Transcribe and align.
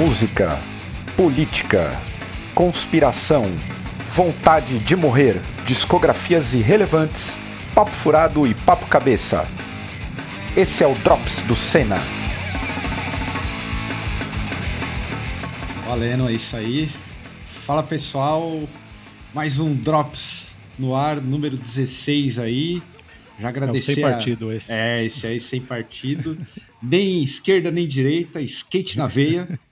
música, 0.00 0.58
política, 1.14 1.92
conspiração, 2.54 3.44
vontade 3.98 4.78
de 4.78 4.96
morrer, 4.96 5.38
discografias 5.66 6.54
irrelevantes, 6.54 7.36
papo 7.74 7.90
furado 7.90 8.46
e 8.46 8.54
papo 8.54 8.86
cabeça. 8.86 9.46
Esse 10.56 10.82
é 10.82 10.86
o 10.86 10.94
Drops 10.94 11.42
do 11.42 11.54
Senna. 11.54 11.98
Valendo, 15.86 16.30
é 16.30 16.32
isso 16.32 16.56
aí. 16.56 16.88
Fala 17.44 17.82
pessoal, 17.82 18.66
mais 19.34 19.60
um 19.60 19.74
Drops 19.74 20.54
no 20.78 20.96
ar, 20.96 21.20
número 21.20 21.58
16 21.58 22.38
aí. 22.38 22.82
Já 23.38 23.50
agradecer. 23.50 23.92
É 23.92 23.94
sem 23.96 24.02
partido 24.02 24.50
esse. 24.50 24.72
É, 24.72 25.04
esse 25.04 25.26
aí 25.26 25.38
sem 25.38 25.60
partido. 25.60 26.38
nem 26.82 27.22
esquerda 27.22 27.70
nem 27.70 27.86
direita, 27.86 28.40
skate 28.40 28.96
na 28.96 29.06
veia. 29.06 29.46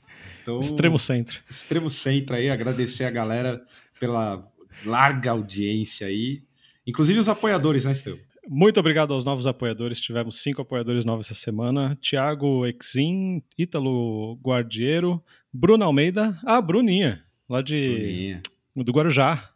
Então, 0.49 0.61
extremo 0.61 0.99
centro. 0.99 1.41
Extremo 1.49 1.91
centro 1.91 2.35
aí, 2.35 2.49
agradecer 2.49 3.05
a 3.05 3.11
galera 3.11 3.63
pela 4.01 4.51
larga 4.87 5.33
audiência 5.33 6.07
aí. 6.07 6.43
Inclusive 6.87 7.21
os 7.21 7.29
apoiadores, 7.29 7.85
né, 7.85 7.93
Esteu? 7.93 8.19
Muito 8.49 8.81
obrigado 8.81 9.13
aos 9.13 9.27
novos 9.27 9.47
apoiadores. 9.47 10.01
Tivemos 10.01 10.41
cinco 10.41 10.63
apoiadores 10.63 11.05
novos 11.05 11.27
essa 11.27 11.39
semana: 11.39 11.99
Thiago 12.01 12.65
Exin, 12.65 13.43
Ítalo 13.59 14.37
Guardiero, 14.43 15.23
Bruno 15.53 15.85
Almeida, 15.85 16.41
a 16.43 16.59
Bruninha, 16.63 17.23
lá 17.47 17.61
de 17.61 17.91
Bruninha. 17.91 18.43
do 18.75 18.91
Guarujá. 18.91 19.51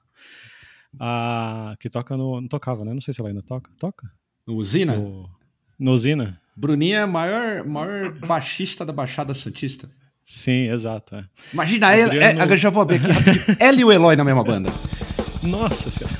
Ah, 1.00 1.74
que 1.80 1.88
toca 1.88 2.18
no. 2.18 2.38
Não 2.38 2.48
tocava, 2.48 2.84
né? 2.84 2.92
Não 2.92 3.00
sei 3.00 3.14
se 3.14 3.20
ela 3.22 3.30
ainda 3.30 3.40
toca. 3.40 3.70
Toca? 3.78 4.12
No 4.46 4.56
Usina? 4.56 4.94
No, 4.94 5.30
no 5.78 5.92
Usina. 5.92 6.38
Bruninha 6.54 6.98
é 6.98 7.02
a 7.02 7.06
maior, 7.06 7.66
maior 7.66 8.12
baixista 8.12 8.84
da 8.84 8.92
Baixada 8.92 9.32
Santista. 9.32 9.88
Sim, 10.32 10.70
exato. 10.70 11.14
É. 11.14 11.24
Imagina 11.52 11.88
Adriano... 11.88 12.40
ela, 12.40 12.54
é, 12.54 12.56
já 12.56 12.70
vou 12.70 12.82
abrir 12.82 12.96
aqui 12.96 13.06
rapidinho. 13.06 13.44
ela 13.60 13.78
e 13.78 13.84
o 13.84 13.92
Eloy 13.92 14.16
na 14.16 14.24
mesma 14.24 14.42
banda. 14.42 14.70
Nossa 15.42 15.90
senhora. 15.90 16.16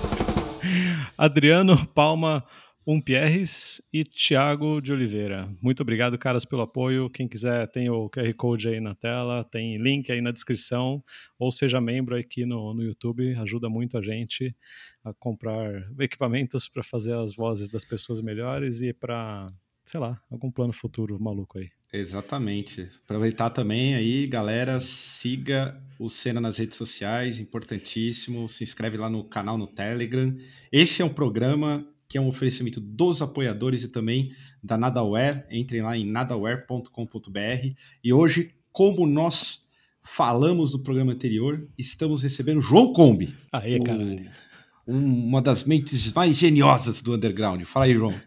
Adriano 1.18 1.86
Palma 1.88 2.42
Umpierres 2.86 3.82
e 3.92 4.02
Thiago 4.02 4.80
de 4.80 4.94
Oliveira. 4.94 5.46
Muito 5.60 5.82
obrigado, 5.82 6.16
caras, 6.16 6.46
pelo 6.46 6.62
apoio. 6.62 7.10
Quem 7.10 7.28
quiser, 7.28 7.68
tem 7.68 7.90
o 7.90 8.08
QR 8.08 8.32
Code 8.32 8.68
aí 8.68 8.80
na 8.80 8.94
tela, 8.94 9.44
tem 9.44 9.76
link 9.76 10.10
aí 10.10 10.22
na 10.22 10.30
descrição, 10.30 11.04
ou 11.38 11.52
seja 11.52 11.82
membro 11.82 12.16
aqui 12.16 12.46
no, 12.46 12.72
no 12.72 12.82
YouTube, 12.82 13.36
ajuda 13.36 13.68
muito 13.68 13.98
a 13.98 14.02
gente 14.02 14.56
a 15.04 15.12
comprar 15.12 15.86
equipamentos 16.00 16.66
para 16.66 16.82
fazer 16.82 17.12
as 17.12 17.36
vozes 17.36 17.68
das 17.68 17.84
pessoas 17.84 18.22
melhores 18.22 18.80
e 18.80 18.94
para, 18.94 19.48
sei 19.84 20.00
lá, 20.00 20.18
algum 20.30 20.50
plano 20.50 20.72
futuro 20.72 21.20
maluco 21.20 21.58
aí. 21.58 21.68
Exatamente. 21.92 22.88
Aproveitar 23.04 23.50
também 23.50 23.94
aí, 23.94 24.26
galera, 24.26 24.80
siga 24.80 25.78
o 25.98 26.08
Cena 26.08 26.40
nas 26.40 26.56
redes 26.56 26.78
sociais, 26.78 27.38
importantíssimo. 27.38 28.48
Se 28.48 28.64
inscreve 28.64 28.96
lá 28.96 29.10
no 29.10 29.22
canal 29.24 29.58
no 29.58 29.66
Telegram. 29.66 30.34
Esse 30.72 31.02
é 31.02 31.04
um 31.04 31.12
programa 31.12 31.86
que 32.08 32.16
é 32.16 32.20
um 32.20 32.28
oferecimento 32.28 32.80
dos 32.80 33.20
apoiadores 33.20 33.82
e 33.82 33.88
também 33.88 34.26
da 34.62 34.78
Nadaware. 34.78 35.44
Entrem 35.50 35.82
lá 35.82 35.96
em 35.96 36.06
nadaware.com.br. 36.06 37.74
E 38.02 38.12
hoje, 38.12 38.54
como 38.72 39.06
nós 39.06 39.66
falamos 40.02 40.72
no 40.72 40.82
programa 40.82 41.12
anterior, 41.12 41.68
estamos 41.76 42.22
recebendo 42.22 42.60
João 42.60 42.92
Combi. 42.92 43.34
Aê, 43.52 43.78
caralho. 43.78 44.30
uma 44.86 45.40
das 45.40 45.64
mentes 45.64 46.12
mais 46.12 46.36
geniosas 46.36 47.02
do 47.02 47.14
underground. 47.14 47.62
Fala 47.64 47.84
aí, 47.84 47.94
João. 47.94 48.18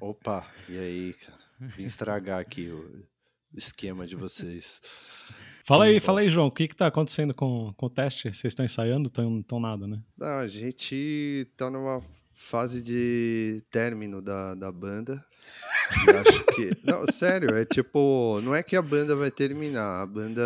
Opa, 0.00 0.46
e 0.68 0.76
aí, 0.76 1.14
cara? 1.14 1.43
Vim 1.76 1.84
estragar 1.84 2.40
aqui 2.40 2.70
o 2.70 3.04
esquema 3.54 4.06
de 4.06 4.16
vocês. 4.16 4.80
Fala 5.66 5.84
aí, 5.84 5.98
fala 5.98 6.20
aí, 6.20 6.28
João, 6.28 6.48
o 6.48 6.50
que 6.50 6.64
está 6.64 6.86
acontecendo 6.86 7.32
com, 7.32 7.72
com 7.76 7.86
o 7.86 7.90
teste? 7.90 8.24
Vocês 8.24 8.50
estão 8.50 8.64
ensaiando? 8.64 9.08
Estão 9.08 9.42
tão 9.42 9.58
nada, 9.58 9.86
né? 9.86 9.98
Não, 10.18 10.38
a 10.40 10.46
gente 10.46 10.94
está 11.50 11.70
numa 11.70 12.02
fase 12.34 12.82
de 12.82 13.64
término 13.70 14.20
da, 14.20 14.54
da 14.54 14.70
banda. 14.70 15.24
acho 16.20 16.44
que. 16.54 16.76
Não, 16.84 17.06
sério, 17.10 17.56
é 17.56 17.64
tipo. 17.64 18.40
Não 18.42 18.54
é 18.54 18.62
que 18.62 18.76
a 18.76 18.82
banda 18.82 19.16
vai 19.16 19.30
terminar, 19.30 20.02
a 20.02 20.06
banda. 20.06 20.42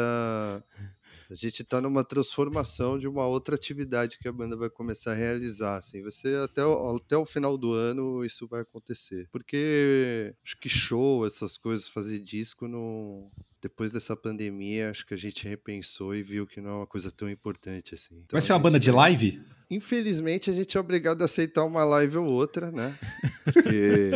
A 1.31 1.35
gente 1.35 1.63
está 1.63 1.81
numa 1.81 2.03
transformação 2.03 2.99
de 2.99 3.07
uma 3.07 3.27
outra 3.27 3.55
atividade 3.55 4.19
que 4.19 4.27
a 4.27 4.33
banda 4.33 4.57
vai 4.57 4.71
começar 4.71 5.13
a 5.13 5.15
realizar. 5.15 5.77
Assim, 5.77 6.03
você 6.03 6.35
até 6.37 6.65
o, 6.65 6.97
até 6.97 7.17
o 7.17 7.27
final 7.27 7.59
do 7.59 7.73
ano 7.73 8.25
isso 8.25 8.49
vai 8.49 8.63
acontecer. 8.63 9.29
Porque 9.31 10.35
acho 10.43 10.59
que 10.59 10.69
show, 10.69 11.27
essas 11.27 11.59
coisas, 11.59 11.87
fazer 11.87 12.19
disco 12.19 12.67
não, 12.67 13.31
depois 13.61 13.93
dessa 13.93 14.17
pandemia, 14.17 14.91
acho 14.91 15.05
que 15.05 15.15
a 15.15 15.19
gente 15.19 15.47
repensou 15.47 16.15
e 16.15 16.23
viu 16.23 16.47
que 16.47 16.61
não 16.61 16.71
é 16.71 16.75
uma 16.75 16.87
coisa 16.87 17.11
tão 17.11 17.29
importante 17.29 17.95
assim. 17.95 18.15
Então, 18.15 18.29
Vai 18.33 18.41
ser 18.41 18.53
uma 18.55 18.59
banda 18.59 18.81
de 18.81 18.91
live? 18.91 19.43
Infelizmente, 19.71 20.51
a 20.51 20.55
gente 20.55 20.77
é 20.79 20.81
obrigado 20.81 21.21
a 21.21 21.27
aceitar 21.27 21.65
uma 21.65 21.85
live 21.85 22.17
ou 22.17 22.25
outra, 22.25 22.73
né? 22.73 22.97
Porque 23.45 24.13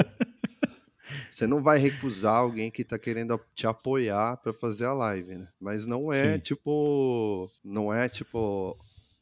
você 1.30 1.46
não 1.46 1.62
vai 1.62 1.78
recusar 1.78 2.36
alguém 2.36 2.70
que 2.70 2.84
tá 2.84 2.98
querendo 2.98 3.40
te 3.54 3.66
apoiar 3.66 4.36
para 4.38 4.52
fazer 4.52 4.86
a 4.86 4.92
live, 4.92 5.36
né? 5.36 5.48
Mas 5.60 5.86
não 5.86 6.12
é 6.12 6.34
Sim. 6.34 6.38
tipo. 6.40 7.50
Não 7.64 7.92
é 7.92 8.08
tipo 8.08 8.76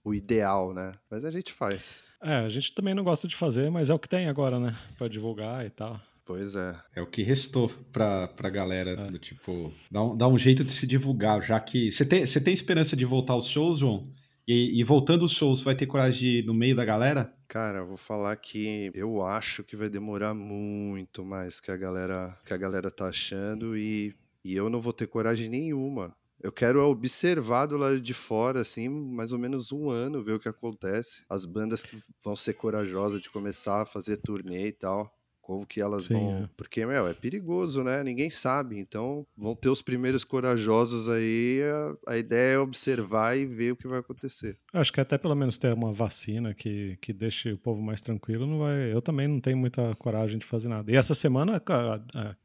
o 0.05 0.15
ideal, 0.15 0.73
né? 0.73 0.95
Mas 1.11 1.25
a 1.25 1.31
gente 1.31 1.53
faz. 1.53 2.15
É, 2.23 2.37
a 2.37 2.49
gente 2.49 2.75
também 2.75 2.95
não 2.95 3.05
gosta 3.05 3.29
de 3.29 3.37
fazer, 3.37 3.71
mas 3.71 3.91
é 3.91 3.95
o 3.95 3.99
que 3.99 4.09
tem 4.09 4.29
agora, 4.29 4.59
né? 4.59 4.77
Para 4.97 5.09
divulgar 5.09 5.65
e 5.67 5.71
tal. 5.71 6.01
Pois 6.25 6.55
é. 6.55 6.77
É 6.95 7.03
o 7.03 7.07
que 7.07 7.23
restou 7.23 7.69
pra, 7.93 8.29
pra 8.29 8.49
galera, 8.49 8.93
é. 8.93 9.11
do 9.11 9.19
tipo, 9.19 9.73
dar 9.91 10.05
um, 10.05 10.17
dar 10.17 10.29
um 10.29 10.39
jeito 10.39 10.63
de 10.63 10.73
se 10.73 10.87
divulgar, 10.87 11.43
já 11.43 11.59
que. 11.59 11.91
Você 11.91 12.05
tem, 12.05 12.25
você 12.25 12.41
tem 12.41 12.55
esperança 12.55 12.97
de 12.97 13.05
voltar 13.05 13.33
aos 13.33 13.49
shows, 13.49 13.81
João? 13.81 14.09
E, 14.47 14.81
e 14.81 14.85
voltando 14.85 15.23
aos 15.23 15.33
shows, 15.33 15.61
vai 15.61 15.75
ter 15.75 15.87
coragem 15.87 16.19
de 16.21 16.39
ir 16.39 16.47
no 16.47 16.55
meio 16.55 16.77
da 16.77 16.85
galera? 16.85 17.33
Cara, 17.51 17.83
vou 17.83 17.97
falar 17.97 18.37
que 18.37 18.93
eu 18.95 19.21
acho 19.23 19.65
que 19.65 19.75
vai 19.75 19.89
demorar 19.91 20.33
muito 20.35 21.25
mais 21.25 21.59
que 21.59 21.73
a 21.73 21.77
galera, 21.77 22.39
que 22.45 22.55
a 22.55 22.57
galera 22.57 22.93
tá 22.93 23.09
achando 23.09 23.77
e, 23.77 24.15
e 24.45 24.55
eu 24.55 24.71
não 24.71 24.81
vou 24.81 24.93
ter 24.93 25.09
coragem 25.09 25.49
nenhuma. 25.49 26.17
Eu 26.41 26.53
quero 26.53 26.81
observar 26.81 27.67
do 27.67 27.77
lado 27.77 28.01
de 28.01 28.15
fora, 28.15 28.61
assim, 28.61 28.89
mais 28.89 29.33
ou 29.33 29.39
menos 29.39 29.73
um 29.73 29.91
ano, 29.91 30.23
ver 30.23 30.35
o 30.35 30.39
que 30.39 30.49
acontece. 30.49 31.25
As 31.29 31.45
bandas 31.45 31.83
que 31.83 32.01
vão 32.25 32.37
ser 32.37 32.55
corajosas 32.55 33.21
de 33.21 33.29
começar 33.29 33.83
a 33.83 33.87
fazer 33.87 34.19
turnê 34.19 34.69
e 34.69 34.73
tal 34.73 35.13
como 35.51 35.67
que 35.67 35.81
elas 35.81 36.05
Sim, 36.05 36.15
vão. 36.15 36.45
É. 36.45 36.49
Porque, 36.57 36.87
meu, 36.87 37.09
é 37.09 37.13
perigoso, 37.13 37.83
né? 37.83 38.05
Ninguém 38.05 38.31
sabe. 38.31 38.79
Então, 38.79 39.27
vão 39.37 39.57
ter 39.57 39.69
os 39.69 39.83
primeiros 39.83 40.23
corajosos 40.23 41.09
aí. 41.09 41.61
A, 42.07 42.13
a, 42.13 42.17
ideia 42.17 42.55
é 42.55 42.59
observar 42.59 43.37
e 43.37 43.45
ver 43.45 43.73
o 43.73 43.77
que 43.77 43.89
vai 43.89 43.99
acontecer. 43.99 44.57
Acho 44.73 44.93
que 44.93 45.01
até 45.01 45.19
pelo 45.19 45.35
menos 45.35 45.59
ter 45.59 45.75
uma 45.75 45.93
vacina 45.93 46.55
que, 46.55 46.97
que 47.03 47.13
deixe 47.13 47.51
o 47.53 47.59
povo 47.59 47.83
mais 47.83 48.01
tranquilo, 48.01 48.47
não 48.47 48.61
vai. 48.61 48.93
Eu 48.93 49.03
também 49.03 49.27
não 49.27 49.41
tenho 49.41 49.57
muita 49.57 49.93
coragem 49.97 50.39
de 50.39 50.47
fazer 50.47 50.69
nada. 50.69 50.93
E 50.93 50.95
essa 50.95 51.17
semana 51.17 51.61
a, 51.67 52.01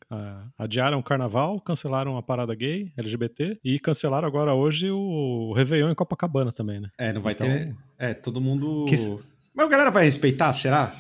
a, 0.10 0.48
adiaram 0.58 0.98
o 0.98 1.04
carnaval, 1.04 1.62
cancelaram 1.62 2.18
a 2.18 2.24
parada 2.24 2.56
gay, 2.56 2.92
LGBT, 2.98 3.60
e 3.64 3.78
cancelaram 3.78 4.28
agora 4.28 4.56
hoje 4.56 4.90
o 4.90 5.54
Réveillon 5.56 5.92
em 5.92 5.96
Copacabana 5.96 6.52
também, 6.52 6.80
né? 6.80 6.90
É, 6.98 7.14
não 7.14 7.22
vai 7.22 7.34
então, 7.34 7.46
ter. 7.46 7.76
É, 8.00 8.16
todo 8.16 8.42
mundo. 8.42 8.86
Que... 8.90 8.96
Mas 9.54 9.68
a 9.68 9.70
galera 9.70 9.92
vai 9.92 10.06
respeitar, 10.06 10.52
será? 10.54 10.96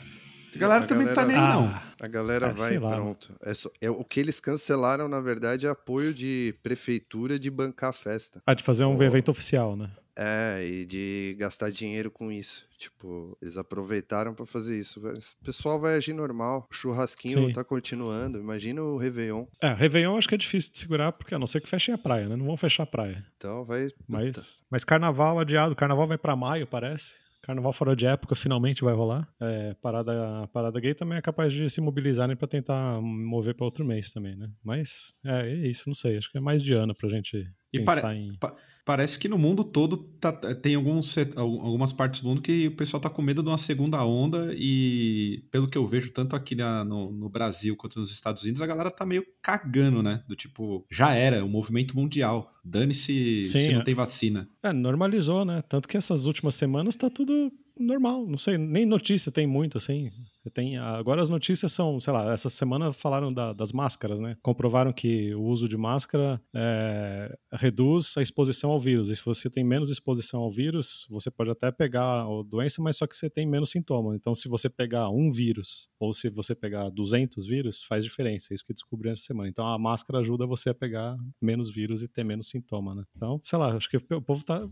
A 0.55 0.59
galera 0.59 0.83
a 0.83 0.88
também 0.88 1.07
galera... 1.07 1.21
tá 1.21 1.27
nem 1.27 1.38
aí, 1.38 1.53
não. 1.53 1.67
Ah, 1.67 1.83
a 2.01 2.07
galera 2.07 2.47
ah, 2.47 2.53
vai 2.53 2.79
pronto. 2.79 3.35
É, 3.41 3.53
só, 3.53 3.69
é, 3.81 3.89
o 3.89 4.03
que 4.03 4.19
eles 4.19 4.39
cancelaram, 4.39 5.07
na 5.07 5.21
verdade, 5.21 5.66
é 5.66 5.69
apoio 5.69 6.13
de 6.13 6.55
prefeitura 6.63 7.38
de 7.39 7.49
bancar 7.49 7.89
a 7.89 7.93
festa. 7.93 8.41
Ah, 8.45 8.53
de 8.53 8.63
fazer 8.63 8.85
um 8.85 9.01
evento 9.01 9.29
oficial, 9.29 9.75
né? 9.75 9.91
É, 10.17 10.66
e 10.66 10.85
de 10.85 11.35
gastar 11.38 11.69
dinheiro 11.69 12.09
com 12.09 12.31
isso. 12.31 12.66
Tipo, 12.77 13.38
eles 13.41 13.57
aproveitaram 13.57 14.33
para 14.33 14.45
fazer 14.45 14.79
isso. 14.79 14.99
O 14.99 15.43
pessoal 15.43 15.79
vai 15.79 15.96
agir 15.96 16.13
normal. 16.13 16.67
O 16.72 16.73
churrasquinho 16.73 17.47
Sim. 17.47 17.53
tá 17.53 17.63
continuando. 17.63 18.40
Imagina 18.40 18.81
o 18.81 18.97
Réveillon. 18.97 19.46
É, 19.61 19.73
Réveillon 19.73 20.17
acho 20.17 20.29
que 20.29 20.35
é 20.35 20.37
difícil 20.37 20.72
de 20.72 20.79
segurar, 20.79 21.11
porque 21.11 21.35
a 21.35 21.40
não 21.40 21.47
ser 21.47 21.59
que 21.59 21.67
fechem 21.67 21.93
a 21.93 21.97
praia, 21.97 22.29
né? 22.29 22.35
Não 22.37 22.46
vão 22.46 22.55
fechar 22.55 22.84
a 22.84 22.87
praia. 22.87 23.25
Então 23.35 23.66
vai. 23.66 23.90
Mas, 24.08 24.63
mas 24.69 24.85
carnaval 24.85 25.37
adiado. 25.37 25.75
Carnaval 25.75 26.08
vai 26.08 26.17
para 26.17 26.35
maio, 26.35 26.66
parece. 26.66 27.16
Carnaval 27.46 27.74
fora 27.74 27.96
de 27.96 28.08
época 28.08 28.34
finalmente 28.36 28.84
vai 28.84 28.96
rolar. 28.96 29.32
É, 29.40 29.76
parada, 29.76 30.50
parada 30.52 30.80
gay 30.80 30.96
também 30.96 31.20
é 31.20 31.22
capaz 31.22 31.53
de 31.53 31.70
se 31.70 31.80
mobilizarem 31.80 32.36
para 32.36 32.47
tentar 32.47 33.00
mover 33.00 33.53
para 33.53 33.66
outro 33.66 33.86
mês 33.86 34.09
também, 34.12 34.36
né? 34.36 34.50
Mas 34.64 35.14
é, 35.24 35.47
é, 35.47 35.68
isso, 35.68 35.84
não 35.86 35.94
sei. 35.94 36.18
Acho 36.18 36.32
que 36.32 36.40
é 36.40 36.42
mais 36.42 36.64
de 36.64 36.74
ano 36.74 36.96
pra 36.96 37.08
gente 37.08 37.47
e 37.77 37.83
pare, 37.83 38.17
em. 38.17 38.35
Pa, 38.35 38.55
parece 38.85 39.17
que 39.17 39.27
no 39.27 39.37
mundo 39.37 39.63
todo 39.63 39.97
tá, 39.97 40.31
tem 40.31 40.75
alguns, 40.75 41.16
algumas 41.35 41.91
partes 41.91 42.22
do 42.22 42.27
mundo 42.27 42.41
que 42.41 42.67
o 42.67 42.75
pessoal 42.75 43.01
tá 43.01 43.09
com 43.09 43.22
medo 43.22 43.41
de 43.41 43.49
uma 43.49 43.57
segunda 43.57 44.05
onda 44.05 44.53
e, 44.55 45.43
pelo 45.49 45.67
que 45.67 45.77
eu 45.77 45.85
vejo, 45.87 46.11
tanto 46.11 46.35
aqui 46.35 46.53
na, 46.53 46.85
no, 46.85 47.11
no, 47.11 47.27
Brasil 47.27 47.75
quanto 47.75 47.99
nos 47.99 48.11
Estados 48.11 48.43
Unidos, 48.43 48.61
a 48.61 48.67
galera 48.67 48.91
tá 48.91 49.05
meio 49.05 49.25
cagando, 49.41 50.03
né? 50.03 50.23
Do 50.27 50.35
tipo, 50.35 50.85
já 50.89 51.13
era, 51.13 51.43
o 51.43 51.49
movimento 51.49 51.95
mundial. 51.97 52.53
Dane-se 52.63 53.47
se 53.47 53.73
não 53.73 53.81
é. 53.81 53.83
tem 53.83 53.95
vacina. 53.95 54.47
É, 54.61 54.72
normalizou, 54.72 55.43
né? 55.43 55.61
Tanto 55.67 55.87
que 55.87 55.97
essas 55.97 56.25
últimas 56.25 56.55
semanas 56.55 56.95
tá 56.95 57.09
tudo 57.09 57.51
normal, 57.77 58.25
não 58.25 58.37
sei, 58.37 58.57
nem 58.57 58.85
notícia 58.85 59.31
tem 59.31 59.45
muito, 59.45 59.77
assim. 59.77 60.11
Tem, 60.53 60.77
agora 60.77 61.22
as 61.22 61.29
notícias 61.29 61.72
são, 61.72 61.99
sei 61.99 62.13
lá, 62.13 62.31
essa 62.31 62.49
semana 62.49 62.93
falaram 62.93 63.33
da, 63.33 63.51
das 63.51 63.72
máscaras, 63.72 64.19
né? 64.19 64.37
Comprovaram 64.41 64.93
que 64.93 65.33
o 65.33 65.43
uso 65.43 65.67
de 65.67 65.75
máscara 65.75 66.41
é, 66.53 67.35
reduz 67.51 68.16
a 68.17 68.22
exposição 68.22 68.72
ao 68.72 68.79
vírus. 68.79 69.09
E 69.09 69.16
se 69.16 69.25
você 69.25 69.49
tem 69.49 69.63
menos 69.63 69.89
exposição 69.89 70.41
ao 70.41 70.51
vírus, 70.51 71.07
você 71.09 71.31
pode 71.31 71.49
até 71.49 71.72
pegar 71.72 72.22
a 72.22 72.43
doença, 72.43 72.81
mas 72.81 72.97
só 72.97 73.07
que 73.07 73.16
você 73.16 73.29
tem 73.29 73.47
menos 73.47 73.72
sintoma. 73.72 74.16
Então, 74.16 74.35
se 74.35 74.47
você 74.47 74.69
pegar 74.69 75.09
um 75.09 75.31
vírus 75.31 75.89
ou 75.99 76.13
se 76.13 76.29
você 76.29 76.53
pegar 76.53 76.89
200 76.89 77.47
vírus, 77.47 77.83
faz 77.83 78.03
diferença. 78.03 78.53
É 78.53 78.55
isso 78.55 78.66
que 78.66 78.73
descobri 78.73 79.09
essa 79.09 79.23
semana. 79.23 79.49
Então, 79.49 79.66
a 79.66 79.79
máscara 79.79 80.19
ajuda 80.19 80.45
você 80.45 80.69
a 80.69 80.75
pegar 80.75 81.17
menos 81.41 81.69
vírus 81.72 82.03
e 82.03 82.07
ter 82.07 82.23
menos 82.23 82.49
sintoma, 82.49 82.93
né? 82.93 83.03
Então, 83.16 83.41
sei 83.43 83.57
lá, 83.57 83.75
acho 83.75 83.89
que 83.89 83.97
o 83.97 84.22
povo 84.22 84.43
tá 84.43 84.67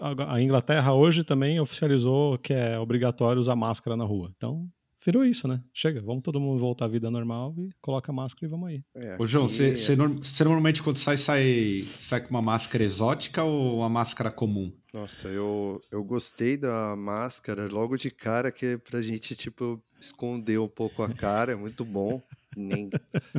a 0.00 0.40
Inglaterra 0.40 0.94
hoje 0.94 1.24
também 1.24 1.60
oficializou 1.60 2.38
que 2.38 2.52
é 2.52 2.78
obrigatório 2.78 3.40
usar 3.40 3.56
máscara 3.56 3.96
na 3.96 4.04
rua. 4.04 4.32
Então, 4.36 4.68
virou 5.04 5.24
isso, 5.24 5.48
né? 5.48 5.62
Chega, 5.72 6.00
vamos 6.02 6.22
todo 6.22 6.40
mundo 6.40 6.60
voltar 6.60 6.84
à 6.84 6.88
vida 6.88 7.10
normal 7.10 7.54
e 7.58 7.70
coloca 7.80 8.12
a 8.12 8.14
máscara 8.14 8.46
e 8.46 8.50
vamos 8.50 8.68
aí. 8.68 8.82
É, 8.94 9.16
Ô, 9.18 9.26
João, 9.26 9.48
você 9.48 9.92
é... 9.92 10.44
normalmente 10.44 10.82
quando 10.82 10.98
sai, 10.98 11.16
sai, 11.16 11.84
sai 11.94 12.20
com 12.20 12.30
uma 12.30 12.42
máscara 12.42 12.84
exótica 12.84 13.42
ou 13.42 13.78
uma 13.78 13.88
máscara 13.88 14.30
comum? 14.30 14.72
Nossa, 14.92 15.28
eu, 15.28 15.80
eu 15.90 16.02
gostei 16.02 16.56
da 16.56 16.94
máscara 16.96 17.68
logo 17.68 17.96
de 17.96 18.10
cara, 18.10 18.50
que 18.50 18.66
é 18.66 18.78
pra 18.78 19.00
gente, 19.00 19.36
tipo, 19.36 19.82
esconder 20.00 20.58
um 20.58 20.68
pouco 20.68 21.02
a 21.02 21.12
cara, 21.12 21.52
é 21.52 21.56
muito 21.56 21.84
bom. 21.84 22.20
Nem... 22.56 22.90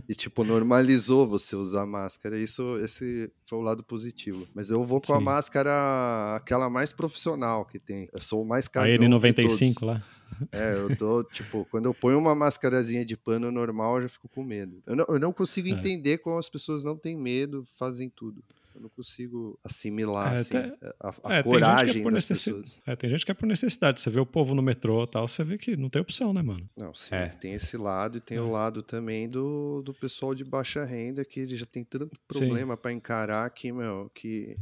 E, 0.08 0.16
tipo, 0.16 0.44
normalizou 0.44 1.28
você 1.28 1.56
usar 1.56 1.86
máscara. 1.86 2.38
Isso, 2.38 2.78
esse 2.78 3.32
foi 3.46 3.60
o 3.60 3.62
lado 3.62 3.84
positivo. 3.84 4.48
Mas 4.54 4.70
eu 4.70 4.84
vou 4.84 5.02
com 5.02 5.14
Sim. 5.14 5.20
a 5.20 5.20
máscara, 5.20 6.36
aquela 6.36 6.70
mais 6.70 6.94
profissional 6.94 7.66
que 7.66 7.80
tem. 7.80 8.08
Eu 8.14 8.22
sou 8.22 8.42
o 8.42 8.48
mais 8.48 8.68
caro. 8.68 8.92
A 8.92 8.96
N95 8.96 9.86
lá. 9.86 10.04
É, 10.52 10.76
eu 10.76 10.96
tô, 10.96 11.24
tipo, 11.26 11.68
quando 11.70 11.86
eu 11.86 11.94
ponho 11.94 12.18
uma 12.18 12.34
máscarazinha 12.34 13.06
de 13.06 13.18
pano 13.18 13.52
normal, 13.52 13.98
eu 13.98 14.04
já 14.04 14.10
fico 14.10 14.30
com 14.30 14.44
medo. 14.44 14.82
Eu 14.88 14.96
não, 14.96 15.06
eu 15.10 15.20
não 15.20 15.34
consigo 15.34 15.68
é. 15.68 15.72
entender 15.72 16.20
como 16.20 16.38
as 16.38 16.50
pessoas 16.50 16.84
não 16.84 16.98
têm 16.98 17.18
medo, 17.18 17.68
fazem 17.78 18.10
tudo. 18.10 18.44
Eu 18.74 18.82
não 18.82 18.90
consigo 18.90 19.60
assimilar 19.64 20.34
é, 20.34 20.36
assim, 20.38 20.58
a, 21.00 21.16
a 21.24 21.36
é, 21.36 21.44
coragem 21.44 22.06
é 22.06 22.12
das 22.12 22.28
pessoas. 22.28 22.82
É, 22.86 22.96
tem 22.96 23.10
gente 23.10 23.26
que 23.26 23.32
é 23.32 23.34
por 23.34 23.46
necessidade. 23.46 24.02
Você 24.02 24.10
vê 24.10 24.20
o 24.20 24.26
povo 24.26 24.56
no 24.56 24.62
metrô 24.62 25.06
tal, 25.06 25.28
você 25.28 25.44
vê 25.44 25.58
que 25.58 25.76
não 25.76 25.90
tem 25.90 26.02
opção, 26.02 26.34
né, 26.34 26.42
mano? 26.42 26.70
Não, 26.76 26.94
sim, 26.94 27.16
é. 27.16 27.28
tem 27.28 27.54
esse 27.54 27.78
lado 27.78 28.18
e 28.18 28.22
tem 28.22 28.40
o 28.40 28.50
lado 28.50 28.82
também 28.82 29.30
do, 29.30 29.82
do 29.82 29.94
pessoal 29.94 30.34
de 30.34 30.44
baixa 30.44 30.84
renda 30.86 31.24
que 31.26 31.48
já 31.56 31.66
tem 31.66 31.84
tanto 31.84 32.10
problema 32.28 32.78
para 32.78 32.92
encarar 32.92 33.50
que, 33.50 33.72
meu, 33.72 34.10
que 34.14 34.58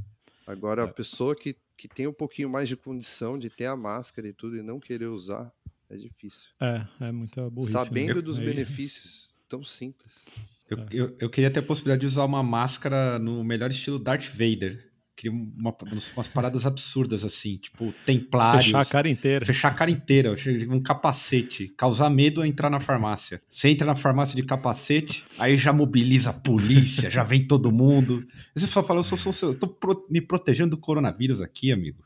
agora 0.45 0.83
a 0.83 0.87
pessoa 0.87 1.35
que, 1.35 1.55
que 1.77 1.87
tem 1.87 2.07
um 2.07 2.13
pouquinho 2.13 2.49
mais 2.49 2.67
de 2.67 2.75
condição 2.75 3.37
de 3.37 3.49
ter 3.49 3.65
a 3.65 3.75
máscara 3.75 4.27
e 4.27 4.33
tudo 4.33 4.57
e 4.57 4.61
não 4.61 4.79
querer 4.79 5.07
usar, 5.07 5.51
é 5.89 5.97
difícil. 5.97 6.49
É, 6.61 6.85
é 7.01 7.11
muita 7.11 7.49
burrice. 7.49 7.73
Né? 7.73 7.83
Sabendo 7.83 8.15
né? 8.15 8.21
dos 8.21 8.39
benefícios, 8.39 9.31
tão 9.47 9.63
simples. 9.63 10.25
Eu, 10.69 10.77
é. 10.77 10.85
eu, 10.91 11.17
eu, 11.19 11.29
queria 11.29 11.49
ter 11.49 11.59
a 11.59 11.63
possibilidade 11.63 12.01
de 12.01 12.07
usar 12.07 12.25
uma 12.25 12.43
máscara 12.43 13.17
no 13.17 13.43
melhor 13.43 13.69
estilo 13.69 13.99
Darth 13.99 14.25
Vader. 14.25 14.87
Queria 15.15 15.37
uma, 15.37 15.75
umas 16.15 16.29
paradas 16.29 16.65
absurdas 16.65 17.25
assim, 17.25 17.57
tipo 17.57 17.93
templários. 18.05 18.67
Fechar 18.67 18.79
a 18.79 18.85
cara 18.85 19.09
inteira. 19.09 19.45
Fechar 19.45 19.67
a 19.67 19.73
cara 19.73 19.91
inteira, 19.91 20.35
um 20.69 20.81
capacete. 20.81 21.73
Causar 21.75 22.09
medo 22.09 22.41
a 22.41 22.47
entrar 22.47 22.69
na 22.69 22.79
farmácia. 22.79 23.41
Você 23.49 23.67
entra 23.67 23.85
na 23.85 23.95
farmácia 23.95 24.33
de 24.33 24.43
capacete, 24.43 25.25
aí 25.37 25.57
já 25.57 25.73
mobiliza 25.73 26.29
a 26.29 26.33
polícia, 26.33 27.09
já 27.11 27.23
vem 27.23 27.45
todo 27.45 27.69
mundo. 27.69 28.23
Aí 28.29 28.61
você 28.61 28.67
só 28.67 28.81
fala, 28.81 28.99
eu 28.99 29.03
sou, 29.03 29.17
sou, 29.17 29.33
sou, 29.33 29.49
eu 29.49 29.55
tô 29.55 29.67
pro, 29.67 30.07
me 30.09 30.21
protegendo 30.21 30.71
do 30.71 30.77
coronavírus 30.77 31.41
aqui, 31.41 31.71
amigo. 31.73 32.01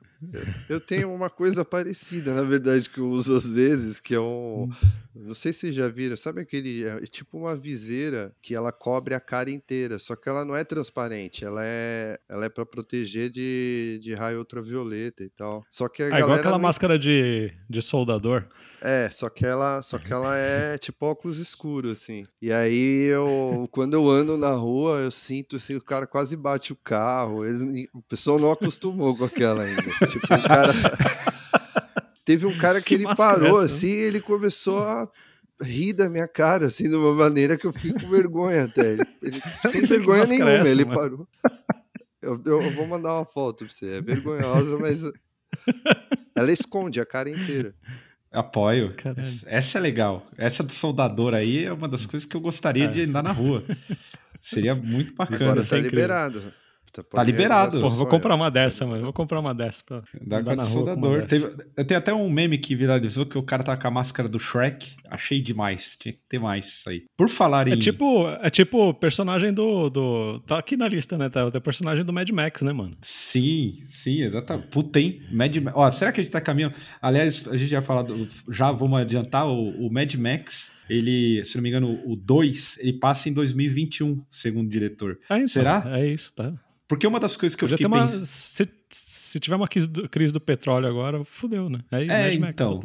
Eu 0.70 0.80
tenho 0.80 1.14
uma 1.14 1.30
coisa 1.30 1.66
parecida, 1.66 2.34
na 2.34 2.44
verdade, 2.44 2.90
que 2.90 3.00
eu 3.00 3.10
uso 3.10 3.36
às 3.36 3.52
vezes, 3.52 4.00
que 4.00 4.16
é 4.16 4.20
um. 4.20 4.70
Não 5.24 5.34
sei 5.34 5.54
se 5.54 5.60
vocês 5.60 5.76
já 5.76 5.88
viram, 5.88 6.18
sabe 6.18 6.42
aquele. 6.42 6.84
É 6.84 7.00
tipo 7.06 7.38
uma 7.38 7.56
viseira 7.56 8.34
que 8.42 8.54
ela 8.54 8.72
cobre 8.72 9.16
a 9.16 9.20
cara 9.20 9.50
inteira, 9.50 9.98
só 9.98 10.16
que 10.16 10.28
ela 10.28 10.44
não 10.44 10.56
é 10.56 10.64
transparente, 10.64 11.46
ela 11.46 11.62
é, 11.64 12.20
ela 12.30 12.46
é 12.46 12.50
para 12.50 12.66
proteger 12.66 13.30
de, 13.30 14.00
de 14.02 14.14
raio 14.14 14.40
ultravioleta 14.40 15.24
e 15.24 15.30
tal. 15.30 15.64
Só 15.70 15.88
que 15.88 16.04
a 16.04 16.08
é 16.08 16.20
igual 16.20 16.34
aquela 16.34 16.52
não... 16.52 16.60
máscara 16.60 17.00
de, 17.00 17.52
de 17.70 17.82
soldador. 17.82 18.48
É, 18.82 19.10
só 19.10 19.30
que 19.30 19.46
ela, 19.46 19.82
só 19.82 19.98
que 19.98 20.12
ela 20.12 20.38
é 20.38 20.78
tipo 20.80 21.06
óculos 21.06 21.38
escuros, 21.38 21.92
assim. 21.92 22.26
E 22.42 22.52
aí 22.52 23.06
eu, 23.06 23.68
quando 23.72 23.94
eu 23.94 24.10
ando 24.10 24.38
na 24.38 24.52
rua, 24.52 25.00
eu 25.00 25.12
sinto 25.12 25.56
assim, 25.56 25.76
o 25.76 25.82
cara 25.82 26.06
quase 26.06 26.36
bate 26.36 26.74
o 26.74 26.76
carro. 26.76 27.46
Eles, 27.46 27.88
o 27.94 28.02
pessoal 28.02 28.38
não 28.38 28.52
acostumou 28.52 29.16
com 29.16 29.24
aquela 29.24 29.64
ainda. 29.64 29.82
tipo, 30.08 30.26
o 30.26 30.44
cara. 30.44 30.74
Teve 32.26 32.46
um 32.46 32.58
cara 32.58 32.80
que, 32.82 32.88
que 32.88 32.96
ele 32.96 33.16
parou 33.16 33.62
é 33.62 33.66
essa, 33.66 33.76
assim, 33.76 33.92
ele 33.92 34.22
começou 34.22 34.80
a 34.80 35.10
rir 35.62 35.94
da 35.94 36.10
minha 36.10 36.28
cara, 36.28 36.66
assim, 36.66 36.90
de 36.90 36.96
uma 36.96 37.14
maneira 37.14 37.58
que 37.58 37.66
eu 37.66 37.74
fiquei 37.74 37.94
com 37.94 38.10
vergonha 38.10 38.66
até. 38.66 38.94
Ele, 38.94 39.08
ele 39.22 39.42
sem 39.70 39.82
vergonha 39.82 40.26
nenhuma, 40.26 40.52
é 40.52 40.60
essa, 40.60 40.70
ele 40.70 40.86
mano. 40.86 41.00
parou. 41.00 41.28
Eu, 42.22 42.42
eu, 42.46 42.72
vou 42.72 42.88
mandar 42.88 43.16
uma 43.16 43.26
foto 43.26 43.66
pra 43.66 43.74
você. 43.74 43.98
É 43.98 44.02
vergonhosa, 44.02 44.78
mas 44.80 45.04
ela 46.36 46.52
esconde 46.52 47.02
a 47.02 47.06
cara 47.06 47.30
inteira. 47.30 47.76
Apoio. 48.32 48.94
Caramba. 48.96 49.22
Essa 49.46 49.78
é 49.78 49.82
legal. 49.82 50.26
Essa 50.38 50.64
do 50.64 50.72
soldador 50.72 51.34
aí 51.34 51.66
é 51.66 51.74
uma 51.74 51.88
das 51.88 52.06
coisas 52.06 52.26
que 52.26 52.36
eu 52.36 52.42
gostaria 52.42 52.86
é. 52.86 52.88
de 52.88 53.02
andar 53.02 53.22
na 53.22 53.32
rua. 53.32 53.64
Seria 54.40 54.74
muito 54.74 55.14
bacana. 55.14 55.52
Agora 55.52 55.66
tá 55.66 55.78
liberado. 55.78 56.54
Tá, 57.02 57.24
liberado. 57.24 57.80
Pô, 57.82 57.90
vou 57.90 58.06
comprar 58.06 58.36
uma 58.36 58.52
dessa, 58.52 58.86
mano. 58.86 59.04
Vou 59.04 59.14
comprar 59.14 59.40
uma 59.40 59.54
dessa. 59.54 59.84
Pra 59.84 60.04
Dá 60.22 60.44
com 60.44 60.62
soldador. 60.62 61.26
Teve, 61.26 61.56
eu 61.76 61.86
tenho 61.86 61.98
até 61.98 62.14
um 62.14 62.30
meme 62.30 62.58
que 62.58 62.76
viralizou 62.76 63.26
que 63.26 63.38
o 63.38 63.42
cara 63.42 63.64
tá 63.64 63.76
com 63.76 63.88
a 63.88 63.92
máscara 63.92 64.30
do 64.30 64.38
Shrek. 64.38 64.96
Achei 65.10 65.42
demais. 65.42 65.98
Tinha 66.00 66.14
que 66.14 66.20
ter 66.30 66.40
mais 66.40 66.68
isso 66.68 66.90
aí. 66.90 67.06
Por 67.18 67.30
falar 67.30 67.68
é 67.68 67.72
em. 67.72 67.74
É 67.74 67.78
tipo, 67.78 68.28
é 68.30 68.50
tipo 68.50 68.94
personagem 68.94 69.52
do, 69.52 69.90
do. 69.90 70.40
Tá 70.42 70.60
aqui 70.60 70.78
na 70.78 70.88
lista, 70.88 71.18
né? 71.18 71.30
Tá 71.30 71.48
o 71.48 71.62
personagem 71.62 72.06
do 72.06 72.14
Mad 72.14 72.30
Max, 72.30 72.62
né, 72.62 72.74
mano? 72.74 72.96
Sim, 73.02 73.80
sim, 73.88 74.22
exatamente. 74.22 74.68
Puta, 74.68 75.00
hein? 75.00 75.22
Mad 75.32 75.56
Max. 75.58 75.78
Ó, 75.78 75.90
será 75.90 76.12
que 76.12 76.22
a 76.22 76.24
gente 76.24 76.32
tá 76.32 76.42
caminhando? 76.42 76.76
Aliás, 77.02 77.48
a 77.48 77.58
gente 77.58 77.70
já 77.70 77.82
falado. 77.82 78.28
Já 78.50 78.72
vamos 78.72 79.00
adiantar 79.00 79.48
o, 79.48 79.70
o 79.88 79.92
Mad 79.92 80.14
Max 80.16 80.72
ele, 80.90 81.44
se 81.46 81.56
não 81.56 81.64
me 81.64 81.70
engano, 81.70 82.02
o 82.06 82.16
2, 82.16 82.78
ele 82.80 82.94
passa 82.94 83.30
em 83.30 83.34
2021, 83.34 84.24
segundo 84.30 84.68
o 84.68 84.70
diretor. 84.70 85.18
Ah, 85.30 85.38
então, 85.38 85.48
Será? 85.48 85.84
É 85.86 86.08
isso, 86.08 86.34
tá. 86.34 86.54
Porque 86.94 87.08
uma 87.08 87.20
das 87.20 87.36
coisas 87.36 87.56
que 87.56 87.64
eu 87.64 87.68
fiquei 87.68 87.88
uma, 87.88 88.08
pensando... 88.08 88.70
se, 88.98 89.40
tiver 89.40 89.56
uma 89.56 89.68
crise 89.68 89.88
do, 89.88 90.08
crise 90.08 90.32
do, 90.32 90.40
petróleo 90.40 90.88
agora, 90.88 91.24
fudeu, 91.26 91.70
né? 91.70 91.80
Aí, 91.92 92.10
é, 92.10 92.34
então. 92.34 92.82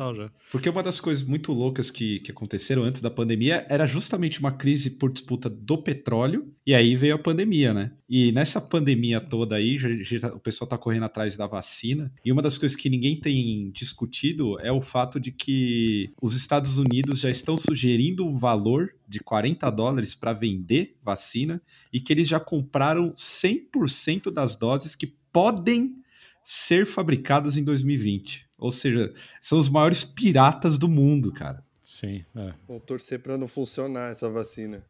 Porque 0.51 0.69
uma 0.69 0.83
das 0.83 1.01
coisas 1.01 1.25
muito 1.25 1.53
loucas 1.53 1.91
que, 1.91 2.21
que 2.21 2.31
aconteceram 2.31 2.83
antes 2.83 3.03
da 3.03 3.11
pandemia 3.11 3.67
era 3.69 3.87
justamente 3.87 4.41
uma 4.41 4.53
crise 4.53 4.91
por 4.91 5.13
disputa 5.13 5.49
do 5.49 5.79
petróleo, 5.79 6.53
e 6.67 6.75
aí 6.75 6.97
veio 6.97 7.15
a 7.15 7.19
pandemia, 7.19 7.75
né? 7.75 7.93
E 8.09 8.33
nessa 8.33 8.61
pandemia 8.61 9.21
toda 9.21 9.57
aí, 9.57 9.79
já, 9.79 9.89
já, 10.03 10.29
o 10.29 10.41
pessoal 10.41 10.69
tá 10.69 10.79
correndo 10.79 11.05
atrás 11.05 11.37
da 11.37 11.47
vacina, 11.47 12.13
e 12.25 12.33
uma 12.33 12.43
das 12.43 12.57
coisas 12.57 12.77
que 12.77 12.89
ninguém 12.89 13.21
tem 13.21 13.71
discutido 13.71 14.59
é 14.61 14.73
o 14.73 14.81
fato 14.81 15.21
de 15.21 15.31
que 15.31 16.11
os 16.21 16.35
Estados 16.35 16.79
Unidos 16.79 17.21
já 17.21 17.31
estão 17.31 17.57
sugerindo 17.57 18.27
o 18.27 18.37
valor 18.37 18.95
de 19.07 19.21
40 19.21 19.71
dólares 19.71 20.15
para 20.15 20.33
vender 20.33 20.97
vacina 21.03 21.61
e 21.93 22.01
que 22.01 22.13
eles 22.13 22.29
já 22.29 22.39
compraram 22.39 23.13
100% 23.13 24.31
das 24.31 24.57
doses 24.57 24.95
que 24.95 25.15
podem 25.33 25.98
ser 26.51 26.87
fabricadas 26.87 27.59
em 27.59 27.63
2020. 27.63 28.49
Ou 28.59 28.73
seja, 28.73 29.13
são 29.39 29.59
os 29.59 29.69
maiores 29.69 30.03
piratas 30.03 30.79
do 30.79 30.89
mundo, 30.89 31.31
cara. 31.31 31.63
Sim. 31.79 32.25
É. 32.35 32.55
Vou 32.67 32.81
torcer 32.81 33.21
para 33.21 33.37
não 33.37 33.47
funcionar 33.47 34.13
essa 34.13 34.31
vacina. 34.31 34.83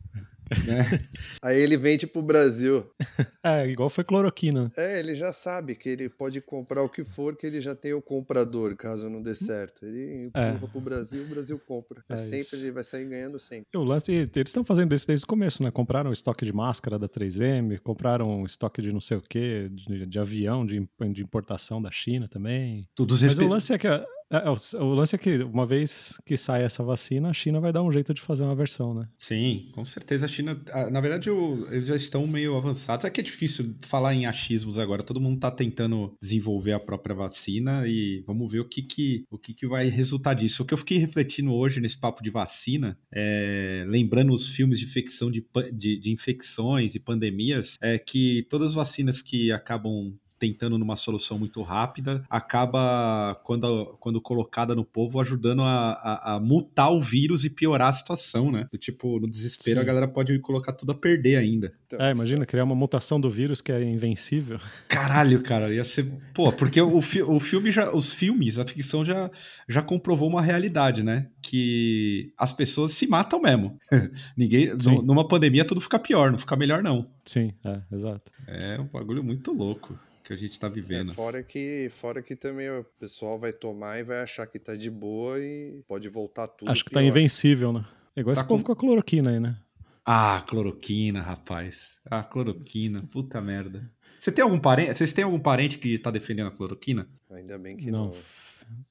Né? 0.66 1.00
Aí 1.42 1.58
ele 1.58 1.76
vende 1.76 2.06
pro 2.06 2.22
Brasil. 2.22 2.84
É, 3.44 3.66
igual 3.66 3.88
foi 3.88 4.04
cloroquina. 4.04 4.70
É, 4.76 4.98
ele 4.98 5.14
já 5.14 5.32
sabe 5.32 5.74
que 5.74 5.88
ele 5.88 6.10
pode 6.10 6.38
comprar 6.40 6.82
o 6.82 6.88
que 6.88 7.02
for, 7.02 7.34
que 7.34 7.46
ele 7.46 7.62
já 7.62 7.74
tem 7.74 7.94
o 7.94 8.02
comprador, 8.02 8.76
caso 8.76 9.08
não 9.08 9.22
dê 9.22 9.34
certo. 9.34 9.86
Ele 9.86 10.26
empurra 10.26 10.60
é. 10.64 10.70
pro 10.70 10.80
Brasil, 10.80 11.22
o 11.22 11.26
Brasil 11.26 11.58
compra. 11.58 12.04
É, 12.10 12.14
é 12.14 12.18
sempre 12.18 12.40
isso. 12.40 12.56
ele 12.56 12.72
vai 12.72 12.84
sair 12.84 13.06
ganhando 13.06 13.38
sempre. 13.38 13.66
O 13.74 13.82
lance, 13.82 14.12
eles 14.12 14.30
estão 14.44 14.64
fazendo 14.64 14.94
isso 14.94 15.06
desde 15.06 15.24
o 15.24 15.28
começo, 15.28 15.62
né? 15.62 15.70
Compraram 15.70 16.12
estoque 16.12 16.44
de 16.44 16.52
máscara 16.52 16.98
da 16.98 17.08
3M, 17.08 17.78
compraram 17.78 18.44
estoque 18.44 18.82
de 18.82 18.92
não 18.92 19.00
sei 19.00 19.16
o 19.16 19.22
quê, 19.22 19.70
de, 19.70 20.04
de 20.04 20.18
avião, 20.18 20.66
de, 20.66 20.86
de 21.12 21.22
importação 21.22 21.80
da 21.80 21.90
China 21.90 22.28
também. 22.28 22.86
Tudo 22.94 23.12
Mas 23.12 23.22
respe... 23.22 23.44
o 23.44 23.48
lance 23.48 23.72
é 23.72 23.78
que 23.78 23.86
é, 23.86 23.94
é, 23.94 24.04
o, 24.30 24.84
o, 24.84 24.94
lance 24.94 25.14
é 25.14 25.18
que, 25.18 25.38
uma 25.38 25.66
vez 25.66 26.20
que 26.24 26.36
sai 26.36 26.62
essa 26.62 26.82
vacina, 26.82 27.30
a 27.30 27.32
China 27.32 27.60
vai 27.60 27.72
dar 27.72 27.82
um 27.82 27.90
jeito 27.90 28.12
de 28.12 28.20
fazer 28.20 28.44
uma 28.44 28.54
versão, 28.54 28.94
né? 28.94 29.08
Sim, 29.18 29.70
com 29.72 29.84
certeza 29.84 30.26
a 30.26 30.28
China. 30.28 30.60
Na 30.90 31.00
verdade, 31.00 31.30
eles 31.70 31.86
já 31.86 31.96
estão 31.96 32.26
meio 32.26 32.56
avançados. 32.56 33.04
É 33.04 33.10
que 33.10 33.20
é 33.20 33.24
difícil 33.24 33.74
falar 33.80 34.14
em 34.14 34.26
achismos 34.26 34.78
agora. 34.78 35.02
Todo 35.02 35.20
mundo 35.20 35.36
está 35.36 35.50
tentando 35.50 36.14
desenvolver 36.20 36.72
a 36.72 36.80
própria 36.80 37.14
vacina 37.14 37.86
e 37.86 38.22
vamos 38.26 38.50
ver 38.50 38.60
o 38.60 38.68
que, 38.68 38.82
que, 38.82 39.24
o 39.30 39.38
que, 39.38 39.54
que 39.54 39.66
vai 39.66 39.88
resultar 39.88 40.34
disso. 40.34 40.62
O 40.62 40.66
que 40.66 40.74
eu 40.74 40.78
fiquei 40.78 40.98
refletindo 40.98 41.52
hoje 41.52 41.80
nesse 41.80 41.98
papo 41.98 42.22
de 42.22 42.30
vacina, 42.30 42.98
é, 43.12 43.84
lembrando 43.86 44.32
os 44.32 44.48
filmes 44.48 44.78
de 44.78 44.84
infecção 44.84 45.30
de, 45.30 45.44
de, 45.72 45.98
de 45.98 46.12
infecções 46.12 46.94
e 46.94 47.00
pandemias, 47.00 47.76
é 47.80 47.98
que 47.98 48.46
todas 48.50 48.68
as 48.68 48.74
vacinas 48.74 49.22
que 49.22 49.50
acabam 49.50 50.14
tentando 50.38 50.78
numa 50.78 50.96
solução 50.96 51.38
muito 51.38 51.60
rápida, 51.62 52.24
acaba, 52.30 53.34
quando, 53.44 53.96
quando 53.98 54.20
colocada 54.20 54.74
no 54.74 54.84
povo, 54.84 55.20
ajudando 55.20 55.62
a, 55.62 55.92
a, 55.92 56.34
a 56.34 56.40
mutar 56.40 56.90
o 56.92 57.00
vírus 57.00 57.44
e 57.44 57.50
piorar 57.50 57.88
a 57.88 57.92
situação, 57.92 58.50
né? 58.50 58.66
Do 58.70 58.78
tipo, 58.78 59.18
no 59.18 59.28
desespero, 59.28 59.78
Sim. 59.78 59.82
a 59.82 59.86
galera 59.86 60.08
pode 60.08 60.38
colocar 60.38 60.72
tudo 60.72 60.92
a 60.92 60.94
perder 60.94 61.36
ainda. 61.36 61.72
Então, 61.86 62.00
é, 62.00 62.10
imagina 62.10 62.46
criar 62.46 62.64
uma 62.64 62.74
mutação 62.74 63.20
do 63.20 63.30
vírus 63.30 63.60
que 63.60 63.72
é 63.72 63.82
invencível. 63.82 64.58
Caralho, 64.86 65.42
cara, 65.42 65.72
ia 65.72 65.84
ser. 65.84 66.06
Pô, 66.34 66.52
porque 66.52 66.80
o, 66.80 67.00
fi 67.00 67.22
o 67.22 67.40
filme 67.40 67.70
já. 67.70 67.90
Os 67.90 68.12
filmes, 68.12 68.58
a 68.58 68.66
ficção 68.66 69.04
já, 69.04 69.30
já 69.68 69.82
comprovou 69.82 70.28
uma 70.28 70.42
realidade, 70.42 71.02
né? 71.02 71.28
Que 71.42 72.32
as 72.38 72.52
pessoas 72.52 72.92
se 72.92 73.06
matam 73.06 73.40
mesmo. 73.40 73.78
Ninguém. 74.36 74.70
Numa 75.02 75.26
pandemia 75.26 75.64
tudo 75.64 75.80
fica 75.80 75.98
pior, 75.98 76.30
não 76.30 76.38
fica 76.38 76.56
melhor, 76.56 76.82
não. 76.82 77.08
Sim, 77.24 77.52
é, 77.66 77.80
exato. 77.92 78.30
É 78.46 78.78
um 78.80 78.86
bagulho 78.86 79.24
muito 79.24 79.52
louco 79.52 79.98
que 80.28 80.34
a 80.34 80.36
gente 80.36 80.60
tá 80.60 80.68
vivendo. 80.68 81.10
É, 81.10 81.14
fora 81.14 81.42
que 81.42 81.88
fora 81.90 82.22
que 82.22 82.36
também 82.36 82.70
o 82.70 82.84
pessoal 82.98 83.40
vai 83.40 83.52
tomar 83.52 83.98
e 83.98 84.04
vai 84.04 84.20
achar 84.20 84.46
que 84.46 84.58
tá 84.58 84.76
de 84.76 84.90
boa 84.90 85.40
e 85.40 85.82
pode 85.88 86.06
voltar 86.08 86.46
tudo. 86.48 86.70
Acho 86.70 86.84
que 86.84 86.90
tá 86.90 87.00
pior. 87.00 87.10
tá 87.10 87.18
invencível, 87.18 87.72
né? 87.72 87.86
É 88.14 88.20
igual 88.20 88.34
tá 88.34 88.40
esse 88.40 88.46
com... 88.46 88.54
povo 88.54 88.64
com 88.64 88.72
a 88.72 88.76
cloroquina 88.76 89.30
aí, 89.30 89.40
né? 89.40 89.58
Ah, 90.04 90.44
cloroquina, 90.46 91.22
rapaz. 91.22 91.98
Ah, 92.04 92.22
cloroquina, 92.22 93.02
puta 93.10 93.40
merda. 93.40 93.90
Você 94.18 94.30
tem 94.30 94.42
algum 94.42 94.58
parente? 94.58 94.98
Vocês 94.98 95.12
têm 95.12 95.24
algum 95.24 95.38
parente 95.38 95.78
que 95.78 95.96
tá 95.98 96.10
defendendo 96.10 96.48
a 96.48 96.50
cloroquina? 96.50 97.08
Ainda 97.30 97.58
bem 97.58 97.76
que 97.76 97.90
não. 97.90 98.12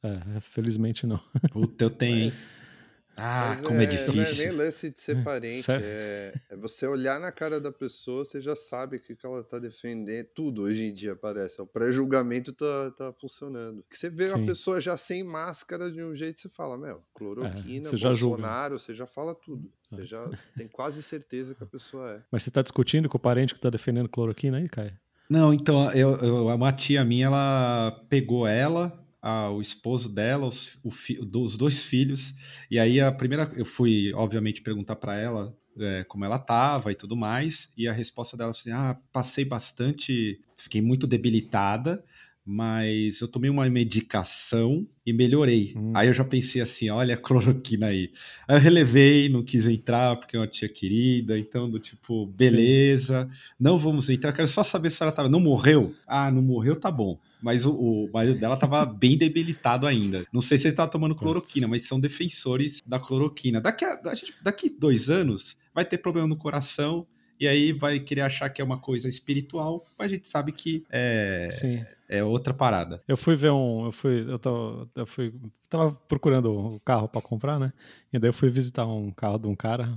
não. 0.01 0.07
É, 0.35 0.39
felizmente 0.39 1.05
não. 1.05 1.19
Puta, 1.51 1.85
eu 1.85 1.89
tenho, 1.91 2.25
Mas... 2.25 2.71
Ah, 3.19 3.47
Mas 3.49 3.61
como 3.61 3.81
é, 3.81 3.83
é 3.83 3.87
difícil. 3.87 4.13
Não 4.13 4.23
é 4.23 4.33
nem 4.35 4.51
lance 4.51 4.89
de 4.91 4.99
ser 4.99 5.23
parente, 5.23 5.71
é, 5.71 6.33
é, 6.51 6.55
você 6.55 6.85
olhar 6.85 7.19
na 7.19 7.31
cara 7.31 7.59
da 7.59 7.71
pessoa, 7.71 8.23
você 8.23 8.39
já 8.39 8.55
sabe 8.55 8.97
o 8.97 8.99
que, 8.99 9.15
que 9.15 9.25
ela 9.25 9.43
tá 9.43 9.57
defendendo. 9.57 10.27
Tudo 10.35 10.61
hoje 10.61 10.85
em 10.85 10.93
dia 10.93 11.15
parece. 11.15 11.59
O 11.59 11.65
pré-julgamento 11.65 12.53
tá, 12.53 12.91
tá 12.95 13.11
funcionando. 13.13 13.83
Que 13.89 13.97
você 13.97 14.07
vê 14.07 14.27
Sim. 14.27 14.35
uma 14.35 14.45
pessoa 14.45 14.79
já 14.79 14.95
sem 14.95 15.23
máscara 15.23 15.91
de 15.91 16.03
um 16.03 16.15
jeito, 16.15 16.39
você 16.39 16.47
fala, 16.49 16.77
meu, 16.77 17.01
cloroquina, 17.15 17.87
é, 17.87 17.89
você 17.89 17.97
Bolsonaro, 17.97 18.79
você 18.79 18.93
já 18.93 19.07
fala 19.07 19.33
tudo. 19.33 19.67
Você 19.81 20.01
é. 20.01 20.05
já 20.05 20.29
tem 20.55 20.67
quase 20.67 21.01
certeza 21.01 21.55
que 21.55 21.63
a 21.63 21.67
pessoa 21.67 22.11
é. 22.11 22.21
Mas 22.31 22.43
você 22.43 22.51
tá 22.51 22.61
discutindo 22.61 23.09
com 23.09 23.17
o 23.17 23.19
parente 23.19 23.51
que 23.51 23.59
tá 23.59 23.71
defendendo 23.71 24.07
cloroquina 24.07 24.57
aí, 24.57 24.69
Caio? 24.69 24.93
Não, 25.27 25.51
então, 25.51 25.91
eu, 25.91 26.15
eu, 26.17 26.47
uma 26.47 26.71
tia 26.71 27.03
minha, 27.03 27.25
ela 27.25 28.05
pegou 28.07 28.47
ela, 28.47 29.03
a, 29.21 29.49
o 29.51 29.61
esposo 29.61 30.13
dela, 30.13 30.47
os, 30.47 30.79
fi, 30.91 31.19
os 31.19 31.57
dois 31.57 31.85
filhos. 31.85 32.33
E 32.69 32.79
aí 32.79 32.99
a 32.99 33.11
primeira, 33.11 33.51
eu 33.55 33.65
fui 33.65 34.11
obviamente 34.13 34.61
perguntar 34.61 34.95
para 34.95 35.15
ela 35.19 35.55
é, 35.79 36.03
como 36.03 36.25
ela 36.25 36.37
estava 36.37 36.91
e 36.91 36.95
tudo 36.95 37.15
mais. 37.15 37.73
E 37.77 37.87
a 37.87 37.93
resposta 37.93 38.35
dela 38.37 38.53
foi 38.53 38.59
assim: 38.59 38.71
ah, 38.71 38.97
passei 39.11 39.45
bastante, 39.45 40.39
fiquei 40.57 40.81
muito 40.81 41.05
debilitada, 41.07 42.03
mas 42.45 43.19
eu 43.19 43.27
tomei 43.27 43.49
uma 43.49 43.69
medicação 43.69 44.87
e 45.05 45.11
melhorei. 45.11 45.73
Hum. 45.75 45.91
Aí 45.93 46.07
eu 46.07 46.13
já 46.13 46.23
pensei 46.23 46.61
assim, 46.61 46.89
olha 46.89 47.15
a 47.15 47.17
cloroquina 47.17 47.87
aí. 47.87 48.11
Aí 48.47 48.55
eu 48.55 48.61
relevei, 48.61 49.27
não 49.27 49.43
quis 49.43 49.65
entrar 49.65 50.15
porque 50.15 50.37
é 50.37 50.39
uma 50.39 50.47
tia 50.47 50.69
querida, 50.69 51.37
então 51.37 51.69
do 51.69 51.77
tipo, 51.77 52.25
beleza, 52.25 53.27
Sim. 53.29 53.53
não 53.59 53.77
vamos 53.77 54.09
entrar, 54.09 54.31
quero 54.31 54.47
só 54.47 54.63
saber 54.63 54.89
se 54.89 55.03
ela 55.03 55.11
tava, 55.11 55.27
não 55.27 55.41
morreu? 55.41 55.93
Ah, 56.07 56.31
não 56.31 56.41
morreu, 56.41 56.79
tá 56.79 56.89
bom. 56.89 57.19
Mas 57.41 57.65
o, 57.65 57.73
o 57.73 58.11
marido 58.11 58.39
dela 58.39 58.57
tava 58.57 58.85
bem 58.85 59.17
debilitado 59.17 59.85
ainda. 59.85 60.25
Não 60.33 60.41
sei 60.41 60.57
se 60.57 60.67
ele 60.67 60.75
tava 60.75 60.89
tomando 60.89 61.15
cloroquina, 61.15 61.67
mas 61.67 61.87
são 61.87 61.99
defensores 61.99 62.81
da 62.85 62.99
cloroquina. 62.99 63.61
Daqui 63.61 63.85
a, 63.85 63.99
daqui 64.41 64.69
dois 64.69 65.09
anos 65.09 65.57
vai 65.73 65.85
ter 65.85 65.99
problema 65.99 66.27
no 66.27 66.35
coração, 66.35 67.05
e 67.39 67.47
aí 67.47 67.71
vai 67.71 67.99
querer 67.99 68.21
achar 68.21 68.49
que 68.49 68.61
é 68.61 68.65
uma 68.65 68.79
coisa 68.79 69.07
espiritual, 69.07 69.83
mas 69.97 70.11
a 70.11 70.15
gente 70.15 70.27
sabe 70.27 70.51
que 70.51 70.83
é, 70.89 71.49
Sim. 71.51 71.85
é 72.09 72.23
outra 72.23 72.53
parada. 72.53 73.01
Eu 73.07 73.15
fui 73.15 73.35
ver 73.35 73.51
um. 73.51 73.85
Eu 73.85 73.91
fui. 73.91 74.25
Eu 74.27 74.39
tava, 74.39 74.89
eu 74.95 75.05
fui, 75.05 75.33
tava 75.69 75.91
procurando 76.07 76.51
o 76.51 76.75
um 76.75 76.79
carro 76.79 77.07
para 77.07 77.21
comprar, 77.21 77.59
né? 77.59 77.71
E 78.11 78.17
daí 78.17 78.29
eu 78.29 78.33
fui 78.33 78.49
visitar 78.49 78.87
um 78.87 79.11
carro 79.11 79.37
de 79.37 79.47
um 79.47 79.55
cara, 79.55 79.87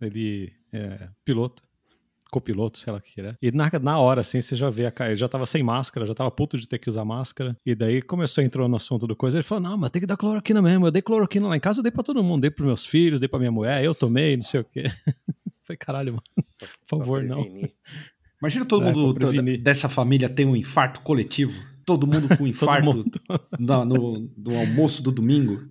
ele 0.00 0.52
é 0.72 1.08
piloto 1.24 1.62
copiloto, 2.30 2.78
sei 2.78 2.92
lá 2.92 2.98
o 2.98 3.02
que 3.02 3.20
era. 3.20 3.36
E 3.40 3.50
na, 3.52 3.70
na 3.80 3.98
hora, 3.98 4.20
assim, 4.20 4.40
você 4.40 4.56
já 4.56 4.68
vê 4.68 4.86
a 4.86 4.90
cara, 4.90 5.10
ele 5.10 5.16
já 5.16 5.28
tava 5.28 5.46
sem 5.46 5.62
máscara, 5.62 6.06
já 6.06 6.14
tava 6.14 6.30
puto 6.30 6.58
de 6.58 6.68
ter 6.68 6.78
que 6.78 6.88
usar 6.88 7.04
máscara. 7.04 7.56
E 7.64 7.74
daí 7.74 8.02
começou 8.02 8.42
a 8.42 8.44
entrar 8.44 8.66
no 8.68 8.76
assunto 8.76 9.06
do 9.06 9.16
coisa. 9.16 9.36
Ele 9.36 9.44
falou: 9.44 9.62
Não, 9.62 9.76
mas 9.76 9.90
tem 9.90 10.00
que 10.00 10.06
dar 10.06 10.16
cloroquina 10.16 10.60
mesmo. 10.60 10.86
Eu 10.86 10.90
dei 10.90 11.02
cloroquina 11.02 11.48
lá 11.48 11.56
em 11.56 11.60
casa, 11.60 11.80
eu 11.80 11.82
dei 11.82 11.92
pra 11.92 12.02
todo 12.02 12.22
mundo. 12.22 12.40
Dei 12.40 12.50
pros 12.50 12.66
meus 12.66 12.86
filhos, 12.86 13.20
dei 13.20 13.28
pra 13.28 13.38
minha 13.38 13.52
mulher, 13.52 13.84
eu 13.84 13.94
tomei, 13.94 14.36
não 14.36 14.44
sei 14.44 14.60
o 14.60 14.64
quê. 14.64 14.84
Foi 15.64 15.76
caralho, 15.76 16.12
mano. 16.12 16.46
Por 16.86 16.98
favor, 16.98 17.22
não. 17.22 17.44
Imagina 18.40 18.64
todo 18.64 18.86
é, 18.86 18.92
mundo 18.92 19.58
dessa 19.58 19.88
família 19.88 20.28
ter 20.28 20.44
um 20.44 20.54
infarto 20.54 21.00
coletivo. 21.00 21.52
Todo 21.84 22.06
mundo 22.06 22.36
com 22.36 22.46
infarto 22.46 22.84
mundo. 22.84 23.20
no, 23.58 23.84
no, 23.84 24.30
no 24.36 24.58
almoço 24.58 25.02
do 25.02 25.10
domingo. 25.10 25.68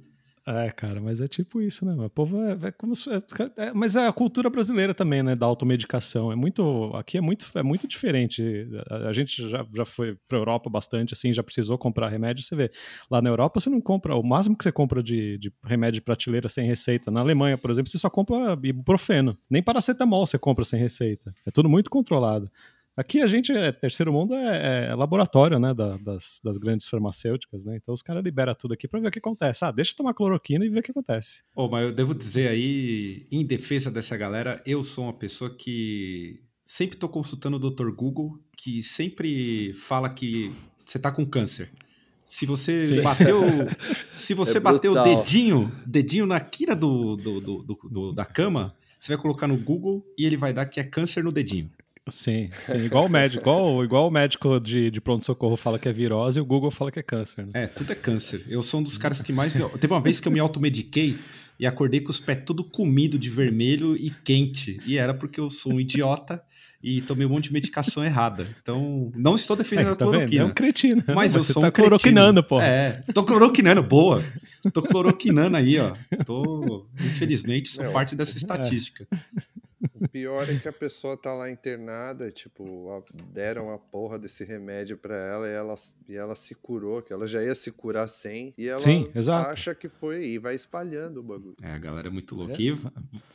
É, 0.48 0.70
cara, 0.70 1.02
mas 1.02 1.20
é 1.20 1.28
tipo 1.28 1.60
isso, 1.60 1.84
né? 1.84 2.06
O 2.06 2.08
povo 2.08 2.40
é, 2.44 2.52
é 2.68 2.72
como 2.72 2.96
se, 2.96 3.10
é, 3.10 3.18
é, 3.58 3.74
mas 3.74 3.96
é 3.96 4.06
a 4.06 4.14
cultura 4.14 4.48
brasileira 4.48 4.94
também, 4.94 5.24
né? 5.24 5.36
Da 5.36 5.48
automedicação. 5.48 6.32
É 6.32 6.36
muito. 6.36 6.92
Aqui 6.94 7.18
é 7.18 7.22
muito, 7.22 7.48
é 7.56 7.64
muito 7.64 7.88
diferente. 7.88 8.44
A, 8.88 9.10
a 9.10 9.14
gente 9.14 9.50
já, 9.50 9.66
já 9.74 9.86
foi 9.86 10.16
pra 10.28 10.38
Europa 10.38 10.70
bastante, 10.70 11.16
assim, 11.16 11.34
já 11.34 11.42
precisou 11.42 11.80
comprar 11.80 12.10
remédio. 12.10 12.44
Você 12.44 12.56
vê, 12.56 12.70
lá 13.10 13.24
na 13.24 13.30
Europa 13.30 13.60
você 13.60 13.72
não 13.72 13.82
compra. 13.82 14.16
O 14.16 14.22
máximo 14.22 14.56
que 14.56 14.64
você 14.64 14.72
compra 14.72 15.02
de, 15.02 15.40
de 15.40 15.52
remédio 15.64 16.00
de 16.00 16.02
prateleira 16.02 16.48
sem 16.48 16.68
receita. 16.68 17.10
Na 17.10 17.22
Alemanha, 17.22 17.58
por 17.58 17.72
exemplo, 17.72 17.90
você 17.90 17.98
só 17.98 18.10
compra 18.10 18.56
ibuprofeno. 18.62 19.36
Nem 19.50 19.64
paracetamol 19.64 20.28
você 20.28 20.38
compra 20.38 20.64
sem 20.64 20.80
receita. 20.80 21.34
É 21.44 21.50
tudo 21.50 21.68
muito 21.68 21.90
controlado. 21.90 22.52
Aqui 22.98 23.22
a 23.22 23.28
gente, 23.28 23.52
é, 23.52 23.74
terceiro 23.74 24.14
mundo, 24.14 24.34
é, 24.34 24.88
é 24.88 24.96
laboratório, 24.96 25.60
né, 25.60 25.74
da, 25.74 25.98
das, 25.98 26.40
das, 26.42 26.58
grandes 26.58 26.88
farmacêuticas, 26.88 27.66
né? 27.66 27.76
Então 27.76 27.94
os 27.94 28.02
caras 28.02 28.24
liberam 28.24 28.56
tudo 28.56 28.74
aqui 28.74 28.88
para 28.88 29.02
ver 29.02 29.10
o 29.10 29.12
que 29.12 29.20
acontece. 29.20 29.66
Ah, 29.66 29.72
deixa 29.72 29.92
eu 29.92 29.98
tomar 29.98 30.14
cloroquina 30.14 30.66
e 30.66 30.70
ver 30.70 30.80
o 30.80 30.84
que 30.84 30.92
acontece. 30.92 31.44
Oh, 31.54 31.68
mas 31.68 31.84
eu 31.84 31.92
devo 31.92 32.16
dizer 32.16 32.48
aí, 32.48 33.28
em 33.30 33.46
defesa 33.46 33.92
dessa 33.92 34.16
galera, 34.16 34.62
eu 34.66 34.82
sou 34.82 35.06
uma 35.06 35.14
pessoa 35.14 35.50
que 35.50 36.40
sempre 36.64 36.98
tô 36.98 37.10
consultando 37.10 37.58
o 37.58 37.70
Dr. 37.70 37.92
Google, 37.92 38.40
que 38.56 38.82
sempre 38.82 39.74
fala 39.74 40.08
que 40.08 40.54
você 40.86 40.98
tá 40.98 41.12
com 41.12 41.26
câncer. 41.26 41.70
Se 42.24 42.46
você 42.46 42.88
Sim. 42.88 43.02
bateu, 43.02 43.42
se 44.10 44.34
você 44.34 44.58
é 44.58 44.62
bateu 44.62 44.94
o 44.94 45.04
dedinho, 45.04 45.70
dedinho 45.86 46.26
na 46.26 46.40
quina 46.40 46.76
do, 46.76 47.18
do, 47.18 47.42
do, 47.42 47.64
do, 47.92 48.14
da 48.14 48.26
cama, 48.26 48.74
você 48.98 49.14
vai 49.14 49.22
colocar 49.22 49.48
no 49.48 49.58
Google 49.58 50.04
e 50.18 50.26
ele 50.26 50.38
vai 50.38 50.54
dar 50.54 50.66
que 50.66 50.80
é 50.80 50.84
câncer 50.84 51.24
no 51.24 51.32
dedinho. 51.32 51.70
Sim, 52.08 52.52
sim, 52.68 52.84
igual 52.84 53.06
o 53.06 53.10
médico, 53.10 53.42
igual, 53.42 53.84
igual 53.84 54.08
o 54.08 54.12
médico 54.12 54.60
de, 54.60 54.92
de 54.92 55.02
pronto-socorro 55.02 55.58
fala 55.58 55.80
que 55.80 55.90
é 55.90 55.92
virose 55.92 56.38
e 56.38 56.42
o 56.42 56.46
Google 56.46 56.70
fala 56.70 56.92
que 56.92 57.00
é 57.00 57.04
câncer. 57.04 57.48
Né? 57.48 57.52
É, 57.56 57.68
tudo 57.68 57.92
é 57.92 57.96
câncer. 57.96 58.44
Eu 58.48 58.62
sou 58.62 58.80
um 58.80 58.84
dos 58.84 58.96
caras 58.96 59.22
que 59.22 59.34
mais. 59.34 59.56
Me... 59.56 59.68
Teve 59.80 59.92
uma 59.92 60.02
vez 60.02 60.20
que 60.20 60.28
eu 60.28 60.32
me 60.32 60.40
automediquei 60.40 61.18
e 61.60 61.66
acordei 61.66 62.00
com 62.00 62.12
os 62.12 62.20
pés 62.20 62.44
tudo 62.46 62.64
comido 62.64 63.18
de 63.18 63.28
vermelho 63.30 63.96
e 63.96 64.12
quente. 64.24 64.80
E 64.86 65.00
era 65.00 65.16
porque 65.16 65.40
eu 65.40 65.50
sou 65.50 65.74
um 65.74 65.80
idiota 65.80 66.44
e 66.84 67.02
tomei 67.02 67.26
um 67.26 67.30
monte 67.32 67.46
de 67.46 67.54
medicação 67.54 68.06
errada. 68.06 68.48
Então, 68.62 69.12
não 69.16 69.36
estou 69.36 69.56
defendendo 69.56 69.94
é, 69.94 69.96
tá 69.96 70.06
a 70.06 70.08
cloroquina. 70.08 70.44
É 70.44 70.46
um 70.46 70.52
cretino. 70.52 71.04
Mas 71.08 71.34
eu 71.34 71.42
sou 71.42 71.64
tá 71.64 71.70
um 71.70 71.72
cloroquinando, 71.72 72.44
pô. 72.44 72.62
É, 72.62 73.04
tô 73.16 73.24
cloroquinando, 73.24 73.82
boa. 73.82 74.24
Tô 74.72 74.84
cloroquinando 74.84 75.58
aí, 75.58 75.80
ó. 75.80 75.96
Tô, 76.24 76.88
infelizmente, 77.04 77.70
sou 77.70 77.92
parte 77.92 78.16
dessa 78.16 78.38
é. 78.38 78.40
O 80.00 80.08
pior 80.10 80.50
é 80.50 80.58
que 80.58 80.68
a 80.68 80.74
pessoa 80.74 81.16
tá 81.16 81.34
lá 81.34 81.50
internada, 81.50 82.32
tipo, 82.32 83.04
deram 83.32 83.72
a 83.72 83.78
porra 83.78 84.20
desse 84.20 84.44
remédio 84.44 84.98
para 84.98 85.16
ela 85.16 85.48
e 85.48 85.52
ela, 85.52 85.76
e 86.08 86.16
ela 86.16 86.36
se 86.36 86.54
curou, 86.54 87.02
que 87.02 87.14
ela 87.14 87.28
já 87.28 87.42
ia 87.42 87.56
se 87.56 87.72
curar 87.72 88.08
sem, 88.08 88.54
e 88.58 88.68
ela 88.68 88.80
Sim, 88.80 89.06
acha 89.32 89.74
que 89.74 89.88
foi 89.88 90.26
e 90.26 90.40
vai 90.40 90.56
espalhando 90.56 91.20
o 91.20 91.24
bagulho. 91.24 91.56
É, 91.62 91.72
a 91.72 91.78
galera 91.78 92.08
é 92.08 92.12
muito 92.12 92.36
louca. 92.36 92.54
É. 92.54 92.62
E 92.62 92.78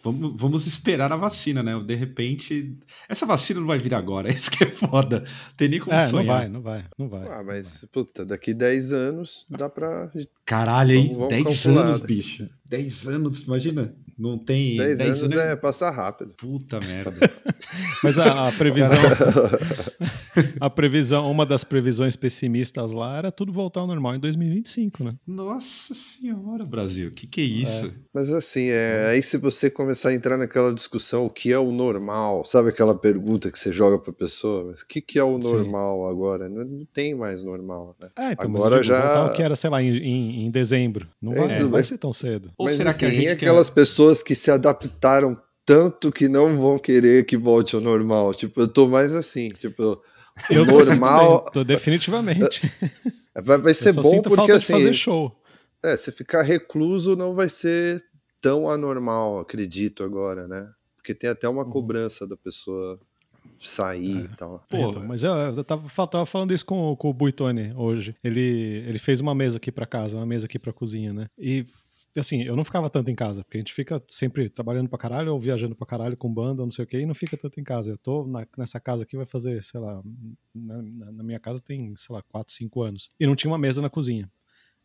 vamos, 0.03 0.41
vamos 0.41 0.67
esperar 0.67 1.13
a 1.13 1.17
vacina, 1.17 1.63
né? 1.63 1.79
De 1.81 1.95
repente. 1.95 2.77
Essa 3.09 3.27
vacina 3.27 3.61
não 3.61 3.67
vai 3.67 3.79
vir 3.79 3.95
agora, 3.95 4.29
isso 4.33 4.51
que 4.51 4.65
é 4.65 4.67
foda. 4.67 5.25
Tem 5.57 5.69
nem 5.69 5.81
como 5.81 5.95
é, 5.95 6.07
sonhar. 6.07 6.49
Não 6.49 6.61
vai, 6.63 6.85
não 6.99 7.09
vai, 7.09 7.21
não 7.23 7.29
vai. 7.29 7.39
Ah, 7.39 7.43
mas, 7.43 7.87
puta, 7.93 8.25
daqui 8.25 8.53
10 8.53 8.93
anos 8.93 9.47
dá 9.49 9.69
pra. 9.69 10.11
Caralho, 10.45 10.95
hein? 10.95 11.17
10 11.29 11.67
anos, 11.67 12.01
bicho. 12.01 12.49
10 12.69 13.09
anos, 13.09 13.43
imagina. 13.43 13.95
Não 14.19 14.39
tem. 14.39 14.77
10, 14.77 14.99
10 14.99 15.11
anos, 15.11 15.23
anos 15.23 15.45
é 15.45 15.57
passar 15.57 15.91
rápido. 15.91 16.35
Puta 16.37 16.50
merda. 16.85 17.13
Mas 18.03 18.19
a, 18.19 18.49
a 18.49 18.53
previsão. 18.53 18.99
a 20.61 20.71
previsão, 20.71 21.31
uma 21.31 21.47
das 21.47 21.65
previsões 21.65 22.17
pessimistas 22.17 22.93
lá 22.93 23.19
era 23.19 23.31
tudo 23.31 23.53
voltar 23.53 23.81
ao 23.81 23.87
normal 23.87 24.17
em 24.17 24.21
2025, 24.21 25.05
né? 25.05 25.15
Nossa 25.27 25.95
senhora, 25.95 26.65
Brasil, 26.65 27.09
o 27.09 27.13
que, 27.13 27.27
que 27.27 27.41
é 27.41 27.45
isso? 27.45 27.87
É. 27.87 27.91
Mas 28.13 28.31
assim, 28.31 28.69
é, 28.69 29.09
aí 29.11 29.23
se 29.23 29.37
você 29.37 29.71
começar 29.71 30.11
a 30.11 30.15
entrar 30.15 30.37
naquela 30.37 30.75
discussão, 30.75 31.27
o 31.27 31.31
que 31.31 31.53
é 31.53 31.59
o 31.59 31.71
normal? 31.71 32.45
Sabe 32.45 32.71
aquela 32.71 32.95
pergunta 32.95 33.51
que 33.51 33.59
você 33.59 33.73
joga 33.73 33.99
pra 33.99 34.13
pessoa? 34.13 34.71
Mas 34.71 34.83
o 34.83 34.87
que, 34.87 35.01
que 35.01 35.19
é 35.19 35.25
o 35.25 35.39
normal 35.39 36.07
Sim. 36.07 36.11
agora? 36.11 36.49
Não, 36.49 36.65
não, 36.65 36.85
tem 36.93 37.15
mais 37.15 37.45
normal, 37.45 37.97
né? 38.01 38.09
É, 38.17 38.33
então, 38.33 38.51
agora 38.51 38.79
mas, 38.79 38.87
já. 38.87 39.01
Voltar 39.01 39.33
o 39.33 39.37
que 39.37 39.43
era, 39.43 39.57
sei 39.57 39.71
lá, 39.71 39.83
em, 39.83 39.97
em, 39.97 40.47
em 40.47 40.51
dezembro. 40.51 41.07
Não 41.21 41.35
vai, 41.35 41.57
é, 41.57 41.63
não 41.63 41.71
vai 41.71 41.85
ser 41.85 41.99
tão 41.99 42.13
cedo. 42.13 42.51
Ou 42.57 42.67
mas, 42.67 42.75
será 42.75 42.91
assim, 42.91 43.01
que 43.01 43.05
a 43.05 43.09
assim, 43.09 43.19
gente 43.19 43.29
aquelas 43.29 43.69
quer... 43.69 43.75
pessoas 43.75 44.01
pessoas 44.01 44.23
que 44.23 44.35
se 44.35 44.51
adaptaram 44.51 45.37
tanto 45.65 46.11
que 46.11 46.29
não 46.29 46.57
vão 46.59 46.79
querer 46.79 47.25
que 47.27 47.37
volte 47.37 47.75
ao 47.75 47.81
normal. 47.81 48.35
Tipo, 48.35 48.61
eu 48.63 48.69
tô 48.69 48.89
mais 48.89 49.15
assim, 49.15 49.49
tipo, 49.51 50.03
Eu 50.49 50.67
tô 50.67 50.79
assim 50.81 50.91
normal. 50.91 51.45
tô 51.53 51.63
definitivamente. 51.65 52.61
Vai, 53.45 53.59
vai 53.59 53.71
Eu 53.71 53.75
ser 53.75 53.93
só 53.95 54.03
bom 54.03 54.11
sinto 54.11 54.23
porque 54.25 54.37
falta 54.37 54.53
de 54.53 54.59
assim. 54.59 54.73
fazer 54.73 54.93
show. 54.93 55.41
É, 55.83 55.97
se 55.97 56.11
ficar 56.11 56.43
recluso 56.43 57.15
não 57.17 57.35
vai 57.35 57.49
ser 57.49 58.03
tão 58.43 58.69
anormal, 58.69 59.39
acredito 59.39 60.03
agora, 60.03 60.49
né? 60.49 60.69
Porque 60.97 61.15
tem 61.15 61.31
até 61.31 61.49
uma 61.49 61.65
Uhum. 61.65 61.71
cobrança 61.71 62.27
da 62.27 62.37
pessoa 62.37 62.99
sair 63.59 64.25
e 64.25 64.29
tal. 64.37 64.63
Pô, 64.69 64.91
Então, 64.91 65.03
mas 65.07 65.23
eu, 65.23 65.31
eu 65.33 65.65
tava, 65.65 66.07
tava 66.09 66.27
falando 66.27 66.53
isso 66.53 66.67
com, 66.67 66.91
o- 66.93 66.97
com 66.97 67.09
o 67.09 67.15
Buitone 67.15 67.73
hoje. 67.77 68.15
Ele, 68.23 68.83
ele 68.87 68.99
fez 68.99 69.21
uma 69.21 69.35
mesa 69.35 69.59
aqui 69.59 69.71
pra 69.71 69.87
casa, 69.87 70.17
uma 70.17 70.27
mesa 70.27 70.47
aqui 70.47 70.59
pra 70.59 70.73
cozinha, 70.73 71.13
né? 71.13 71.27
E 71.39 71.65
assim, 72.19 72.43
eu 72.43 72.57
não 72.57 72.65
ficava 72.65 72.91
tanto 72.91 73.11
em 73.11 73.15
casa, 73.15 73.45
porque 73.45 73.59
a 73.59 73.61
gente 73.61 73.73
fica 73.73 74.03
sempre 74.11 74.49
trabalhando 74.49 74.89
pra 74.89 74.99
caralho 74.99 75.33
ou 75.33 75.39
viajando 75.39 75.77
pra 75.77 75.87
caralho 75.87 76.17
com 76.17 76.33
banda, 76.33 76.63
não 76.65 76.71
sei 76.71 76.85
o 76.85 76.89
que, 76.89 76.99
e 76.99 77.07
não 77.07 77.15
fica 77.15 77.37
tanto 77.37 77.61
em 77.61 77.65
casa. 77.65 77.91
Eu 77.93 77.99
tô 77.99 78.27
na- 78.27 78.47
nessa 78.59 78.81
casa 78.81 79.05
aqui, 79.05 79.17
vai 79.17 79.27
fazer, 79.27 79.63
sei 79.63 79.79
lá, 79.79 80.03
na, 80.55 80.83
na- 81.13 81.23
minha 81.23 81.39
casa 81.39 81.61
tem, 81.63 81.95
sei 81.97 82.15
lá, 82.17 82.23
4, 82.23 82.53
5 82.53 82.83
anos. 82.83 83.11
E 83.21 83.27
não 83.27 83.37
tinha 83.37 83.51
uma 83.51 83.59
mesa 83.59 83.81
na 83.81 83.89
cozinha. 83.91 84.29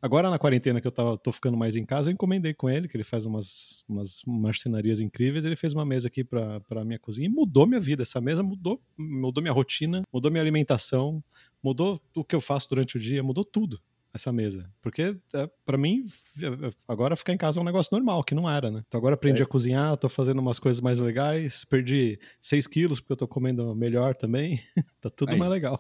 Agora, 0.02 0.30
na 0.30 0.38
quarentena 0.38 0.80
que 0.80 0.86
eu 0.86 0.92
tava, 0.92 1.18
tô 1.18 1.32
ficando 1.32 1.58
mais 1.58 1.76
em 1.76 1.84
casa, 1.86 2.10
eu 2.12 2.14
encomendei 2.14 2.54
com 2.54 2.70
ele, 2.70 2.88
que 2.88 2.96
ele 2.96 3.04
faz 3.04 3.26
umas, 3.26 3.84
umas 3.90 4.22
marcenarias 4.28 5.00
incríveis. 5.00 5.46
Ele 5.46 5.56
fez 5.56 5.74
uma 5.74 5.86
mesa 5.86 6.10
aqui 6.10 6.24
pra, 6.24 6.60
pra 6.62 6.86
minha 6.86 7.00
cozinha 7.00 7.26
e 7.28 7.32
mudou 7.32 7.66
minha 7.66 7.80
vida. 7.80 8.04
Essa 8.04 8.22
mesa 8.22 8.44
mudou, 8.44 8.80
mudou 8.96 9.42
minha 9.42 9.54
rotina, 9.54 10.04
mudou 10.14 10.30
minha 10.30 10.44
alimentação, 10.44 11.24
mudou 11.64 12.00
o 12.16 12.24
que 12.24 12.36
eu 12.36 12.42
faço 12.42 12.70
durante 12.70 12.98
o 12.98 13.00
dia, 13.00 13.24
mudou 13.24 13.44
tudo 13.44 13.80
essa 14.16 14.32
mesa. 14.32 14.68
Porque, 14.82 15.16
é, 15.34 15.50
para 15.66 15.78
mim, 15.78 16.06
agora 16.88 17.16
ficar 17.16 17.34
em 17.34 17.38
casa 17.38 17.60
é 17.60 17.62
um 17.62 17.66
negócio 17.66 17.90
normal, 17.96 18.24
que 18.24 18.34
não 18.34 18.50
era, 18.50 18.72
né? 18.72 18.82
Então 18.88 18.98
agora 18.98 19.16
aprendi 19.16 19.42
É. 19.42 19.44
a 19.44 19.48
cozinhar, 19.48 19.96
tô 19.98 20.08
fazendo 20.10 20.40
umas 20.40 20.58
coisas 20.58 20.82
mais 20.82 21.00
legais, 21.00 21.66
perdi 21.66 22.18
6 22.42 22.66
quilos 22.66 23.00
porque 23.00 23.14
eu 23.14 23.18
tô 23.18 23.28
comendo 23.28 23.76
melhor 23.76 24.16
também. 24.16 24.60
tá 25.02 25.10
tudo 25.10 25.34
Aí. 25.34 25.38
mais 25.38 25.52
legal. 25.52 25.80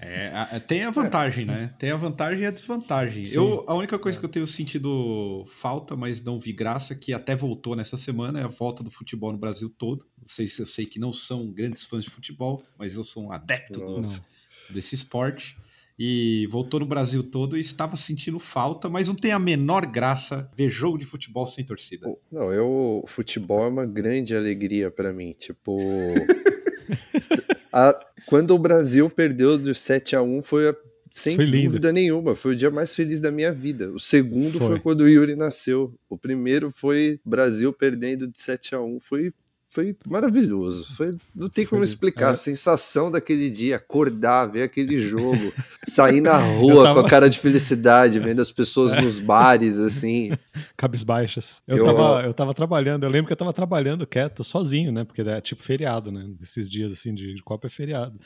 É, 0.00 0.60
tem 0.60 0.84
a 0.84 0.90
vantagem, 0.90 1.44
né? 1.44 1.74
Tem 1.78 1.90
a 1.90 1.96
vantagem 1.96 2.42
e 2.42 2.46
a 2.46 2.50
desvantagem. 2.50 3.24
Sim. 3.24 3.36
Eu, 3.36 3.64
a 3.66 3.74
única 3.74 3.98
coisa 3.98 4.18
que 4.18 4.24
eu 4.24 4.28
tenho 4.28 4.46
sentido 4.46 5.42
falta, 5.46 5.96
mas 5.96 6.22
não 6.22 6.38
vi 6.38 6.52
graça, 6.52 6.94
que 6.94 7.12
até 7.12 7.34
voltou 7.34 7.74
nessa 7.74 7.96
semana, 7.96 8.40
é 8.40 8.44
a 8.44 8.48
volta 8.48 8.82
do 8.82 8.90
futebol 8.90 9.32
no 9.32 9.38
Brasil 9.38 9.68
todo. 9.68 10.06
Vocês, 10.30 10.58
eu 10.58 10.66
sei 10.66 10.84
que 10.84 10.98
não 10.98 11.12
são 11.12 11.46
grandes 11.50 11.84
fãs 11.84 12.04
de 12.04 12.10
futebol, 12.10 12.62
mas 12.78 12.96
eu 12.96 13.02
sou 13.04 13.24
um 13.24 13.32
adepto 13.32 13.80
do- 13.80 14.20
desse 14.68 14.94
esporte. 14.94 15.56
E 15.98 16.46
voltou 16.50 16.78
no 16.78 16.86
Brasil 16.86 17.22
todo 17.24 17.56
e 17.56 17.60
estava 17.60 17.96
sentindo 17.96 18.38
falta, 18.38 18.88
mas 18.88 19.08
não 19.08 19.14
tem 19.16 19.32
a 19.32 19.38
menor 19.38 19.84
graça 19.86 20.48
ver 20.56 20.68
jogo 20.68 20.96
de 20.98 21.04
futebol 21.04 21.44
sem 21.46 21.64
torcida. 21.64 22.06
Não, 22.30 22.52
eu, 22.52 23.00
o 23.02 23.06
futebol 23.08 23.64
é 23.64 23.68
uma 23.68 23.84
grande 23.86 24.36
alegria 24.36 24.90
pra 24.92 25.12
mim. 25.12 25.34
Tipo, 25.36 25.76
a- 27.72 27.98
quando 28.26 28.54
o 28.54 28.58
Brasil 28.58 29.08
perdeu 29.10 29.58
de 29.58 29.74
7 29.74 30.14
a 30.14 30.22
1 30.22 30.42
foi 30.42 30.68
a- 30.68 30.76
sem 31.10 31.34
Foi 31.36 31.46
lindo. 31.46 31.64
dúvida 31.70 31.90
nenhuma, 31.92 32.36
foi 32.36 32.52
o 32.52 32.56
dia 32.56 32.70
mais 32.70 32.94
feliz 32.94 33.20
da 33.20 33.32
minha 33.32 33.50
vida. 33.52 33.90
O 33.92 33.98
segundo 33.98 34.58
foi, 34.58 34.68
Foi. 34.68 34.80
quando 34.80 35.00
o 35.00 35.08
Yuri 35.08 35.34
nasceu. 35.34 35.92
O 36.08 36.16
primeiro 36.18 36.70
foi 36.72 37.18
Brasil 37.24 37.72
perdendo 37.72 38.28
de 38.28 38.38
7 38.40 38.74
a 38.74 38.80
1 38.80 39.00
foi 39.00 39.32
foi 39.70 39.94
maravilhoso. 40.06 40.96
Foi, 40.96 41.16
não 41.34 41.48
tem 41.48 41.66
como 41.66 41.84
explicar 41.84 42.30
É. 42.30 42.32
a 42.32 42.36
sensação 42.36 43.10
daquele 43.10 43.50
dia, 43.50 43.76
acordar, 43.76 44.46
ver 44.46 44.62
aquele 44.62 44.98
jogo, 44.98 45.52
sair 45.86 46.20
na 46.22 46.38
rua 46.38 46.84
tava- 46.84 47.00
com 47.02 47.06
a 47.06 47.10
cara 47.10 47.28
de 47.28 47.38
felicidade, 47.38 48.18
vendo 48.18 48.40
as 48.40 48.50
pessoas 48.50 48.96
nos 48.96 49.20
bares 49.20 49.78
assim. 49.78 50.30
cabisbaixas. 50.76 51.62
Eu, 51.66 51.78
Eu- 51.78 51.84
Tava, 51.84 52.22
eu 52.24 52.34
tava 52.34 52.54
trabalhando, 52.54 53.04
eu 53.04 53.10
lembro 53.10 53.26
que 53.26 53.32
eu 53.32 53.36
tava 53.36 53.52
trabalhando 53.52 54.06
quieto, 54.06 54.42
sozinho, 54.42 54.90
né? 54.90 55.04
Porque 55.04 55.20
é 55.22 55.40
tipo 55.40 55.62
feriado, 55.62 56.10
né? 56.10 56.28
Esses 56.42 56.68
dias 56.68 56.92
assim 56.92 57.14
de 57.14 57.34
de 57.34 57.42
Copa 57.42 57.66
é 57.66 57.70
feriado. 57.70 58.18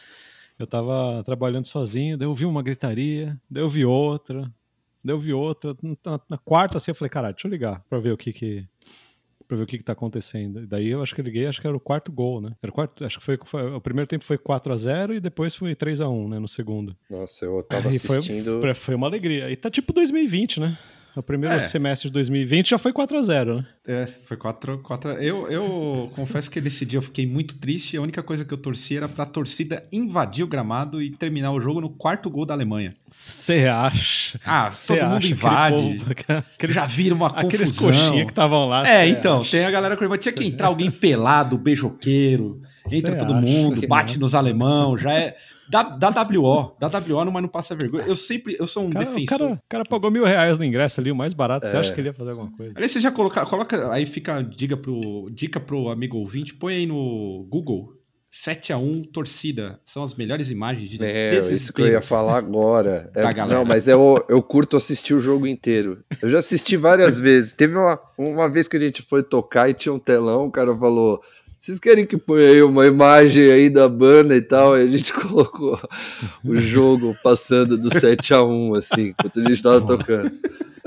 Eu 0.58 0.66
tava 0.66 1.22
trabalhando 1.24 1.66
sozinho, 1.66 2.16
daí 2.16 2.28
eu 2.28 2.34
vi 2.34 2.44
uma 2.46 2.62
gritaria, 2.62 3.36
daí 3.50 3.62
eu 3.64 3.68
vi 3.68 3.84
outra, 3.84 4.42
daí 5.04 5.12
eu 5.14 5.18
vi 5.18 5.32
outra. 5.32 5.74
Na, 5.82 6.20
na 6.30 6.38
quarta, 6.38 6.76
assim, 6.76 6.92
eu 6.92 6.94
falei, 6.94 7.10
caralho, 7.10 7.34
deixa 7.34 7.48
eu 7.48 7.50
ligar 7.50 7.82
pra 7.90 7.98
ver 7.98 8.12
o 8.12 8.16
que 8.16 8.32
que. 8.32 8.64
Pra 9.52 9.58
ver 9.58 9.64
o 9.64 9.66
que, 9.66 9.76
que 9.76 9.84
tá 9.84 9.92
acontecendo. 9.92 10.62
E 10.62 10.66
daí 10.66 10.88
eu 10.88 11.02
acho 11.02 11.14
que 11.14 11.20
eu 11.20 11.24
liguei, 11.26 11.46
acho 11.46 11.60
que 11.60 11.66
era 11.66 11.76
o 11.76 11.80
quarto 11.80 12.10
gol, 12.10 12.40
né? 12.40 12.52
Era 12.62 12.72
o 12.72 12.74
quarto, 12.74 13.04
acho 13.04 13.18
que 13.18 13.24
foi, 13.26 13.38
foi- 13.44 13.70
O 13.74 13.82
primeiro 13.82 14.08
tempo 14.08 14.24
foi 14.24 14.38
4 14.38 14.72
a 14.72 14.76
0 14.78 15.12
e 15.14 15.20
depois 15.20 15.54
foi 15.54 15.74
3 15.74 16.00
a 16.00 16.08
1 16.08 16.26
né? 16.30 16.38
No 16.38 16.48
segundo. 16.48 16.96
Nossa, 17.10 17.44
eu 17.44 17.62
tava 17.62 17.90
Aí 17.90 17.98
foi, 17.98 18.16
assistindo. 18.16 18.62
foi, 18.62 18.72
foi 18.72 18.94
uma 18.94 19.06
alegria. 19.06 19.50
E 19.50 19.56
tá 19.56 19.68
tipo 19.70 19.92
2020, 19.92 20.58
né? 20.58 20.78
O 21.14 21.22
primeiro 21.22 21.54
É. 21.56 21.60
semestre 21.60 22.08
de 22.08 22.12
2020 22.14 22.70
já 22.70 22.78
foi 22.78 22.92
4 22.92 23.18
a 23.18 23.22
0 23.22 23.56
né? 23.58 23.66
É, 23.86 24.06
foi 24.06 24.36
4 24.36 24.78
quatro, 24.78 25.10
Eu, 25.12 25.46
eu 25.50 26.10
confesso 26.16 26.50
que 26.50 26.60
nesse 26.60 26.86
dia 26.86 26.96
eu 26.98 27.02
fiquei 27.02 27.26
muito 27.26 27.58
triste. 27.58 27.96
A 27.96 28.00
única 28.00 28.22
coisa 28.22 28.44
que 28.46 28.54
eu 28.54 28.56
torci 28.58 28.96
era 28.96 29.06
pra 29.08 29.26
torcida 29.26 29.84
invadir 29.92 30.42
o 30.42 30.46
gramado 30.46 31.02
e 31.02 31.10
terminar 31.10 31.52
o 31.52 31.60
jogo 31.60 31.80
no 31.82 31.90
quarto 31.90 32.30
gol 32.30 32.46
da 32.46 32.54
Alemanha. 32.54 32.94
Você 33.10 33.66
acha? 33.66 34.40
Ah, 34.44 34.70
Cê 34.72 34.96
todo 34.96 35.06
mundo 35.08 35.18
acha 35.18 35.28
invade. 35.28 35.76
aquele 35.76 35.98
povo- 35.98 36.44
aqueles, 36.56 36.76
já 36.76 36.86
vira 36.86 37.14
uma 37.14 37.26
aqueles 37.26 37.72
confusão. 37.72 37.90
coxinha 38.06 38.24
que 38.24 38.32
estavam 38.32 38.66
lá. 38.68 38.88
É, 38.88 39.06
então, 39.06 39.42
acha? 39.42 39.50
tem 39.50 39.64
a 39.66 39.70
galera 39.70 39.96
que 39.96 40.18
tinha 40.18 40.32
que 40.32 40.44
entrar 40.46 40.68
alguém 40.68 40.90
pelado, 40.90 41.58
beijoqueiro, 41.58 42.62
entra 42.90 43.12
Cê 43.12 43.18
todo 43.18 43.34
acha 43.34 43.40
mundo, 43.42 43.86
bate 43.86 44.18
nos 44.18 44.34
alemão, 44.34 44.96
já 44.96 45.12
é. 45.12 45.36
Dá, 45.72 45.82
dá 46.10 46.10
WO, 46.22 46.76
dá 46.78 46.88
WO, 46.88 47.32
mas 47.32 47.42
não 47.42 47.48
passa 47.48 47.74
vergonha. 47.74 48.04
Eu 48.06 48.14
sempre, 48.14 48.54
eu 48.60 48.66
sou 48.66 48.84
um 48.84 48.90
Cara, 48.90 49.06
o, 49.06 49.08
defensor. 49.08 49.38
cara, 49.38 49.52
o 49.54 49.58
cara 49.70 49.84
pagou 49.86 50.10
mil 50.10 50.22
reais 50.24 50.58
no 50.58 50.64
ingresso 50.66 51.00
ali, 51.00 51.10
o 51.10 51.16
mais 51.16 51.32
barato. 51.32 51.66
Você 51.66 51.74
É. 51.74 51.78
acha 51.78 51.94
que 51.94 51.98
ele 52.00 52.10
ia 52.10 52.12
fazer 52.12 52.30
alguma 52.32 52.50
coisa? 52.54 52.74
Aliás, 52.76 52.92
você 52.92 53.00
já 53.00 53.10
coloca, 53.10 53.46
coloca 53.46 53.90
aí 53.90 54.04
fica 54.04 54.42
diga 54.42 54.76
pro, 54.76 55.30
dica 55.32 55.58
pro 55.58 55.88
amigo 55.88 56.18
ouvinte, 56.18 56.52
põe 56.52 56.74
aí 56.74 56.86
no 56.86 57.46
Google 57.48 57.94
7 58.28 58.72
a 58.72 58.76
1 58.78 59.02
torcida. 59.04 59.78
São 59.82 60.02
as 60.02 60.14
melhores 60.14 60.50
imagens 60.50 60.90
de 60.90 61.02
É, 61.02 61.38
isso 61.38 61.72
que 61.72 61.80
eu 61.82 61.86
ia 61.88 62.02
falar 62.02 62.36
agora. 62.36 63.10
É, 63.16 63.32
Da 63.32 63.46
não, 63.46 63.64
mas 63.64 63.88
eu, 63.88 64.22
eu 64.28 64.42
curto 64.42 64.76
assistir 64.76 65.14
o 65.14 65.20
jogo 65.20 65.46
inteiro. 65.46 66.04
Eu 66.20 66.28
já 66.28 66.38
assisti 66.40 66.76
várias 66.76 67.18
vezes. 67.20 67.54
Teve 67.54 67.76
uma, 67.76 67.98
uma 68.18 68.50
vez 68.50 68.68
que 68.68 68.76
a 68.76 68.80
gente 68.80 69.02
foi 69.02 69.22
tocar 69.22 69.68
e 69.70 69.74
tinha 69.74 69.92
um 69.92 69.98
telão, 69.98 70.46
o 70.46 70.50
cara 70.50 70.76
falou: 70.76 71.22
Vocês 71.62 71.78
querem 71.78 72.04
que 72.04 72.16
ponha 72.16 72.48
aí 72.48 72.60
uma 72.60 72.84
imagem 72.88 73.48
aí 73.52 73.70
da 73.70 73.88
banda 73.88 74.34
e 74.34 74.42
tal? 74.42 74.76
E 74.76 74.82
a 74.82 74.86
gente 74.88 75.12
colocou 75.14 75.78
o 76.44 76.56
jogo 76.56 77.16
passando 77.22 77.78
do 77.78 77.88
7 77.88 78.34
a 78.34 78.42
1 78.42 78.74
assim, 78.74 79.02
enquanto 79.10 79.38
a 79.38 79.44
gente 79.44 79.62
tava 79.62 79.80
tocando. 79.80 80.32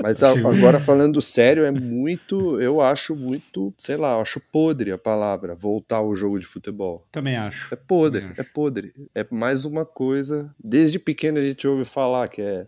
Mas 0.02 0.22
agora 0.22 0.78
falando 0.78 1.22
sério, 1.22 1.64
é 1.64 1.72
muito, 1.72 2.60
eu 2.60 2.82
acho 2.82 3.16
muito, 3.16 3.72
sei 3.78 3.96
lá, 3.96 4.16
eu 4.16 4.20
acho 4.20 4.38
podre 4.52 4.92
a 4.92 4.98
palavra, 4.98 5.54
voltar 5.54 5.96
ao 5.96 6.14
jogo 6.14 6.38
de 6.38 6.44
futebol. 6.44 7.06
Também 7.10 7.36
acho. 7.36 7.72
É 7.72 7.76
podre, 7.76 8.20
Também 8.20 8.36
é 8.36 8.42
podre. 8.42 8.92
É 9.14 9.26
mais 9.30 9.64
uma 9.64 9.86
coisa. 9.86 10.54
Desde 10.62 10.98
pequeno 10.98 11.38
a 11.38 11.42
gente 11.42 11.66
ouve 11.66 11.86
falar 11.86 12.28
que 12.28 12.42
é 12.42 12.66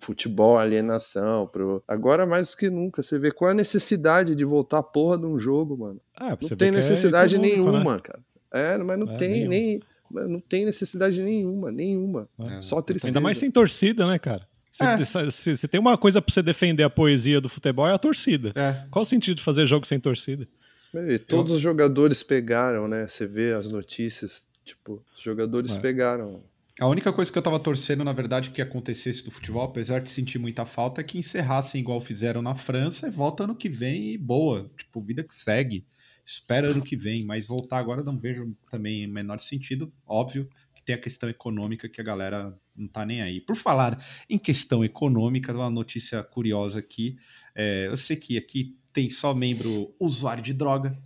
futebol, 0.00 0.58
alienação. 0.58 1.46
Pro... 1.46 1.82
Agora 1.86 2.26
mais 2.26 2.50
do 2.50 2.56
que 2.56 2.70
nunca. 2.70 3.02
Você 3.02 3.18
vê 3.18 3.30
qual 3.30 3.50
é 3.50 3.52
a 3.52 3.56
necessidade 3.56 4.34
de 4.34 4.44
voltar 4.44 4.78
a 4.78 4.82
porra 4.82 5.18
de 5.18 5.26
um 5.26 5.38
jogo, 5.38 5.76
mano. 5.76 6.00
Ah, 6.16 6.36
você 6.40 6.50
Não 6.54 6.58
tem 6.58 6.68
é 6.68 6.72
necessidade 6.72 7.36
né? 7.38 7.42
nenhuma, 7.48 8.00
cara. 8.00 8.20
É, 8.52 8.76
mas 8.78 8.98
não 8.98 9.12
É, 9.12 9.16
tem 9.16 9.30
nenhuma. 9.30 9.50
nem. 9.50 9.80
Não 10.12 10.40
tem 10.40 10.64
necessidade 10.64 11.22
nenhuma, 11.22 11.70
nenhuma. 11.70 12.28
É. 12.38 12.60
Só 12.60 12.82
tristeza. 12.82 13.10
Ainda 13.10 13.20
mais 13.20 13.38
sem 13.38 13.48
torcida, 13.50 14.06
né, 14.08 14.18
cara? 14.18 14.44
Se, 14.68 14.82
É. 14.84 15.04
se- 15.04 15.30
se- 15.30 15.56
se 15.56 15.68
tem 15.68 15.80
uma 15.80 15.96
coisa 15.96 16.20
pra 16.20 16.32
você 16.32 16.42
defender 16.42 16.82
a 16.82 16.90
poesia 16.90 17.40
do 17.40 17.48
futebol 17.48 17.86
é 17.86 17.92
a 17.92 17.98
torcida. 17.98 18.52
É. 18.56 18.84
Qual 18.90 19.02
o 19.02 19.06
sentido 19.06 19.36
de 19.36 19.42
fazer 19.42 19.66
jogo 19.66 19.86
sem 19.86 20.00
torcida? 20.00 20.48
E 20.92 21.18
todos 21.18 21.52
os 21.52 21.60
jogadores 21.60 22.22
pegaram, 22.24 22.88
né? 22.88 23.06
Você 23.06 23.24
vê 23.26 23.52
as 23.52 23.70
notícias, 23.70 24.46
tipo, 24.64 25.00
os 25.16 25.22
jogadores 25.22 25.76
É. 25.76 25.78
pegaram. 25.80 26.42
A 26.80 26.86
única 26.86 27.12
coisa 27.12 27.30
que 27.30 27.36
eu 27.36 27.42
tava 27.42 27.60
torcendo, 27.60 28.02
na 28.02 28.12
verdade, 28.14 28.48
que 28.52 28.62
acontecesse 28.62 29.22
do 29.22 29.30
futebol, 29.30 29.64
apesar 29.64 29.98
de 30.00 30.08
sentir 30.08 30.38
muita 30.38 30.64
falta, 30.64 31.02
é 31.02 31.04
que 31.04 31.18
encerrassem 31.18 31.78
igual 31.78 32.00
fizeram 32.00 32.40
na 32.40 32.54
França 32.54 33.06
e 33.06 33.10
volta 33.10 33.44
ano 33.44 33.54
que 33.54 33.68
vem 33.68 34.14
e 34.14 34.16
boa. 34.16 34.66
Tipo, 34.78 35.02
vida 35.02 35.22
que 35.22 35.34
segue. 35.34 35.86
Espera 36.24 36.68
ano 36.68 36.80
que 36.80 36.96
vem, 36.96 37.22
mas 37.22 37.46
voltar 37.46 37.76
agora 37.76 38.02
não 38.02 38.18
vejo 38.18 38.56
também 38.70 39.06
menor 39.06 39.40
sentido. 39.40 39.92
Óbvio 40.06 40.48
que 40.74 40.82
tem 40.82 40.94
a 40.94 40.98
questão 40.98 41.28
econômica 41.28 41.86
que 41.86 42.00
a 42.00 42.04
galera 42.04 42.58
não 42.74 42.88
tá 42.88 43.04
nem 43.04 43.20
aí. 43.20 43.42
Por 43.42 43.56
falar 43.56 44.02
em 44.26 44.38
questão 44.38 44.82
econômica, 44.82 45.52
uma 45.52 45.68
notícia 45.68 46.22
curiosa 46.22 46.78
aqui. 46.78 47.18
É, 47.54 47.88
eu 47.88 47.96
sei 47.96 48.16
que 48.16 48.38
aqui 48.38 48.74
tem 48.90 49.10
só 49.10 49.34
membro 49.34 49.94
usuário 50.00 50.42
de 50.42 50.54
droga, 50.54 50.98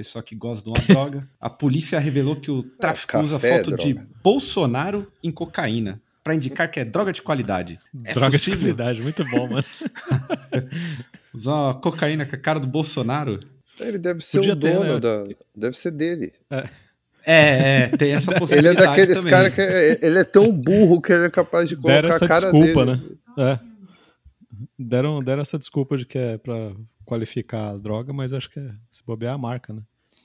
pessoa 0.00 0.22
que 0.22 0.34
gosta 0.34 0.64
de 0.64 0.70
uma 0.70 0.86
droga. 0.86 1.28
A 1.38 1.50
polícia 1.50 1.98
revelou 1.98 2.34
que 2.34 2.50
o 2.50 2.62
tráfico 2.62 3.12
café 3.12 3.24
usa 3.24 3.36
é 3.36 3.58
foto 3.58 3.76
de 3.76 3.92
droga. 3.92 4.08
Bolsonaro 4.24 5.12
em 5.22 5.30
cocaína 5.30 6.00
para 6.24 6.34
indicar 6.34 6.70
que 6.70 6.80
é 6.80 6.84
droga 6.86 7.12
de 7.12 7.20
qualidade. 7.20 7.78
É 8.04 8.14
Droga 8.14 8.30
de 8.30 8.38
possível 8.38 8.60
qualidade, 8.60 9.02
muito 9.02 9.22
bom, 9.26 9.46
mano. 9.48 9.64
usar 11.34 11.52
uma 11.52 11.74
cocaína 11.74 12.24
com 12.24 12.34
a 12.34 12.38
cara 12.38 12.58
do 12.58 12.66
Bolsonaro? 12.66 13.40
Ele 13.78 13.98
deve 13.98 14.22
ser 14.22 14.38
Podia 14.38 14.54
o 14.54 14.56
ter, 14.56 14.72
dono 14.72 14.94
né? 14.94 15.00
da. 15.00 15.24
Deve 15.54 15.76
ser 15.76 15.90
dele. 15.90 16.32
É, 16.50 16.68
é, 17.26 17.88
tem 17.88 18.12
essa 18.12 18.30
Ele 18.32 18.36
é 18.36 18.40
possibilidade 18.40 18.86
daqueles 18.86 19.24
caras 19.24 19.54
que 19.54 19.60
é, 19.60 19.98
ele 20.02 20.18
é 20.18 20.24
tão 20.24 20.50
burro 20.50 21.00
que 21.02 21.12
ele 21.12 21.26
é 21.26 21.30
capaz 21.30 21.68
de 21.68 21.76
Deram 21.76 22.08
colocar 22.08 22.14
essa 22.16 22.24
a 22.24 22.28
cara 22.28 22.52
desculpa, 22.52 22.86
dele. 22.86 23.16
né? 23.36 23.52
É. 23.52 23.69
Deram, 24.78 25.22
deram 25.22 25.42
essa 25.42 25.58
desculpa 25.58 25.96
de 25.96 26.04
que 26.04 26.18
é 26.18 26.38
pra 26.38 26.74
qualificar 27.04 27.70
a 27.70 27.76
droga, 27.76 28.12
mas 28.12 28.32
acho 28.32 28.50
que 28.50 28.60
é, 28.60 28.72
se 28.88 29.04
bobear 29.04 29.34
a 29.34 29.38
marca, 29.38 29.72
né? 29.72 29.82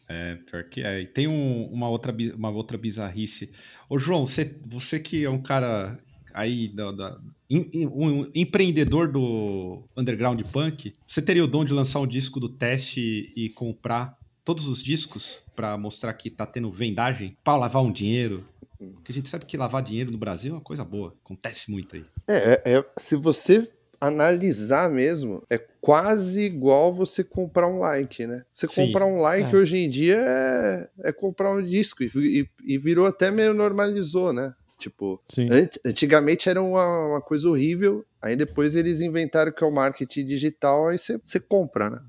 É, 0.08 0.36
pior 0.36 0.63
que 0.63 0.82
é. 0.82 1.02
E 1.02 1.06
tem 1.06 1.28
um, 1.28 1.65
uma, 1.65 1.89
outra, 1.89 2.15
uma 2.36 2.50
outra 2.50 2.78
bizarrice. 2.78 3.52
Ô, 3.89 3.98
João, 3.98 4.26
você, 4.26 4.60
você 4.65 5.00
que 5.00 5.26
é 5.26 5.30
um 5.30 5.41
cara 5.41 5.98
aí 6.34 6.67
da, 6.67 6.91
da 6.91 7.19
um 7.50 8.30
empreendedor 8.34 9.12
do 9.12 9.84
underground 9.95 10.41
punk, 10.52 10.93
você 11.06 11.21
teria 11.21 11.43
o 11.43 11.48
dom 11.48 11.63
de 11.63 11.74
lançar 11.74 12.00
um 12.00 12.08
disco 12.08 12.39
do 12.39 12.50
teste 12.50 13.32
e 13.36 13.50
comprar 13.50 14.17
todos 14.43 14.67
os 14.67 14.84
discos 14.84 15.43
para 15.56 15.78
mostrar 15.78 16.13
que 16.13 16.30
tá 16.30 16.45
tendo 16.45 16.69
vendagem 16.69 17.38
para 17.43 17.58
lavar 17.58 17.84
um 17.84 17.91
dinheiro? 17.91 18.48
Porque 18.78 19.12
a 19.12 19.15
gente 19.15 19.30
sabe 19.30 19.45
que 19.45 19.56
lavar 19.56 19.82
dinheiro 19.82 20.12
no 20.12 20.17
Brasil 20.17 20.52
é 20.52 20.56
uma 20.56 20.62
coisa 20.62 20.84
boa, 20.84 21.15
acontece 21.24 21.71
muito 21.71 21.95
aí. 21.95 22.04
É, 22.28 22.62
é, 22.65 22.78
é 22.78 22.86
se 22.98 23.15
você 23.15 23.71
analisar 24.00 24.90
mesmo, 24.90 25.44
é 25.50 25.58
quase 25.82 26.42
igual 26.42 26.94
você 26.94 27.24
comprar 27.24 27.68
um 27.68 27.80
like, 27.80 28.26
né? 28.26 28.44
Você 28.54 28.68
Sim, 28.68 28.88
comprar 28.88 29.06
um 29.06 29.20
like 29.22 29.54
é. 29.54 29.58
hoje 29.58 29.78
em 29.78 29.90
dia 29.90 30.18
é, 30.18 30.90
é 31.10 31.12
comprar 31.12 31.52
um 31.52 31.64
disco 31.64 32.04
e, 32.04 32.10
e, 32.16 32.50
e 32.64 32.78
virou 32.78 33.06
até 33.06 33.32
meio 33.32 33.54
normalizou, 33.54 34.34
né? 34.34 34.54
Tipo, 34.78 35.22
ant 35.52 35.80
antigamente 35.86 36.50
era 36.50 36.62
uma, 36.62 37.08
uma, 37.08 37.22
coisa 37.22 37.50
horrível, 37.50 38.06
aí 38.22 38.36
depois 38.36 38.76
eles 38.76 39.00
inventaram 39.00 39.52
que 39.52 39.64
é 39.64 39.68
o 39.68 39.72
marketing 39.72 40.26
digital, 40.26 40.90
aí 40.90 40.98
você 40.98 41.40
compra, 41.40 41.90
né? 41.90 42.00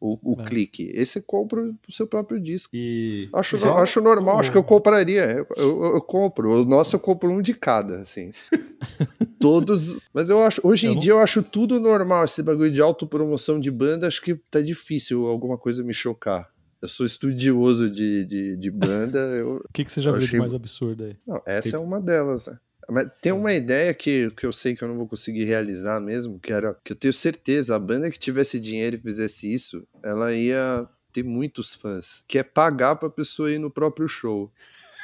O, 0.00 0.16
o 0.22 0.40
é. 0.40 0.44
clique. 0.44 0.90
Esse 0.94 1.14
você 1.14 1.20
compra 1.20 1.60
o 1.60 1.92
seu 1.92 2.06
próprio 2.06 2.40
disco. 2.40 2.70
E... 2.74 3.28
Acho, 3.32 3.56
acho 3.74 4.00
normal, 4.00 4.38
acho 4.38 4.52
que 4.52 4.56
eu 4.56 4.62
compraria. 4.62 5.24
Eu, 5.24 5.46
eu, 5.56 5.84
eu, 5.94 6.00
compro. 6.00 6.60
O 6.60 6.64
nosso 6.64 6.94
eu 6.94 7.00
compro 7.00 7.30
um 7.30 7.42
de 7.42 7.52
cada, 7.52 7.98
assim. 8.00 8.30
Todos. 9.40 9.98
Mas 10.14 10.28
eu 10.28 10.40
acho. 10.40 10.60
Hoje 10.62 10.86
em 10.86 10.98
dia 10.98 11.12
eu 11.12 11.18
acho 11.18 11.42
tudo 11.42 11.80
normal. 11.80 12.24
Esse 12.24 12.42
bagulho 12.42 12.70
de 12.70 12.80
autopromoção 12.80 13.58
de 13.58 13.70
banda, 13.70 14.06
acho 14.06 14.22
que 14.22 14.36
tá 14.50 14.60
difícil 14.60 15.26
alguma 15.26 15.58
coisa 15.58 15.82
me 15.82 15.92
chocar. 15.92 16.48
Eu 16.80 16.88
sou 16.88 17.04
estudioso 17.04 17.90
de, 17.90 18.24
de, 18.24 18.56
de 18.56 18.70
banda. 18.70 19.18
O 19.44 19.72
que, 19.72 19.84
que 19.84 19.90
você 19.90 20.00
já 20.00 20.12
viu 20.12 20.18
achei... 20.18 20.30
de 20.30 20.38
mais 20.38 20.54
absurdo 20.54 21.04
aí? 21.04 21.16
Não, 21.26 21.42
essa 21.44 21.76
é 21.76 21.78
uma 21.78 22.00
delas, 22.00 22.46
né? 22.46 22.58
Mas 22.90 23.06
tem 23.20 23.32
uma 23.32 23.52
ideia 23.52 23.92
que, 23.92 24.30
que 24.30 24.46
eu 24.46 24.52
sei 24.52 24.74
que 24.74 24.82
eu 24.82 24.88
não 24.88 24.96
vou 24.96 25.06
conseguir 25.06 25.44
realizar 25.44 26.00
mesmo, 26.00 26.38
que 26.38 26.52
era 26.52 26.74
que 26.82 26.92
eu 26.92 26.96
tenho 26.96 27.12
certeza, 27.12 27.76
a 27.76 27.78
banda 27.78 28.10
que 28.10 28.18
tivesse 28.18 28.58
dinheiro 28.58 28.96
e 28.96 29.00
fizesse 29.00 29.52
isso, 29.52 29.86
ela 30.02 30.32
ia 30.32 30.88
ter 31.12 31.22
muitos 31.22 31.74
fãs, 31.74 32.24
que 32.26 32.38
é 32.38 32.42
pagar 32.42 32.96
pra 32.96 33.10
pessoa 33.10 33.50
ir 33.50 33.58
no 33.58 33.70
próprio 33.70 34.08
show. 34.08 34.50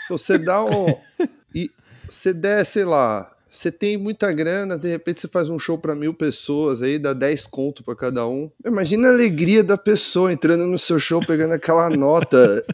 Você 0.09 0.39
dá 0.39 0.65
um. 0.65 0.87
e 1.55 1.71
você 2.09 2.33
der, 2.33 2.65
sei 2.65 2.85
lá, 2.85 3.31
você 3.51 3.71
tem 3.71 3.97
muita 3.97 4.33
grana, 4.33 4.77
de 4.77 4.89
repente 4.89 5.21
você 5.21 5.29
faz 5.29 5.49
um 5.49 5.59
show 5.59 5.79
para 5.79 5.95
mil 5.95 6.13
pessoas, 6.13 6.83
aí 6.83 6.99
dá 6.99 7.13
10 7.13 7.47
conto 7.47 7.85
para 7.85 7.95
cada 7.95 8.27
um. 8.27 8.51
Imagina 8.65 9.09
a 9.09 9.13
alegria 9.13 9.63
da 9.63 9.77
pessoa 9.77 10.33
entrando 10.33 10.67
no 10.67 10.79
seu 10.79 10.99
show, 10.99 11.25
pegando 11.25 11.53
aquela 11.53 11.89
nota. 11.89 12.65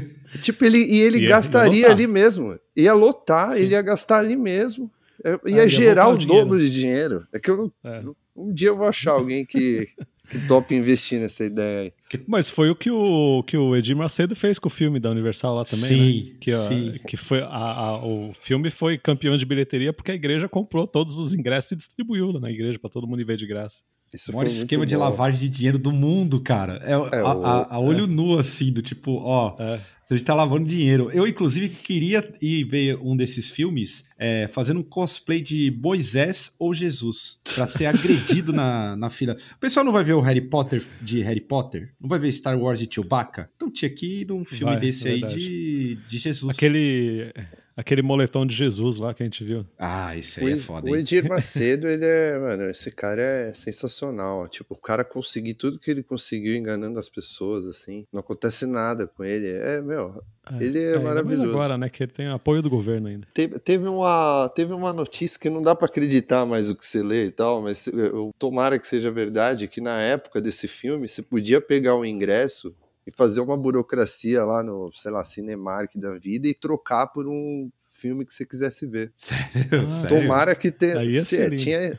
tipo, 0.40 0.64
ele, 0.64 0.78
e 0.78 1.00
ele 1.00 1.18
e 1.18 1.26
gastaria 1.26 1.90
ali 1.90 2.06
mesmo. 2.06 2.58
Ia 2.76 2.94
lotar, 2.94 3.52
Sim. 3.52 3.62
ele 3.62 3.72
ia 3.72 3.82
gastar 3.82 4.18
ali 4.18 4.36
mesmo. 4.36 4.90
Ia, 5.24 5.40
ah, 5.44 5.50
ia 5.50 5.68
gerar 5.68 6.08
o, 6.08 6.16
dobro 6.16 6.58
de 6.58 6.70
dinheiro. 6.70 7.26
É 7.32 7.38
que 7.38 7.50
eu, 7.50 7.72
é. 7.84 8.02
um 8.36 8.52
dia 8.52 8.68
eu 8.68 8.76
vou 8.76 8.86
achar 8.86 9.12
alguém 9.12 9.44
que, 9.46 9.88
que 10.28 10.46
top 10.46 10.74
investir 10.74 11.20
nessa 11.20 11.44
ideia 11.44 11.80
aí. 11.80 12.20
Mas 12.26 12.48
foi 12.50 12.70
o 12.70 12.76
que 12.76 12.90
o, 12.90 13.42
que 13.44 13.56
o 13.56 13.74
Edir 13.74 13.96
Macedo 13.96 14.36
fez 14.36 14.58
com 14.58 14.68
o 14.68 14.70
filme 14.70 15.00
da 15.00 15.10
Universal 15.10 15.54
lá 15.54 15.64
também, 15.64 15.88
sim, 15.88 16.30
né? 16.30 16.36
Que, 16.40 16.56
sim. 16.56 16.98
que 17.06 17.16
foi 17.16 17.40
a, 17.40 17.46
a, 17.46 18.06
o 18.06 18.32
filme 18.34 18.70
foi 18.70 18.98
campeão 18.98 19.36
de 19.36 19.46
bilheteria 19.46 19.92
porque 19.92 20.12
a 20.12 20.14
igreja 20.14 20.48
comprou 20.48 20.86
todos 20.86 21.18
os 21.18 21.32
ingressos 21.34 21.72
e 21.72 21.76
distribuiu 21.76 22.30
lá 22.30 22.40
na 22.40 22.50
igreja 22.50 22.78
para 22.78 22.90
todo 22.90 23.06
mundo 23.06 23.20
ir 23.20 23.24
ver 23.24 23.36
de 23.36 23.46
graça. 23.46 23.82
Isso 24.16 24.32
o 24.32 24.34
maior 24.34 24.46
esquema 24.46 24.82
bom. 24.82 24.86
de 24.86 24.96
lavagem 24.96 25.38
de 25.38 25.48
dinheiro 25.48 25.78
do 25.78 25.92
mundo, 25.92 26.40
cara. 26.40 26.80
É, 26.82 26.92
é 26.92 27.20
a, 27.20 27.30
a, 27.30 27.74
a, 27.74 27.78
olho 27.78 28.04
é. 28.04 28.06
nu, 28.06 28.38
assim, 28.38 28.72
do 28.72 28.80
tipo, 28.80 29.12
ó, 29.16 29.54
é. 29.58 29.78
a 30.10 30.14
gente 30.14 30.24
tá 30.24 30.34
lavando 30.34 30.66
dinheiro. 30.66 31.10
Eu, 31.12 31.26
inclusive, 31.26 31.68
queria 31.68 32.26
ir 32.40 32.64
ver 32.64 32.98
um 33.02 33.14
desses 33.14 33.50
filmes 33.50 34.04
é, 34.18 34.48
fazendo 34.50 34.80
um 34.80 34.82
cosplay 34.82 35.42
de 35.42 35.70
Moisés 35.70 36.52
ou 36.58 36.72
Jesus, 36.72 37.38
para 37.54 37.66
ser 37.66 37.84
agredido 37.86 38.54
na, 38.54 38.96
na 38.96 39.10
fila. 39.10 39.36
O 39.54 39.58
pessoal 39.58 39.84
não 39.84 39.92
vai 39.92 40.02
ver 40.02 40.14
o 40.14 40.20
Harry 40.20 40.40
Potter 40.40 40.82
de 41.02 41.20
Harry 41.20 41.42
Potter? 41.42 41.92
Não 42.00 42.08
vai 42.08 42.18
ver 42.18 42.32
Star 42.32 42.58
Wars 42.58 42.78
de 42.78 42.88
Chewbacca? 42.90 43.50
Então 43.54 43.70
tinha 43.70 43.90
que 43.90 44.22
ir 44.22 44.28
num 44.28 44.44
filme 44.46 44.72
vai, 44.72 44.80
desse 44.80 45.06
aí 45.06 45.20
de, 45.20 45.98
de 46.08 46.18
Jesus. 46.18 46.56
Aquele 46.56 47.32
Aquele 47.76 48.00
moletom 48.00 48.46
de 48.46 48.54
Jesus 48.54 48.98
lá 48.98 49.12
que 49.12 49.22
a 49.22 49.26
gente 49.26 49.44
viu. 49.44 49.66
Ah, 49.78 50.16
isso 50.16 50.40
aí 50.40 50.46
o, 50.46 50.56
é 50.56 50.58
foda. 50.58 50.90
O 50.90 50.96
Edir 50.96 51.24
Macedo, 51.28 51.86
ele 51.86 52.06
é, 52.06 52.38
mano, 52.38 52.70
esse 52.70 52.90
cara 52.90 53.20
é 53.20 53.52
sensacional. 53.52 54.48
Tipo, 54.48 54.74
o 54.74 54.80
cara 54.80 55.04
conseguir 55.04 55.54
tudo 55.54 55.78
que 55.78 55.90
ele 55.90 56.02
conseguiu 56.02 56.56
enganando 56.56 56.98
as 56.98 57.10
pessoas, 57.10 57.66
assim. 57.66 58.06
Não 58.10 58.20
acontece 58.20 58.64
nada 58.64 59.06
com 59.06 59.22
ele. 59.22 59.46
É, 59.46 59.82
meu, 59.82 60.22
é, 60.50 60.64
ele 60.64 60.78
é, 60.78 60.94
é 60.94 60.98
maravilhoso. 60.98 61.50
agora, 61.50 61.76
né, 61.76 61.88
que 61.88 62.02
ele 62.02 62.12
tem 62.12 62.28
apoio 62.28 62.62
do 62.62 62.70
governo 62.70 63.08
ainda. 63.08 63.26
Teve, 63.34 63.58
teve, 63.58 63.86
uma, 63.86 64.50
teve 64.54 64.72
uma 64.72 64.92
notícia 64.92 65.38
que 65.38 65.50
não 65.50 65.60
dá 65.60 65.74
para 65.74 65.86
acreditar 65.86 66.46
mais 66.46 66.70
o 66.70 66.74
que 66.74 66.86
você 66.86 67.02
lê 67.02 67.26
e 67.26 67.30
tal, 67.30 67.60
mas 67.60 67.86
eu, 67.88 68.30
tomara 68.38 68.78
que 68.78 68.86
seja 68.86 69.10
verdade, 69.10 69.68
que 69.68 69.80
na 69.80 70.00
época 70.00 70.40
desse 70.40 70.68
filme, 70.68 71.08
você 71.08 71.20
podia 71.20 71.60
pegar 71.60 71.96
um 71.96 72.04
ingresso 72.04 72.74
e 73.06 73.12
fazer 73.12 73.40
uma 73.40 73.56
burocracia 73.56 74.44
lá 74.44 74.62
no, 74.62 74.90
sei 74.94 75.10
lá, 75.10 75.24
Cinemark 75.24 75.96
da 75.96 76.18
vida 76.18 76.48
e 76.48 76.54
trocar 76.54 77.06
por 77.06 77.26
um 77.28 77.70
filme 77.92 78.26
que 78.26 78.34
você 78.34 78.44
quisesse 78.44 78.86
ver. 78.86 79.12
Sério? 79.16 79.86
Ah, 79.86 80.08
Tomara 80.08 80.54
que 80.54 80.70
tenha. 80.70 81.22
Se, 81.22 81.56
tinha, 81.56 81.98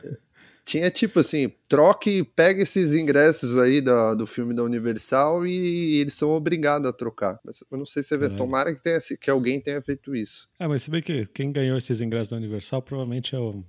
tinha 0.64 0.90
tipo 0.90 1.18
assim, 1.20 1.50
troque, 1.66 2.22
pega 2.22 2.62
esses 2.62 2.94
ingressos 2.94 3.56
aí 3.58 3.80
do, 3.80 4.14
do 4.14 4.26
filme 4.26 4.54
da 4.54 4.62
Universal 4.62 5.46
e, 5.46 5.96
e 5.96 6.00
eles 6.00 6.14
são 6.14 6.28
obrigados 6.30 6.88
a 6.88 6.92
trocar. 6.92 7.40
Mas 7.42 7.64
eu 7.70 7.78
não 7.78 7.86
sei 7.86 8.02
se 8.02 8.14
é, 8.14 8.24
é. 8.24 8.28
tomara 8.28 8.74
que, 8.74 8.82
tenha, 8.82 8.98
que 9.18 9.30
alguém 9.30 9.60
tenha 9.60 9.80
feito 9.80 10.14
isso. 10.14 10.48
É, 10.58 10.68
mas 10.68 10.82
você 10.82 10.90
vê 10.90 11.00
que 11.00 11.24
quem 11.26 11.50
ganhou 11.50 11.78
esses 11.78 12.00
ingressos 12.00 12.28
da 12.28 12.36
Universal 12.36 12.82
provavelmente 12.82 13.34
é 13.34 13.38
o. 13.38 13.64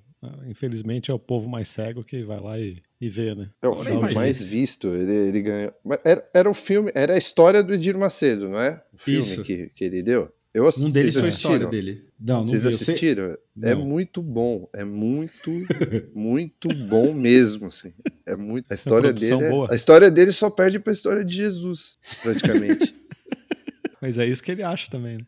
Infelizmente 0.48 1.10
é 1.10 1.14
o 1.14 1.20
povo 1.20 1.48
mais 1.48 1.70
cego 1.70 2.04
que 2.04 2.26
vai 2.26 2.42
lá 2.42 2.60
e 2.60 2.84
e 3.02 3.10
ver, 3.10 3.36
né? 3.36 3.50
É 3.62 3.68
o 3.68 3.76
filme 3.76 4.14
mais 4.14 4.42
visto, 4.42 4.88
ele, 4.90 5.14
ele 5.14 5.42
ganhou. 5.42 5.74
Era, 6.04 6.30
era 6.34 6.50
o 6.50 6.54
filme, 6.54 6.92
era 6.94 7.14
a 7.14 7.18
história 7.18 7.64
do 7.64 7.74
Edir 7.74 7.98
Macedo, 7.98 8.50
não 8.50 8.60
é? 8.60 8.84
O 8.94 8.98
filme 8.98 9.44
que, 9.44 9.70
que 9.70 9.84
ele 9.84 10.04
deu. 10.04 10.32
Eu 10.54 10.68
assisti, 10.68 10.88
um 10.88 10.92
deles 10.92 11.14
foi 11.14 11.24
a 11.24 11.28
história 11.28 11.68
dele. 11.68 12.06
Não, 12.20 12.38
não 12.38 12.46
Vocês 12.46 12.64
vi. 12.64 12.70
assistiram? 12.70 13.38
É 13.62 13.76
muito 13.76 14.22
bom, 14.22 14.68
é 14.74 14.84
muito, 14.84 15.50
muito 16.14 16.68
bom 16.74 17.14
mesmo, 17.14 17.68
assim. 17.68 17.94
É 18.26 18.36
muito. 18.36 18.70
A 18.70 18.76
história 18.76 19.14
dele, 19.14 19.44
é... 19.44 19.72
a 19.72 19.76
história 19.76 20.12
dele 20.12 20.32
só 20.32 20.50
perde 20.50 20.80
para 20.80 20.92
a 20.92 20.94
história 20.94 21.24
de 21.24 21.36
Jesus, 21.36 21.98
praticamente. 22.22 22.96
Mas 24.02 24.18
é 24.18 24.26
isso 24.26 24.44
que 24.44 24.52
ele 24.52 24.64
acha 24.64 24.90
também, 24.90 25.20
né? 25.20 25.26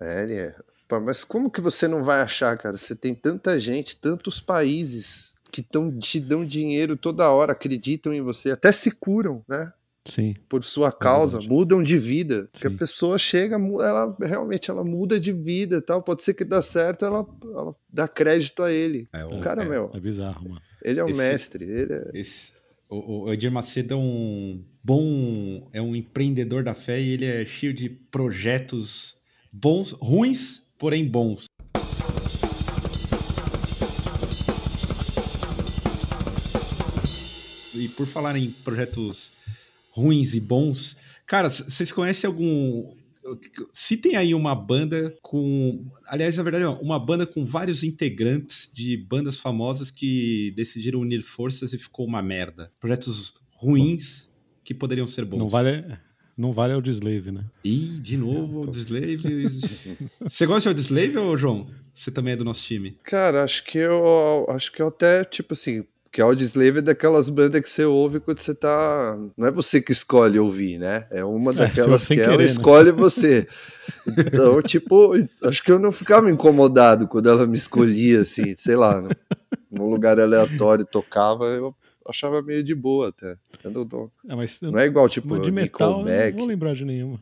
É, 0.00 0.22
ele 0.22 0.34
é. 0.34 0.54
Mas 1.04 1.22
como 1.22 1.50
que 1.50 1.60
você 1.60 1.86
não 1.86 2.02
vai 2.02 2.20
achar, 2.20 2.56
cara? 2.56 2.76
Você 2.76 2.96
tem 2.96 3.14
tanta 3.14 3.58
gente, 3.60 3.96
tantos 3.96 4.40
países 4.40 5.35
que 5.56 5.62
tão, 5.62 5.98
te 5.98 6.20
dão 6.20 6.44
dinheiro 6.44 6.98
toda 6.98 7.30
hora, 7.30 7.52
acreditam 7.52 8.12
em 8.12 8.20
você, 8.20 8.50
até 8.50 8.70
se 8.70 8.90
curam, 8.90 9.42
né? 9.48 9.72
Sim. 10.04 10.36
Por 10.50 10.62
sua 10.62 10.92
causa, 10.92 11.42
é 11.42 11.46
mudam 11.48 11.82
de 11.82 11.96
vida. 11.96 12.46
Que 12.52 12.66
a 12.66 12.70
pessoa 12.70 13.16
chega, 13.18 13.56
ela 13.56 14.14
realmente 14.20 14.70
ela 14.70 14.84
muda 14.84 15.18
de 15.18 15.32
vida 15.32 15.80
tal. 15.80 16.02
Pode 16.02 16.22
ser 16.22 16.34
que 16.34 16.44
dá 16.44 16.60
certo, 16.60 17.06
ela, 17.06 17.26
ela 17.42 17.74
dá 17.90 18.06
crédito 18.06 18.62
a 18.62 18.70
ele. 18.70 19.08
É, 19.14 19.24
o 19.24 19.40
cara, 19.40 19.64
é, 19.64 19.68
meu. 19.68 19.90
É 19.94 19.98
bizarro, 19.98 20.46
mano. 20.46 20.60
Ele 20.84 21.00
é 21.00 21.04
o 21.04 21.08
esse, 21.08 21.18
mestre. 21.18 21.64
Ele 21.64 21.92
é... 21.94 22.10
esse, 22.12 22.52
o, 22.86 23.24
o 23.24 23.32
Edir 23.32 23.50
Macedo 23.50 23.94
é 23.94 23.96
um 23.96 24.62
bom. 24.84 25.68
É 25.72 25.80
um 25.80 25.96
empreendedor 25.96 26.62
da 26.62 26.74
fé 26.74 27.00
e 27.00 27.12
ele 27.12 27.24
é 27.24 27.46
cheio 27.46 27.72
de 27.72 27.88
projetos 27.88 29.16
bons, 29.50 29.90
ruins, 29.90 30.62
porém 30.78 31.08
bons. 31.08 31.45
E 37.76 37.88
por 37.88 38.06
falar 38.06 38.36
em 38.36 38.50
projetos 38.50 39.32
ruins 39.90 40.34
e 40.34 40.40
bons, 40.40 40.96
cara, 41.26 41.48
vocês 41.48 41.90
conhecem 41.92 42.28
algum. 42.28 42.94
Se 43.72 43.96
tem 43.96 44.14
aí 44.16 44.34
uma 44.34 44.54
banda 44.54 45.16
com. 45.22 45.84
Aliás, 46.06 46.36
na 46.36 46.42
verdade, 46.42 46.64
uma 46.80 46.98
banda 46.98 47.26
com 47.26 47.44
vários 47.44 47.82
integrantes 47.82 48.70
de 48.72 48.96
bandas 48.96 49.38
famosas 49.38 49.90
que 49.90 50.52
decidiram 50.56 51.00
unir 51.00 51.22
forças 51.22 51.72
e 51.72 51.78
ficou 51.78 52.06
uma 52.06 52.22
merda. 52.22 52.70
Projetos 52.78 53.34
ruins 53.52 54.30
que 54.62 54.74
poderiam 54.74 55.06
ser 55.06 55.24
bons. 55.24 55.38
Não 55.38 55.48
vale, 55.48 55.84
não 56.36 56.52
vale 56.52 56.74
o 56.74 56.90
Slave, 56.90 57.32
né? 57.32 57.44
Ih, 57.64 57.98
de 58.00 58.16
novo 58.16 58.68
o 58.68 58.76
Slave. 58.76 59.46
Você 60.20 60.46
gosta 60.46 60.74
de 60.74 60.80
Slave 60.80 61.16
ou 61.16 61.36
João? 61.38 61.70
Você 61.92 62.10
também 62.10 62.34
é 62.34 62.36
do 62.36 62.44
nosso 62.44 62.62
time? 62.62 62.96
Cara, 63.02 63.42
acho 63.42 63.64
que 63.64 63.78
eu 63.78 64.46
acho 64.50 64.70
que 64.70 64.82
eu 64.82 64.88
até, 64.88 65.24
tipo 65.24 65.54
assim, 65.54 65.84
que 66.16 66.22
Audioslave 66.22 66.78
é 66.78 66.80
daquelas 66.80 67.28
bandas 67.28 67.60
que 67.60 67.68
você 67.68 67.84
ouve 67.84 68.20
quando 68.20 68.38
você 68.38 68.54
tá. 68.54 69.18
Não 69.36 69.48
é 69.48 69.50
você 69.50 69.82
que 69.82 69.92
escolhe 69.92 70.38
ouvir, 70.38 70.78
né? 70.78 71.06
É 71.10 71.22
uma 71.22 71.52
é, 71.52 71.54
daquelas 71.54 72.10
é, 72.10 72.14
que 72.14 72.20
ela 72.22 72.38
né? 72.38 72.44
escolhe 72.46 72.88
você. 72.96 73.46
Então, 74.18 74.62
tipo, 74.62 75.12
acho 75.42 75.62
que 75.62 75.70
eu 75.70 75.78
não 75.78 75.92
ficava 75.92 76.30
incomodado 76.30 77.06
quando 77.06 77.28
ela 77.28 77.46
me 77.46 77.54
escolhia, 77.54 78.22
assim, 78.22 78.54
sei 78.56 78.76
lá, 78.76 79.06
num 79.70 79.90
lugar 79.90 80.18
aleatório 80.18 80.86
tocava, 80.86 81.44
eu 81.48 81.74
achava 82.08 82.40
meio 82.40 82.64
de 82.64 82.74
boa 82.74 83.08
até. 83.08 83.36
Não, 83.62 84.10
É, 84.26 84.34
mas 84.34 84.58
não 84.62 84.78
é 84.78 84.86
igual, 84.86 85.10
tipo, 85.10 85.38
de 85.38 85.52
metal, 85.52 86.02
não 86.02 86.32
vou 86.32 86.46
lembrar 86.46 86.74
de 86.74 86.86
nenhuma. 86.86 87.20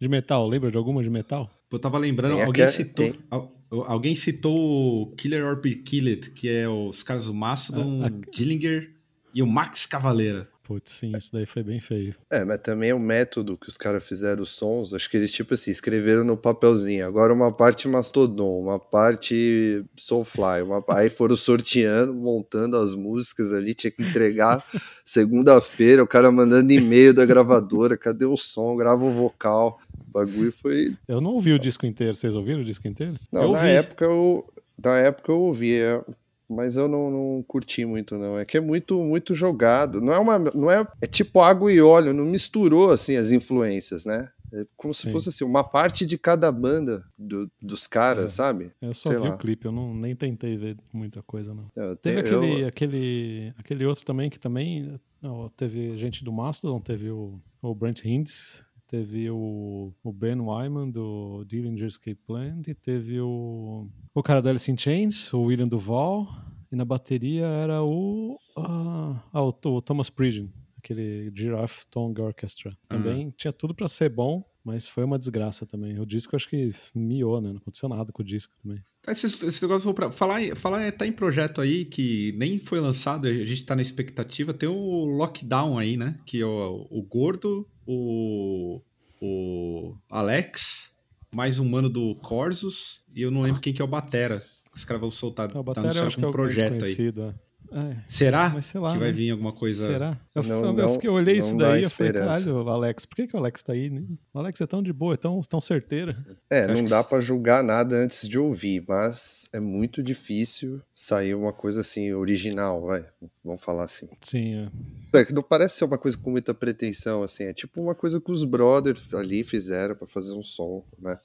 De 0.00 0.08
metal, 0.08 0.48
lembra 0.48 0.70
de 0.70 0.78
alguma 0.78 1.02
de 1.02 1.10
metal? 1.10 1.50
Eu 1.74 1.78
tava 1.78 1.98
lembrando, 1.98 2.36
Tem 2.36 2.44
alguém 2.44 2.66
citou. 2.66 3.04
tem- 3.10 3.20
al- 3.30 3.52
Alguém 3.86 4.14
citou 4.14 4.54
o 5.02 5.06
Killer 5.16 5.44
or 5.44 5.60
Be 5.60 5.74
Killed, 5.74 6.30
que 6.30 6.48
é 6.48 6.68
os 6.68 7.02
caras 7.02 7.26
do 7.26 7.34
Mastodon, 7.34 8.02
Ah, 8.04 8.10
Dillinger 8.30 8.90
e 9.34 9.42
o 9.42 9.46
Max 9.48 9.84
Cavaleira. 9.84 10.46
Putz, 10.62 10.92
sim, 10.92 11.12
isso 11.14 11.30
daí 11.32 11.44
foi 11.44 11.62
bem 11.62 11.78
feio. 11.78 12.14
É, 12.30 12.42
mas 12.42 12.58
também 12.62 12.90
o 12.94 12.98
método 12.98 13.58
que 13.58 13.68
os 13.68 13.76
caras 13.76 14.02
fizeram 14.02 14.42
os 14.44 14.48
sons, 14.50 14.94
acho 14.94 15.10
que 15.10 15.16
eles, 15.18 15.30
tipo 15.30 15.52
assim, 15.52 15.70
escreveram 15.70 16.24
no 16.24 16.38
papelzinho. 16.38 17.04
Agora 17.04 17.34
uma 17.34 17.52
parte 17.52 17.86
Mastodon, 17.86 18.60
uma 18.62 18.78
parte 18.78 19.84
Soulfly, 19.94 20.62
uma... 20.62 20.82
aí 20.90 21.10
foram 21.10 21.36
sorteando, 21.36 22.14
montando 22.14 22.78
as 22.78 22.94
músicas 22.94 23.52
ali, 23.52 23.74
tinha 23.74 23.90
que 23.90 24.02
entregar 24.02 24.64
segunda-feira, 25.04 26.02
o 26.02 26.06
cara 26.06 26.30
mandando 26.32 26.72
e-mail 26.72 27.12
da 27.12 27.26
gravadora, 27.26 27.96
cadê 27.96 28.24
o 28.24 28.36
som, 28.36 28.74
grava 28.76 29.04
o 29.04 29.12
vocal. 29.12 29.78
O 30.14 30.18
bagulho 30.24 30.52
foi... 30.52 30.96
Eu 31.08 31.20
não 31.20 31.32
ouvi 31.32 31.52
o 31.52 31.58
disco 31.58 31.84
inteiro, 31.86 32.14
vocês 32.14 32.34
ouviram 32.36 32.60
o 32.60 32.64
disco 32.64 32.86
inteiro? 32.86 33.18
Não, 33.32 33.42
Eu 33.42 33.48
na 33.52 33.58
ouvi. 33.58 33.70
época 33.70 34.04
eu... 34.04 34.48
Na 34.82 34.96
época 34.98 35.30
eu 35.32 35.40
ouvia, 35.40 36.04
mas 36.48 36.76
eu 36.76 36.88
não, 36.88 37.10
não 37.10 37.44
curti 37.46 37.84
muito, 37.84 38.16
não. 38.18 38.38
É 38.38 38.44
que 38.44 38.56
é 38.56 38.60
muito, 38.60 38.98
muito 39.02 39.34
jogado. 39.34 40.00
Não 40.00 40.12
é 40.12 40.18
uma. 40.18 40.36
Não 40.38 40.68
é, 40.70 40.84
é 41.00 41.06
tipo 41.06 41.40
água 41.40 41.72
e 41.72 41.80
óleo, 41.80 42.12
não 42.12 42.24
misturou 42.24 42.90
assim 42.90 43.14
as 43.16 43.30
influências, 43.30 44.04
né? 44.04 44.28
É 44.52 44.66
como 44.76 44.92
se 44.92 45.02
Sim. 45.02 45.10
fosse 45.12 45.28
assim, 45.28 45.44
uma 45.44 45.62
parte 45.62 46.04
de 46.04 46.18
cada 46.18 46.50
banda 46.50 47.04
do- 47.16 47.48
dos 47.62 47.86
caras, 47.86 48.32
É. 48.32 48.34
sabe? 48.34 48.72
Eu 48.82 48.92
só 48.94 49.10
Sei 49.10 49.18
vi 49.20 49.28
lá. 49.28 49.34
o 49.36 49.38
clipe, 49.38 49.64
eu 49.66 49.72
não, 49.72 49.94
nem 49.94 50.14
tentei 50.16 50.56
ver 50.56 50.76
muita 50.92 51.22
coisa, 51.22 51.54
não. 51.54 51.64
Eu 51.76 51.94
Teve 51.96 52.22
te- 52.24 52.28
eu- 52.30 52.40
aquele, 52.42 52.64
aquele, 52.64 53.52
aquele 53.56 53.86
outro 53.86 54.04
também 54.04 54.28
que 54.28 54.40
também. 54.40 54.92
não, 55.22 55.48
teve 55.56 55.96
gente 55.96 56.24
do 56.24 56.32
Mastodon, 56.32 56.80
teve 56.80 57.10
o, 57.10 57.38
o 57.62 57.74
Brent 57.76 58.04
Hinds, 58.04 58.64
teve 58.86 59.30
o, 59.30 59.92
o 60.02 60.12
Ben 60.12 60.40
Wyman 60.40 60.90
do 60.90 61.44
Dillinger 61.46 61.88
Escape 61.88 62.20
Plan, 62.26 62.60
e 62.66 62.74
teve 62.74 63.20
o, 63.20 63.88
o 64.14 64.22
cara 64.22 64.40
do 64.40 64.48
Alice 64.48 64.70
in 64.70 64.78
Chains, 64.78 65.32
o 65.32 65.42
William 65.42 65.68
Duval, 65.68 66.28
e 66.70 66.76
na 66.76 66.84
bateria 66.84 67.46
era 67.46 67.82
o. 67.82 68.38
ah, 68.56 69.22
ah, 69.32 69.42
o, 69.42 69.54
o 69.64 69.82
Thomas 69.82 70.10
Pridgen, 70.10 70.52
aquele 70.78 71.32
Giraffe 71.34 71.86
Tongue 71.88 72.20
Orchestra. 72.20 72.76
Também 72.88 73.30
tinha 73.36 73.52
tudo 73.52 73.74
pra 73.74 73.88
ser 73.88 74.08
bom. 74.08 74.44
Mas 74.64 74.88
foi 74.88 75.04
uma 75.04 75.18
desgraça 75.18 75.66
também. 75.66 76.00
O 76.00 76.06
disco 76.06 76.34
acho 76.34 76.48
que 76.48 76.74
miou, 76.94 77.38
né? 77.38 77.50
Não 77.50 77.58
aconteceu 77.58 77.86
nada 77.86 78.10
com 78.10 78.22
o 78.22 78.24
disco 78.24 78.54
também. 78.62 78.82
Esse, 79.06 79.26
esse 79.26 79.62
negócio, 79.62 79.84
vou 79.84 79.92
pra, 79.92 80.10
falar, 80.10 80.40
falar, 80.56 80.90
tá 80.92 81.06
em 81.06 81.12
projeto 81.12 81.60
aí 81.60 81.84
que 81.84 82.34
nem 82.38 82.58
foi 82.58 82.80
lançado, 82.80 83.28
a 83.28 83.44
gente 83.44 83.66
tá 83.66 83.76
na 83.76 83.82
expectativa. 83.82 84.54
Tem 84.54 84.66
o 84.68 85.04
Lockdown 85.04 85.78
aí, 85.78 85.98
né? 85.98 86.18
Que 86.24 86.40
é 86.40 86.46
o, 86.46 86.86
o 86.90 87.02
Gordo, 87.02 87.68
o, 87.86 88.80
o 89.20 89.94
Alex, 90.08 90.94
mais 91.34 91.58
um 91.58 91.68
mano 91.68 91.90
do 91.90 92.14
Corsos, 92.16 93.02
e 93.14 93.20
eu 93.20 93.30
não 93.30 93.42
lembro 93.42 93.60
quem 93.60 93.74
que 93.74 93.82
é 93.82 93.84
o 93.84 93.88
Batera. 93.88 94.40
Os 94.74 94.84
caras 94.84 95.00
vão 95.02 95.10
soltar, 95.10 95.50
O 95.50 95.52
tá 95.52 95.62
Batera 95.62 95.86
eu 95.86 95.90
anunciando 95.90 96.06
acho 96.06 96.16
que 96.16 96.24
é 96.24 96.26
um 96.26 96.30
o 96.30 96.32
projeto 96.32 96.84
aí. 96.84 96.96
É. 97.18 97.34
É, 97.76 97.96
Será 98.06 98.50
Mas 98.50 98.66
sei 98.66 98.80
lá, 98.80 98.92
que 98.92 98.98
vai 98.98 99.08
né? 99.08 99.12
vir 99.12 99.30
alguma 99.32 99.52
coisa... 99.52 99.84
Será? 99.88 100.16
Eu, 100.32 100.42
Não- 100.44 100.56
eu, 100.60 100.64
eu 100.66 100.72
não- 100.74 100.88
fiquei, 100.90 101.10
eu 101.10 101.14
olhei 101.14 101.38
isso 101.38 101.56
daí 101.56 101.82
e 101.82 101.88
falei, 101.88 102.12
caralho, 102.12 102.68
Alex, 102.68 103.04
por 103.04 103.16
que, 103.16 103.26
que 103.26 103.34
o 103.34 103.38
Alex 103.40 103.62
tá 103.64 103.72
aí? 103.72 103.90
né? 103.90 104.04
O 104.32 104.38
Alex 104.38 104.60
é 104.60 104.66
tão 104.68 104.80
de 104.80 104.92
boa, 104.92 105.14
é 105.14 105.16
tão, 105.16 105.40
tão 105.40 105.60
certeiro. 105.60 106.14
É, 106.48 106.68
não 106.68 106.84
que 106.84 106.88
dá 106.88 107.00
s- 107.00 107.08
pra 107.08 107.20
julgar 107.20 107.64
nada 107.64 107.96
antes 107.96 108.28
de 108.28 108.38
ouvir, 108.38 108.84
mas 108.86 109.48
é 109.52 109.58
muito 109.58 110.04
difícil 110.04 110.80
sair 110.94 111.34
uma 111.34 111.52
coisa 111.52 111.80
assim 111.80 112.12
original, 112.12 112.80
vai. 112.86 113.04
Vamos 113.44 113.60
falar 113.62 113.84
assim. 113.86 114.08
Sim, 114.20 114.68
é. 115.12 115.18
É 115.18 115.24
que 115.24 115.32
não 115.32 115.42
parece 115.42 115.76
ser 115.78 115.84
uma 115.84 115.98
coisa 115.98 116.16
com 116.16 116.30
muita 116.30 116.54
pretensão, 116.54 117.24
assim. 117.24 117.42
É 117.44 117.52
tipo 117.52 117.82
uma 117.82 117.94
coisa 117.94 118.20
que 118.20 118.30
os 118.30 118.44
brothers 118.44 119.12
ali 119.12 119.42
fizeram 119.42 119.96
pra 119.96 120.06
fazer 120.06 120.32
um 120.34 120.42
som, 120.44 120.84
né? 120.98 121.18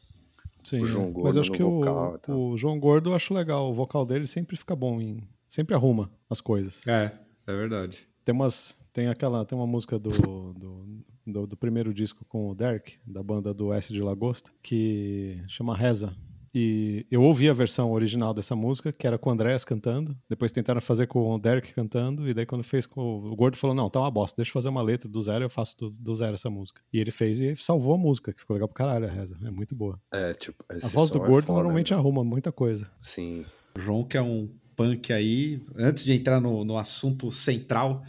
Sim, 0.64 0.80
O 0.80 0.82
é. 0.82 0.86
João 0.86 1.06
Mas 1.06 1.14
Gordo 1.14 1.38
eu 1.38 1.42
acho 1.42 1.52
no 1.52 1.58
que 1.58 1.64
vocal 1.64 2.20
o, 2.28 2.50
o 2.54 2.58
João 2.58 2.80
Gordo 2.80 3.12
eu 3.12 3.14
acho 3.16 3.34
legal. 3.36 3.70
O 3.70 3.74
vocal 3.74 4.04
dele 4.06 4.26
sempre 4.26 4.58
fica 4.58 4.76
bom 4.76 5.00
em. 5.00 5.22
Sempre 5.50 5.76
arruma 5.76 6.12
as 6.30 6.40
coisas. 6.40 6.88
É, 6.88 7.12
é 7.48 7.52
verdade. 7.52 8.08
Tem 8.24 8.36
umas. 8.36 8.86
Tem 8.94 9.08
aquela. 9.08 9.44
Tem 9.44 9.58
uma 9.58 9.66
música 9.66 9.98
do, 9.98 10.12
do, 10.54 10.86
do, 11.26 11.48
do 11.48 11.58
primeiro 11.58 11.92
disco 11.92 12.24
com 12.26 12.52
o 12.52 12.56
Derek, 12.56 13.00
da 13.04 13.24
banda 13.24 13.52
do 13.52 13.74
S 13.74 13.92
de 13.92 14.00
Lagosta, 14.00 14.52
que 14.62 15.44
chama 15.48 15.76
Reza. 15.76 16.16
E 16.54 17.06
eu 17.12 17.22
ouvi 17.24 17.50
a 17.50 17.54
versão 17.54 17.92
original 17.92 18.34
dessa 18.34 18.56
música, 18.56 18.92
que 18.92 19.06
era 19.06 19.18
com 19.18 19.30
o 19.30 19.34
Andréas 19.34 19.64
cantando. 19.64 20.16
Depois 20.28 20.52
tentaram 20.52 20.82
fazer 20.82 21.08
com 21.08 21.34
o 21.34 21.40
Derek 21.40 21.74
cantando. 21.74 22.28
E 22.28 22.34
daí, 22.34 22.46
quando 22.46 22.64
fez 22.64 22.86
com 22.86 23.02
o, 23.02 23.32
o 23.32 23.36
Gordo, 23.36 23.58
falou: 23.58 23.76
Não, 23.76 23.90
tá 23.90 24.00
uma 24.00 24.12
bosta, 24.12 24.36
deixa 24.38 24.50
eu 24.50 24.54
fazer 24.54 24.70
uma 24.70 24.82
letra 24.84 25.10
do 25.10 25.22
zero, 25.22 25.46
eu 25.46 25.50
faço 25.50 25.78
do, 25.80 25.88
do 26.00 26.16
zero 26.16 26.36
essa 26.36 26.50
música. 26.50 26.82
E 26.94 27.00
ele 27.00 27.12
fez 27.12 27.42
e 27.42 27.56
salvou 27.56 27.96
a 27.96 27.98
música, 27.98 28.32
que 28.32 28.40
ficou 28.40 28.54
legal 28.56 28.68
pro 28.68 28.76
caralho 28.76 29.08
a 29.08 29.10
reza. 29.10 29.38
É 29.44 29.50
muito 29.50 29.74
boa. 29.74 30.00
É, 30.12 30.34
tipo. 30.36 30.64
A 30.70 30.88
voz 30.90 31.10
do 31.10 31.18
é 31.18 31.28
Gordo 31.28 31.48
foda, 31.48 31.58
normalmente 31.60 31.94
né? 31.94 32.00
arruma 32.00 32.24
muita 32.24 32.52
coisa. 32.52 32.92
Sim. 33.02 33.46
O 33.76 33.80
João, 33.80 34.04
que 34.04 34.18
é 34.18 34.22
um 34.22 34.50
punk 34.80 35.12
aí, 35.12 35.62
antes 35.76 36.06
de 36.06 36.14
entrar 36.14 36.40
no, 36.40 36.64
no 36.64 36.78
assunto 36.78 37.30
central, 37.30 38.02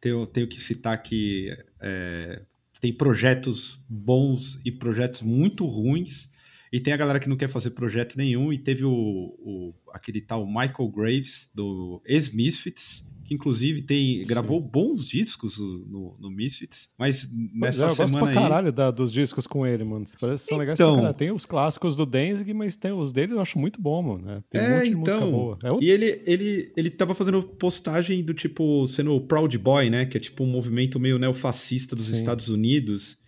tenho, 0.00 0.26
tenho 0.26 0.48
que 0.48 0.60
citar 0.60 1.00
que 1.00 1.56
é, 1.80 2.42
tem 2.80 2.92
projetos 2.92 3.80
bons 3.88 4.60
e 4.64 4.72
projetos 4.72 5.22
muito 5.22 5.64
ruins, 5.66 6.28
e 6.72 6.80
tem 6.80 6.92
a 6.92 6.96
galera 6.96 7.20
que 7.20 7.28
não 7.28 7.36
quer 7.36 7.48
fazer 7.48 7.70
projeto 7.70 8.16
nenhum, 8.18 8.52
e 8.52 8.58
teve 8.58 8.84
o, 8.84 8.90
o- 8.92 9.72
aquele 9.92 10.20
tal 10.20 10.44
Michael 10.44 10.88
Graves, 10.90 11.48
do 11.54 12.02
ex-Misfits, 12.04 13.04
que 13.26 13.34
inclusive 13.34 13.82
tem, 13.82 14.22
Sim. 14.22 14.28
gravou 14.28 14.60
bons 14.60 15.04
discos 15.06 15.58
no, 15.58 16.16
no 16.20 16.30
Misfits, 16.30 16.88
mas 16.96 17.26
Pois 17.26 17.34
é, 17.34 17.58
nessa 17.58 17.82
eu 17.82 17.88
gosto 17.88 18.08
semana 18.08 18.18
pra 18.20 18.28
aí... 18.28 18.34
caralho 18.34 18.72
da- 18.72 18.90
dos 18.90 19.12
discos 19.12 19.46
com 19.46 19.66
ele, 19.66 19.84
mano. 19.84 20.04
Parece 20.20 20.44
que 20.44 20.50
são 20.50 20.58
legais 20.58 20.78
Então. 20.78 20.92
pra 20.94 21.00
caralho. 21.02 21.18
Tem 21.18 21.30
os 21.32 21.44
clássicos 21.44 21.96
do 21.96 22.06
Danzig, 22.06 22.54
mas 22.54 22.76
tem 22.76 22.92
os 22.92 23.12
dele 23.12 23.32
eu 23.34 23.40
acho 23.40 23.58
muito 23.58 23.80
bom, 23.80 24.02
mano. 24.02 24.24
né? 24.24 24.42
Tem 24.48 24.60
um 24.60 24.64
É, 24.64 24.76
monte 24.78 24.88
de 24.88 24.94
música 24.96 25.16
então. 25.16 25.30
boa. 25.30 25.58
É 25.62 25.70
outro... 25.70 25.84
E 25.84 25.90
ele, 25.90 26.22
ele, 26.26 26.72
ele 26.76 26.90
tava 26.90 27.14
fazendo 27.14 27.42
postagem 27.42 28.22
do 28.22 28.32
tipo, 28.32 28.86
sendo 28.86 29.14
o 29.14 29.20
Proud 29.20 29.56
Boy, 29.58 29.90
né? 29.90 30.06
Que 30.06 30.16
é 30.16 30.20
tipo 30.20 30.44
um 30.44 30.46
movimento 30.46 31.00
meio 31.00 31.18
neofascista 31.18 31.96
dos 31.96 32.06
Sim. 32.06 32.16
Estados 32.16 32.48
Unidos. 32.48 33.18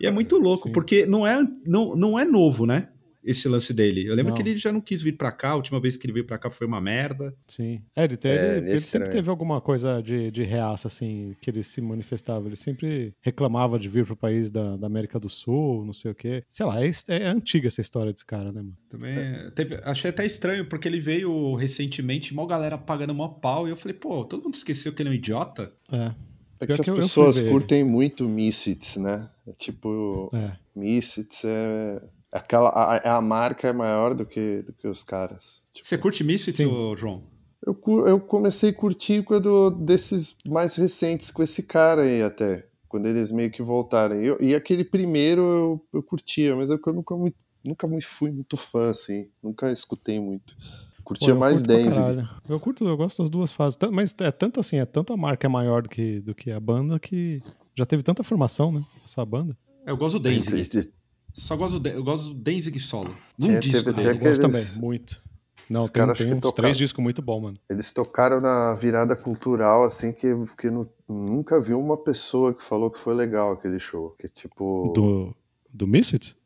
E 0.00 0.06
é 0.06 0.10
muito 0.10 0.36
louco, 0.38 0.68
Sim. 0.68 0.72
porque 0.72 1.06
não 1.06 1.26
é, 1.26 1.46
não, 1.66 1.94
não 1.96 2.18
é 2.18 2.24
novo, 2.24 2.66
né? 2.66 2.88
Esse 3.24 3.48
lance 3.48 3.72
dele. 3.72 4.04
Eu 4.06 4.14
lembro 4.14 4.30
Não. 4.30 4.36
que 4.36 4.42
ele 4.42 4.56
já 4.56 4.70
não 4.70 4.80
quis 4.80 5.00
vir 5.00 5.16
pra 5.16 5.32
cá, 5.32 5.50
a 5.50 5.56
última 5.56 5.80
vez 5.80 5.96
que 5.96 6.06
ele 6.06 6.12
veio 6.12 6.26
pra 6.26 6.36
cá 6.36 6.50
foi 6.50 6.66
uma 6.66 6.80
merda. 6.80 7.34
Sim. 7.48 7.80
É, 7.96 8.04
ele, 8.04 8.16
tem- 8.18 8.30
É, 8.30 8.58
ele- 8.58 8.70
ele 8.70 8.78
sempre 8.80 9.08
teve 9.08 9.30
alguma 9.30 9.60
coisa 9.60 10.02
de, 10.02 10.30
de 10.30 10.42
reaça, 10.42 10.88
assim, 10.88 11.34
que 11.40 11.48
ele 11.50 11.62
se 11.62 11.80
manifestava. 11.80 12.46
Ele 12.46 12.56
sempre 12.56 13.14
reclamava 13.22 13.78
de 13.78 13.88
vir 13.88 14.04
pro 14.04 14.14
país 14.16 14.50
da, 14.50 14.76
da 14.76 14.86
América 14.86 15.18
do 15.18 15.30
Sul, 15.30 15.84
não 15.86 15.92
sei 15.94 16.10
o 16.10 16.14
quê. 16.14 16.42
Sei 16.48 16.66
lá, 16.66 16.84
é, 16.84 16.90
é 17.08 17.26
antiga 17.26 17.68
essa 17.68 17.80
história 17.80 18.12
desse 18.12 18.26
cara, 18.26 18.52
né, 18.52 18.60
mano? 18.60 18.76
Também 18.88 19.16
teve- 19.54 19.80
achei 19.84 20.10
até 20.10 20.26
estranho, 20.26 20.66
porque 20.66 20.86
ele 20.86 21.00
veio 21.00 21.54
recentemente, 21.54 22.34
mal 22.34 22.46
galera 22.46 22.76
pagando 22.76 23.14
mó 23.14 23.28
pau, 23.28 23.66
e 23.66 23.70
eu 23.70 23.76
falei, 23.76 23.96
pô, 23.96 24.24
todo 24.24 24.42
mundo 24.44 24.54
esqueceu 24.54 24.92
que 24.92 25.00
ele 25.00 25.08
é 25.08 25.12
um 25.12 25.14
idiota? 25.14 25.72
É. 25.90 26.12
É 26.60 26.66
que 26.66 26.72
as 26.72 26.80
que 26.80 26.90
eu- 26.90 26.94
eu 26.94 27.00
pessoas 27.00 27.36
ele. 27.38 27.50
curtem 27.50 27.82
muito 27.84 28.28
Misfits, 28.28 28.96
né? 28.96 29.28
É 29.46 29.52
tipo, 29.52 30.30
É. 30.32 30.52
Misfits 30.74 31.42
é. 31.44 32.02
Aquela, 32.34 32.68
a, 32.70 33.16
a 33.18 33.20
marca 33.22 33.68
é 33.68 33.72
maior 33.72 34.12
do 34.14 34.26
que, 34.26 34.62
do 34.62 34.72
que 34.72 34.88
os 34.88 35.02
caras. 35.04 35.62
Tipo, 35.72 35.86
Você 35.86 35.96
curte 35.96 36.24
Misfits, 36.24 36.58
João? 36.96 37.22
eu, 37.64 37.78
eu 38.08 38.20
comecei 38.20 38.70
a 38.70 38.74
curtir 38.74 39.22
quando 39.22 39.70
desses 39.70 40.36
mais 40.46 40.74
recentes 40.74 41.30
com 41.30 41.42
esse 41.42 41.62
cara 41.62 42.02
aí 42.02 42.22
até. 42.22 42.66
Quando 42.88 43.06
eles 43.06 43.30
meio 43.32 43.50
que 43.50 43.62
voltaram. 43.62 44.16
Eu- 44.16 44.36
e 44.40 44.54
aquele 44.54 44.84
primeiro 44.84 45.40
eu, 45.42 45.86
eu 45.94 46.02
curtia, 46.02 46.54
mas 46.56 46.70
eu 46.70 46.80
nunca, 46.86 47.16
muito, 47.16 47.36
nunca 47.64 47.86
muito 47.86 48.06
fui 48.06 48.30
muito 48.30 48.56
fã, 48.56 48.90
assim. 48.90 49.30
Nunca 49.42 49.70
escutei 49.72 50.18
muito. 50.20 50.54
Pô, 50.56 51.02
Curtia 51.04 51.30
eu 51.32 51.36
mais 51.36 51.62
Danzig. 51.62 52.26
Eu 52.48 52.58
curto, 52.58 52.84
eu 52.88 52.96
gosto 52.96 53.22
das 53.22 53.30
duas 53.30 53.52
fases. 53.52 53.78
Mas 53.92 54.14
é 54.20 54.30
tanto 54.32 54.58
assim, 54.58 54.78
é 54.78 54.84
tanto 54.86 55.12
a 55.12 55.16
marca 55.16 55.46
é 55.46 55.50
maior 55.50 55.82
do 55.82 55.88
que, 55.88 56.20
do 56.20 56.34
que 56.34 56.50
a 56.50 56.58
banda 56.58 56.98
que 56.98 57.42
já 57.76 57.84
teve 57.84 58.02
tanta 58.02 58.22
formação, 58.24 58.72
né? 58.72 58.82
Essa 59.04 59.24
banda. 59.24 59.56
É, 59.86 59.90
Eu 59.90 59.96
gosto 59.96 60.18
do 60.18 60.22
Danzig. 60.28 60.92
Só 61.34 61.56
gosto 61.56 61.78
do, 61.80 61.88
eu 61.88 62.02
gosto 62.04 62.28
do 62.32 62.34
Danzig 62.34 62.78
solo. 62.78 63.14
Tinha- 63.40 63.56
Um 63.56 63.60
disco 63.60 63.92
teve 63.92 63.92
dele. 64.02 64.16
Eu 64.16 64.18
gosto 64.30 64.40
também, 64.40 64.64
muito. 64.76 65.22
Não, 65.68 65.80
os 65.80 65.90
tem, 65.90 66.00
caras 66.00 66.16
tem 66.18 66.28
que 66.28 66.32
uns 66.34 66.40
tocaram- 66.40 66.54
três 66.62 66.76
discos 66.76 67.02
muito 67.02 67.20
bons, 67.20 67.40
mano. 67.42 67.58
Eles 67.68 67.90
tocaram 67.90 68.40
na 68.40 68.74
virada 68.74 69.16
cultural, 69.16 69.84
assim, 69.84 70.12
que, 70.12 70.28
que 70.58 70.70
nu- 70.70 70.88
nunca 71.08 71.60
vi 71.60 71.74
uma 71.74 71.96
pessoa 71.96 72.54
que 72.54 72.62
falou 72.62 72.90
que 72.90 72.98
foi 73.00 73.14
legal 73.14 73.52
aquele 73.52 73.78
show. 73.80 74.14
Que 74.18 74.28
tipo, 74.28 74.92
Do, 74.94 75.34
do 75.72 75.86
Misfits? 75.86 76.36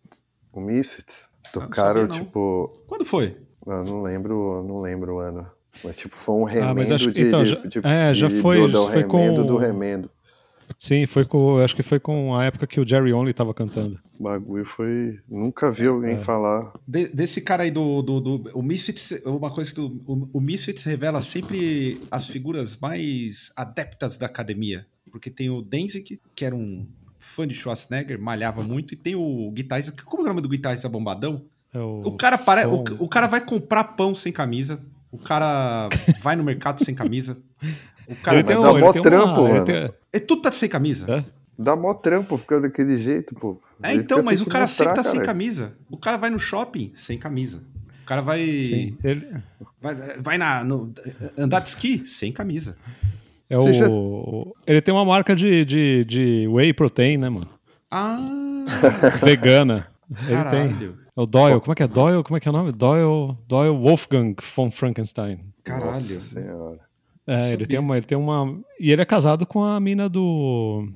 o 0.53 0.61
Misfits 0.61 1.29
não 1.55 1.63
tocaram, 1.67 2.01
sabia, 2.03 2.03
não. 2.19 2.25
tipo, 2.27 2.83
Quando 2.87 3.05
foi? 3.05 3.37
ah, 3.67 3.83
não 3.83 4.01
lembro, 4.01 4.63
não 4.67 4.81
lembro 4.81 5.17
o 5.17 5.19
ano. 5.19 5.47
Mas 5.85 5.97
tipo, 5.97 6.17
foi 6.17 6.35
um 6.37 6.45
remendo 6.45 6.71
Ah, 6.71 6.75
mas 6.75 6.91
acho 6.91 7.13
de, 7.13 7.23
então, 7.23 7.43
de- 7.45 7.51
já- 7.51 7.61
de- 7.61 7.79
é, 7.87 8.13
já 8.13 8.29
de- 8.29 8.41
foi- 8.41 8.61
do, 8.63 8.69
do 8.69 8.87
foi 8.87 8.97
remendo 9.03 9.43
com- 9.43 9.47
do 9.49 9.57
remendo. 9.57 10.11
Sim, 10.77 11.07
foi 11.07 11.25
com, 11.25 11.59
acho 11.59 11.75
que 11.75 11.83
foi 11.83 11.99
com 12.01 12.35
a 12.35 12.45
época 12.45 12.67
que 12.67 12.81
o 12.81 12.87
Jerry 12.87 13.13
Only 13.13 13.33
tava 13.33 13.55
cantando. 13.55 13.99
O 14.19 14.25
bagulho 14.25 14.65
foi. 14.65 15.19
Nunca 15.29 15.71
vi 15.71 15.87
alguém 15.87 16.17
É. 16.17 16.19
falar. 16.19 16.73
De- 16.87 17.09
desse 17.09 17.41
cara 17.41 17.63
aí 17.63 17.71
do, 17.71 18.03
do, 18.03 18.21
do- 18.21 18.51
o 18.55 18.63
Misfits, 18.63 19.13
uma 19.25 19.51
coisa 19.51 19.71
que 19.71 19.77
do, 19.77 19.87
o, 20.07 20.31
o 20.35 20.41
Misfits 20.41 20.85
revela 20.85 21.23
sempre 21.23 22.01
as 22.11 22.29
figuras 22.29 22.77
mais 22.79 23.53
adeptas 23.57 24.17
da 24.17 24.27
academia, 24.27 24.87
porque 25.11 25.31
tem 25.31 25.49
o 25.51 25.63
Danzig, 25.63 26.21
que 26.35 26.45
era 26.45 26.55
um 26.55 26.87
fã 27.19 27.47
de 27.47 27.55
Schwarzenegger, 27.55 28.21
malhava 28.21 28.63
muito, 28.63 28.95
e 28.95 28.97
tem 28.97 29.15
o 29.17 29.51
guitarrista, 29.53 29.93
como 30.05 30.23
é 30.23 30.27
o 30.27 30.29
nome 30.29 30.41
do 30.41 30.49
guitarrista 30.49 30.89
bombadão? 30.89 31.45
É 31.75 31.79
o, 31.79 32.01
O 32.05 32.13
cara 32.17 32.39
para, 32.39 32.69
o, 32.69 32.83
o 33.05 33.09
cara 33.09 33.27
vai 33.27 33.41
comprar 33.45 33.85
pão 33.85 34.15
sem 34.15 34.33
camisa, 34.33 34.81
o 35.11 35.19
cara 35.19 35.89
vai 36.21 36.37
no 36.37 36.45
mercado 36.45 36.83
sem 36.85 36.95
camisa, 36.95 37.39
o 38.09 38.17
cara 38.17 38.43
tem 38.43 38.61
dá 38.61 38.73
um, 38.73 38.79
mó 38.81 38.93
trampo, 38.93 39.41
uma, 39.41 39.49
mano. 39.51 39.65
tem- 39.65 39.91
é 40.13 40.19
tudo 40.19 40.43
tá 40.43 40.51
sem 40.53 40.69
camisa. 40.69 41.13
É? 41.13 41.25
Dá 41.59 41.75
mó 41.77 41.93
trampo 41.95 42.37
ficar 42.37 42.61
daquele 42.61 42.97
jeito, 42.97 43.35
pô. 43.35 43.61
É, 43.83 43.93
então, 43.95 44.23
mas 44.23 44.41
o 44.41 44.47
cara 44.47 44.65
mostrar, 44.65 44.87
sempre 44.87 44.95
tá 44.97 45.03
sem 45.03 45.13
caralho. 45.21 45.27
camisa. 45.27 45.73
O 45.91 45.97
cara 45.97 46.17
vai 46.17 46.31
no 46.31 46.39
shopping 46.39 46.93
sem 46.95 47.19
camisa. 47.19 47.59
O 48.03 48.07
cara 48.07 48.23
vai. 48.23 48.41
Sim, 48.63 48.97
ele, 49.05 49.27
Vai, 49.81 49.95
vai 49.95 50.39
na, 50.39 50.65
no- 50.65 50.93
andar 51.37 51.61
de 51.61 51.69
esqui 51.69 52.03
sem 52.07 52.33
camisa. 52.33 52.77
é 53.51 53.57
Você 53.57 53.73
já- 53.75 53.89
o, 53.89 54.55
ele 54.67 54.81
tem 54.81 54.95
uma 54.95 55.05
marca 55.05 55.35
de, 55.37 55.65
de, 55.65 56.05
de 56.05 56.49
whey 56.49 56.73
protein, 56.73 57.17
né, 57.19 57.29
mano? 57.29 57.49
Ah, 57.91 58.65
Vegana. 59.23 59.89
Ele 60.11 60.27
tem. 60.27 60.37
caralho. 60.37 60.99
É 61.17 61.21
o 61.21 61.27
Doyle, 61.27 61.61
como 61.61 61.73
é 61.73 61.75
que 61.75 61.83
é 61.83 61.89
Doyle? 61.89 62.23
Como 62.23 62.37
é 62.37 62.41
que 62.41 62.49
é 62.49 62.51
o 62.51 62.55
nome? 62.55 62.73
Doyle, 62.73 63.37
Doyle 63.49 63.77
Wolfgang 63.77 64.35
von 64.55 64.71
Frankenstein. 64.71 65.41
Caralho. 65.65 65.93
Nossa 65.93 66.21
senhora. 66.21 66.79
É, 67.29 67.53
ele 67.53 67.67
tem, 67.67 67.79
uma, 67.79 67.97
ele 67.97 68.07
tem 68.07 68.17
uma. 68.17 68.59
E 68.81 68.91
ele 68.91 69.03
é 69.03 69.05
casado 69.05 69.45
com 69.47 69.63
a 69.63 69.79
mina 69.79 70.09
do. 70.09 70.89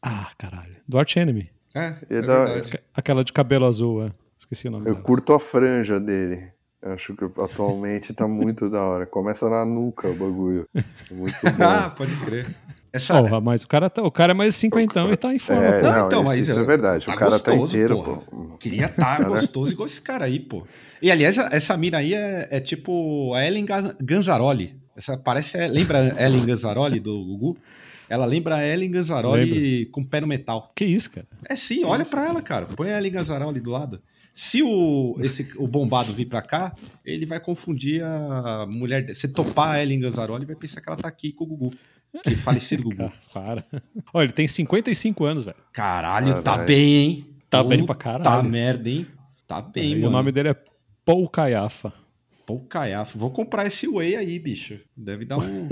Ah, 0.00 0.30
caralho. 0.38 0.76
Do 0.86 0.98
Arch 0.98 1.16
Enemy. 1.16 1.50
É, 1.74 1.94
E 2.08 2.14
é 2.16 2.22
da-. 2.22 2.46
Aquela 2.94 3.24
de 3.24 3.32
cabelo 3.32 3.66
azul, 3.66 4.04
é. 4.06 4.12
Esqueci 4.38 4.68
o 4.68 4.70
nome 4.70 4.86
Eu 4.88 4.92
dela. 4.94 5.04
curto 5.04 5.32
a 5.32 5.40
franja 5.40 5.98
dele. 5.98 6.44
Eu 6.82 6.92
Acho 6.92 7.14
que 7.16 7.24
atualmente 7.40 8.12
tá 8.12 8.28
muito 8.28 8.68
da 8.68 8.82
hora. 8.82 9.06
Começa 9.06 9.48
na 9.48 9.64
nuca 9.64 10.08
o 10.08 10.14
bagulho. 10.14 10.68
É 10.74 10.84
Muito 11.10 11.34
Ah, 11.60 11.88
bom. 11.88 11.94
pode 11.96 12.14
crer. 12.24 12.54
Essa, 12.92 13.20
Porra, 13.20 13.40
mas 13.40 13.62
o 13.64 13.66
cara, 13.66 13.90
tá, 13.90 14.02
o 14.02 14.10
cara 14.10 14.32
é 14.32 14.34
mais 14.34 14.54
cinquentão 14.54 15.10
e 15.10 15.16
tá 15.16 15.34
em 15.34 15.38
forma. 15.40 15.64
É. 15.64 15.82
Não, 15.82 15.90
não, 15.92 16.06
então, 16.06 16.20
isso, 16.20 16.28
mas 16.30 16.48
isso 16.48 16.58
é 16.60 16.62
verdade. 16.62 17.06
tá 17.06 17.12
o 17.12 17.16
cara 17.16 17.30
gostoso, 17.32 17.58
tá 17.58 17.64
inteiro, 17.66 17.96
porra. 17.96 18.18
pô. 18.20 18.56
Queria 18.58 18.86
estar 18.86 19.16
Cara. 19.16 19.24
gostoso 19.28 19.72
igual 19.72 19.86
esse 19.88 20.00
cara 20.00 20.26
aí, 20.26 20.38
pô. 20.38 20.64
E 21.02 21.10
aliás, 21.10 21.36
essa 21.38 21.76
mina 21.76 21.98
aí 21.98 22.14
é, 22.14 22.46
é 22.52 22.60
tipo 22.60 23.34
a 23.34 23.44
Ellen 23.44 23.64
Gan- 23.64 23.96
Ganzaroli. 24.00 24.76
Essa 24.96 25.16
parece. 25.18 25.66
Lembra 25.68 26.14
a 26.16 26.22
Ellen 26.24 26.44
Ganzaroli 26.44 27.00
do 27.00 27.24
Gugu? 27.24 27.58
Ela 28.08 28.26
lembra 28.26 28.56
a 28.56 28.66
Ellen 28.66 28.90
Ganzaroli 28.90 29.86
com 29.86 30.02
o 30.02 30.06
pé 30.06 30.20
no 30.20 30.26
metal. 30.26 30.70
Que 30.74 30.84
isso, 30.84 31.10
cara? 31.10 31.26
É 31.48 31.56
sim, 31.56 31.84
olha 31.84 32.04
pra 32.04 32.26
ela, 32.26 32.42
cara. 32.42 32.66
Põe 32.66 32.90
a 32.92 32.98
Ellen 32.98 33.12
Ganzaroli 33.12 33.60
do 33.60 33.70
lado. 33.70 34.00
Se 34.32 34.62
o, 34.62 35.14
esse, 35.20 35.48
o 35.56 35.66
bombado 35.66 36.12
vir 36.12 36.26
pra 36.26 36.42
cá, 36.42 36.74
ele 37.04 37.24
vai 37.24 37.38
confundir 37.40 38.02
a 38.04 38.66
mulher. 38.68 39.14
Se 39.14 39.28
topar 39.28 39.70
a 39.76 39.82
Ellen 39.82 40.00
Ganzaroli, 40.00 40.44
vai 40.44 40.56
pensar 40.56 40.80
que 40.80 40.88
ela 40.88 40.98
tá 40.98 41.08
aqui 41.08 41.32
com 41.32 41.44
o 41.44 41.46
Gugu. 41.46 41.70
Que 42.22 42.34
é 42.34 42.36
falecido 42.36 42.82
Gugu. 42.90 42.96
Cara, 42.96 43.12
para. 43.32 43.64
Olha, 44.12 44.24
ele 44.26 44.32
tem 44.32 44.46
55 44.48 45.24
anos, 45.24 45.44
velho. 45.44 45.56
Caralho, 45.72 46.34
tá 46.42 46.52
Caralho. 46.52 46.66
bem, 46.66 46.94
hein? 46.96 47.26
Tá 47.48 47.62
Puta 47.62 47.76
bem 47.76 47.86
pra 47.86 47.94
caralho. 47.94 48.24
Tá 48.24 48.42
merda, 48.42 48.90
hein? 48.90 49.06
Tá 49.46 49.62
bem, 49.62 49.92
e 49.92 49.94
mano. 49.96 50.08
o 50.08 50.10
nome 50.10 50.32
dele 50.32 50.48
é 50.50 50.56
Paul 51.04 51.28
Caiafa. 51.28 51.92
Pô, 52.46 52.60
caiafo. 52.60 53.18
Vou 53.18 53.30
comprar 53.30 53.66
esse 53.66 53.88
whey 53.88 54.16
aí, 54.16 54.38
bicho. 54.38 54.78
Deve 54.96 55.24
dar 55.24 55.38
um, 55.38 55.68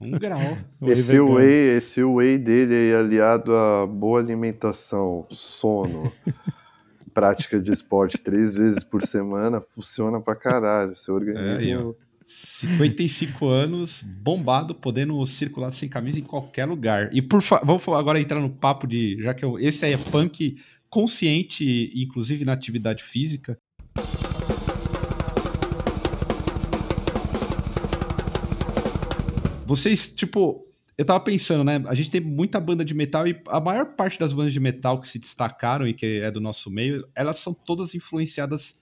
um 0.00 0.10
grau. 0.12 0.56
Esse 0.82 1.18
whey, 1.20 1.76
esse 1.76 2.02
whey 2.02 2.38
dele 2.38 2.74
aí, 2.74 2.94
aliado 2.94 3.54
a 3.54 3.86
boa 3.86 4.20
alimentação, 4.20 5.26
sono, 5.30 6.12
prática 7.12 7.60
de 7.60 7.70
esporte 7.72 8.18
três 8.18 8.54
vezes 8.56 8.82
por 8.82 9.02
semana, 9.02 9.60
funciona 9.60 10.20
pra 10.20 10.34
caralho. 10.34 10.96
Seu 10.96 11.14
É, 11.16 11.20
organismo. 11.20 11.96
55 12.26 13.46
anos, 13.46 14.02
bombado, 14.02 14.74
podendo 14.74 15.24
circular 15.26 15.70
sem 15.70 15.88
camisa 15.88 16.18
em 16.18 16.22
qualquer 16.22 16.64
lugar. 16.64 17.10
E 17.14 17.20
por 17.20 17.42
fa- 17.42 17.60
vamos 17.64 17.86
agora 17.88 18.18
entrar 18.20 18.40
no 18.40 18.48
papo 18.50 18.86
de. 18.86 19.22
Já 19.22 19.34
que 19.34 19.44
eu- 19.44 19.58
esse 19.58 19.84
aí 19.84 19.92
é 19.92 19.98
punk 19.98 20.56
consciente, 20.88 21.90
inclusive 21.94 22.44
na 22.44 22.52
atividade 22.54 23.02
física. 23.04 23.58
Vocês, 29.74 30.10
tipo, 30.12 30.62
eu 30.96 31.04
tava 31.04 31.20
pensando, 31.20 31.64
né? 31.64 31.82
A 31.86 31.94
gente 31.94 32.10
tem 32.10 32.20
muita 32.20 32.60
banda 32.60 32.84
de 32.84 32.94
metal 32.94 33.26
e 33.26 33.40
a 33.48 33.60
maior 33.60 33.94
parte 33.96 34.18
das 34.18 34.32
bandas 34.32 34.52
de 34.52 34.60
metal 34.60 35.00
que 35.00 35.08
se 35.08 35.18
destacaram 35.18 35.86
e 35.86 35.92
que 35.92 36.20
é 36.20 36.30
do 36.30 36.40
nosso 36.40 36.70
meio, 36.70 37.06
elas 37.14 37.38
são 37.38 37.52
todas 37.52 37.94
influenciadas 37.94 38.80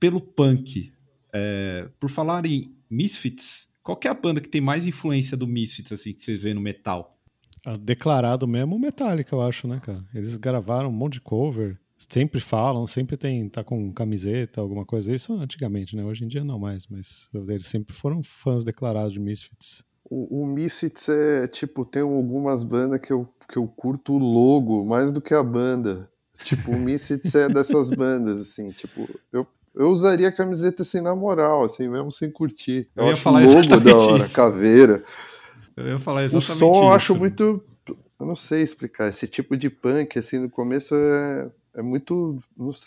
pelo 0.00 0.20
punk. 0.20 0.92
É, 1.32 1.88
por 2.00 2.10
falar 2.10 2.44
em 2.46 2.74
Misfits, 2.90 3.68
qual 3.82 3.98
é 4.04 4.08
a 4.08 4.14
banda 4.14 4.40
que 4.40 4.48
tem 4.48 4.60
mais 4.60 4.86
influência 4.86 5.36
do 5.36 5.46
Misfits, 5.46 5.92
assim, 5.92 6.12
que 6.12 6.22
vocês 6.22 6.42
veem 6.42 6.54
no 6.54 6.60
metal? 6.60 7.18
Ah, 7.64 7.76
Declarado 7.76 8.48
mesmo 8.48 8.78
Metallica, 8.78 9.34
eu 9.34 9.42
acho, 9.42 9.68
né, 9.68 9.80
cara? 9.80 10.04
Eles 10.14 10.36
gravaram 10.36 10.88
um 10.88 10.92
monte 10.92 11.14
de 11.14 11.20
cover. 11.20 11.78
Sempre 11.96 12.40
falam, 12.40 12.84
sempre 12.86 13.16
tem, 13.16 13.48
tá 13.48 13.62
com 13.62 13.92
camiseta, 13.92 14.60
alguma 14.60 14.84
coisa. 14.84 15.14
Isso 15.14 15.34
antigamente, 15.34 15.94
né? 15.94 16.04
Hoje 16.04 16.24
em 16.24 16.28
dia 16.28 16.42
não 16.42 16.58
mais, 16.58 16.86
mas 16.88 17.28
eles 17.32 17.66
sempre 17.66 17.94
foram 17.94 18.22
fãs 18.24 18.64
declarados 18.64 19.12
de 19.12 19.20
Misfits. 19.20 19.84
O, 20.14 20.42
o 20.42 20.46
Misfits 20.46 21.08
é 21.08 21.46
tipo, 21.48 21.86
tem 21.86 22.02
algumas 22.02 22.62
bandas 22.62 23.00
que 23.00 23.10
eu, 23.12 23.26
que 23.48 23.56
eu 23.56 23.66
curto 23.66 24.12
o 24.12 24.18
logo 24.18 24.84
mais 24.84 25.10
do 25.10 25.22
que 25.22 25.32
a 25.32 25.42
banda. 25.42 26.10
Tipo, 26.44 26.72
o 26.72 26.78
Misfits 26.78 27.34
é 27.34 27.48
dessas 27.48 27.88
bandas, 27.96 28.38
assim, 28.40 28.70
tipo, 28.72 29.08
eu, 29.32 29.46
eu 29.74 29.88
usaria 29.88 30.28
a 30.28 30.32
camiseta 30.32 30.82
assim 30.82 31.00
na 31.00 31.16
moral, 31.16 31.64
assim, 31.64 31.88
mesmo 31.88 32.12
sem 32.12 32.30
curtir. 32.30 32.88
Eu 32.94 33.04
Eu, 33.04 33.06
ia 33.06 33.12
acho 33.14 33.22
falar 33.22 33.42
o 33.42 33.46
logo 33.54 33.80
da 33.80 33.96
hora, 33.96 34.24
isso. 34.24 34.34
caveira. 34.34 35.02
Eu 35.76 35.86
ia 35.88 35.98
falar 35.98 36.20
O 36.20 36.24
exatamente 36.24 36.58
som 36.58 36.66
eu 36.66 36.72
isso. 36.82 36.90
acho 36.92 37.14
muito. 37.14 37.64
Eu 38.20 38.26
não 38.26 38.36
sei 38.36 38.62
explicar. 38.62 39.08
Esse 39.08 39.26
tipo 39.26 39.56
de 39.56 39.70
punk, 39.70 40.18
assim, 40.18 40.38
no 40.38 40.50
começo 40.50 40.94
é, 40.94 41.50
é 41.74 41.82
muito. 41.82 42.38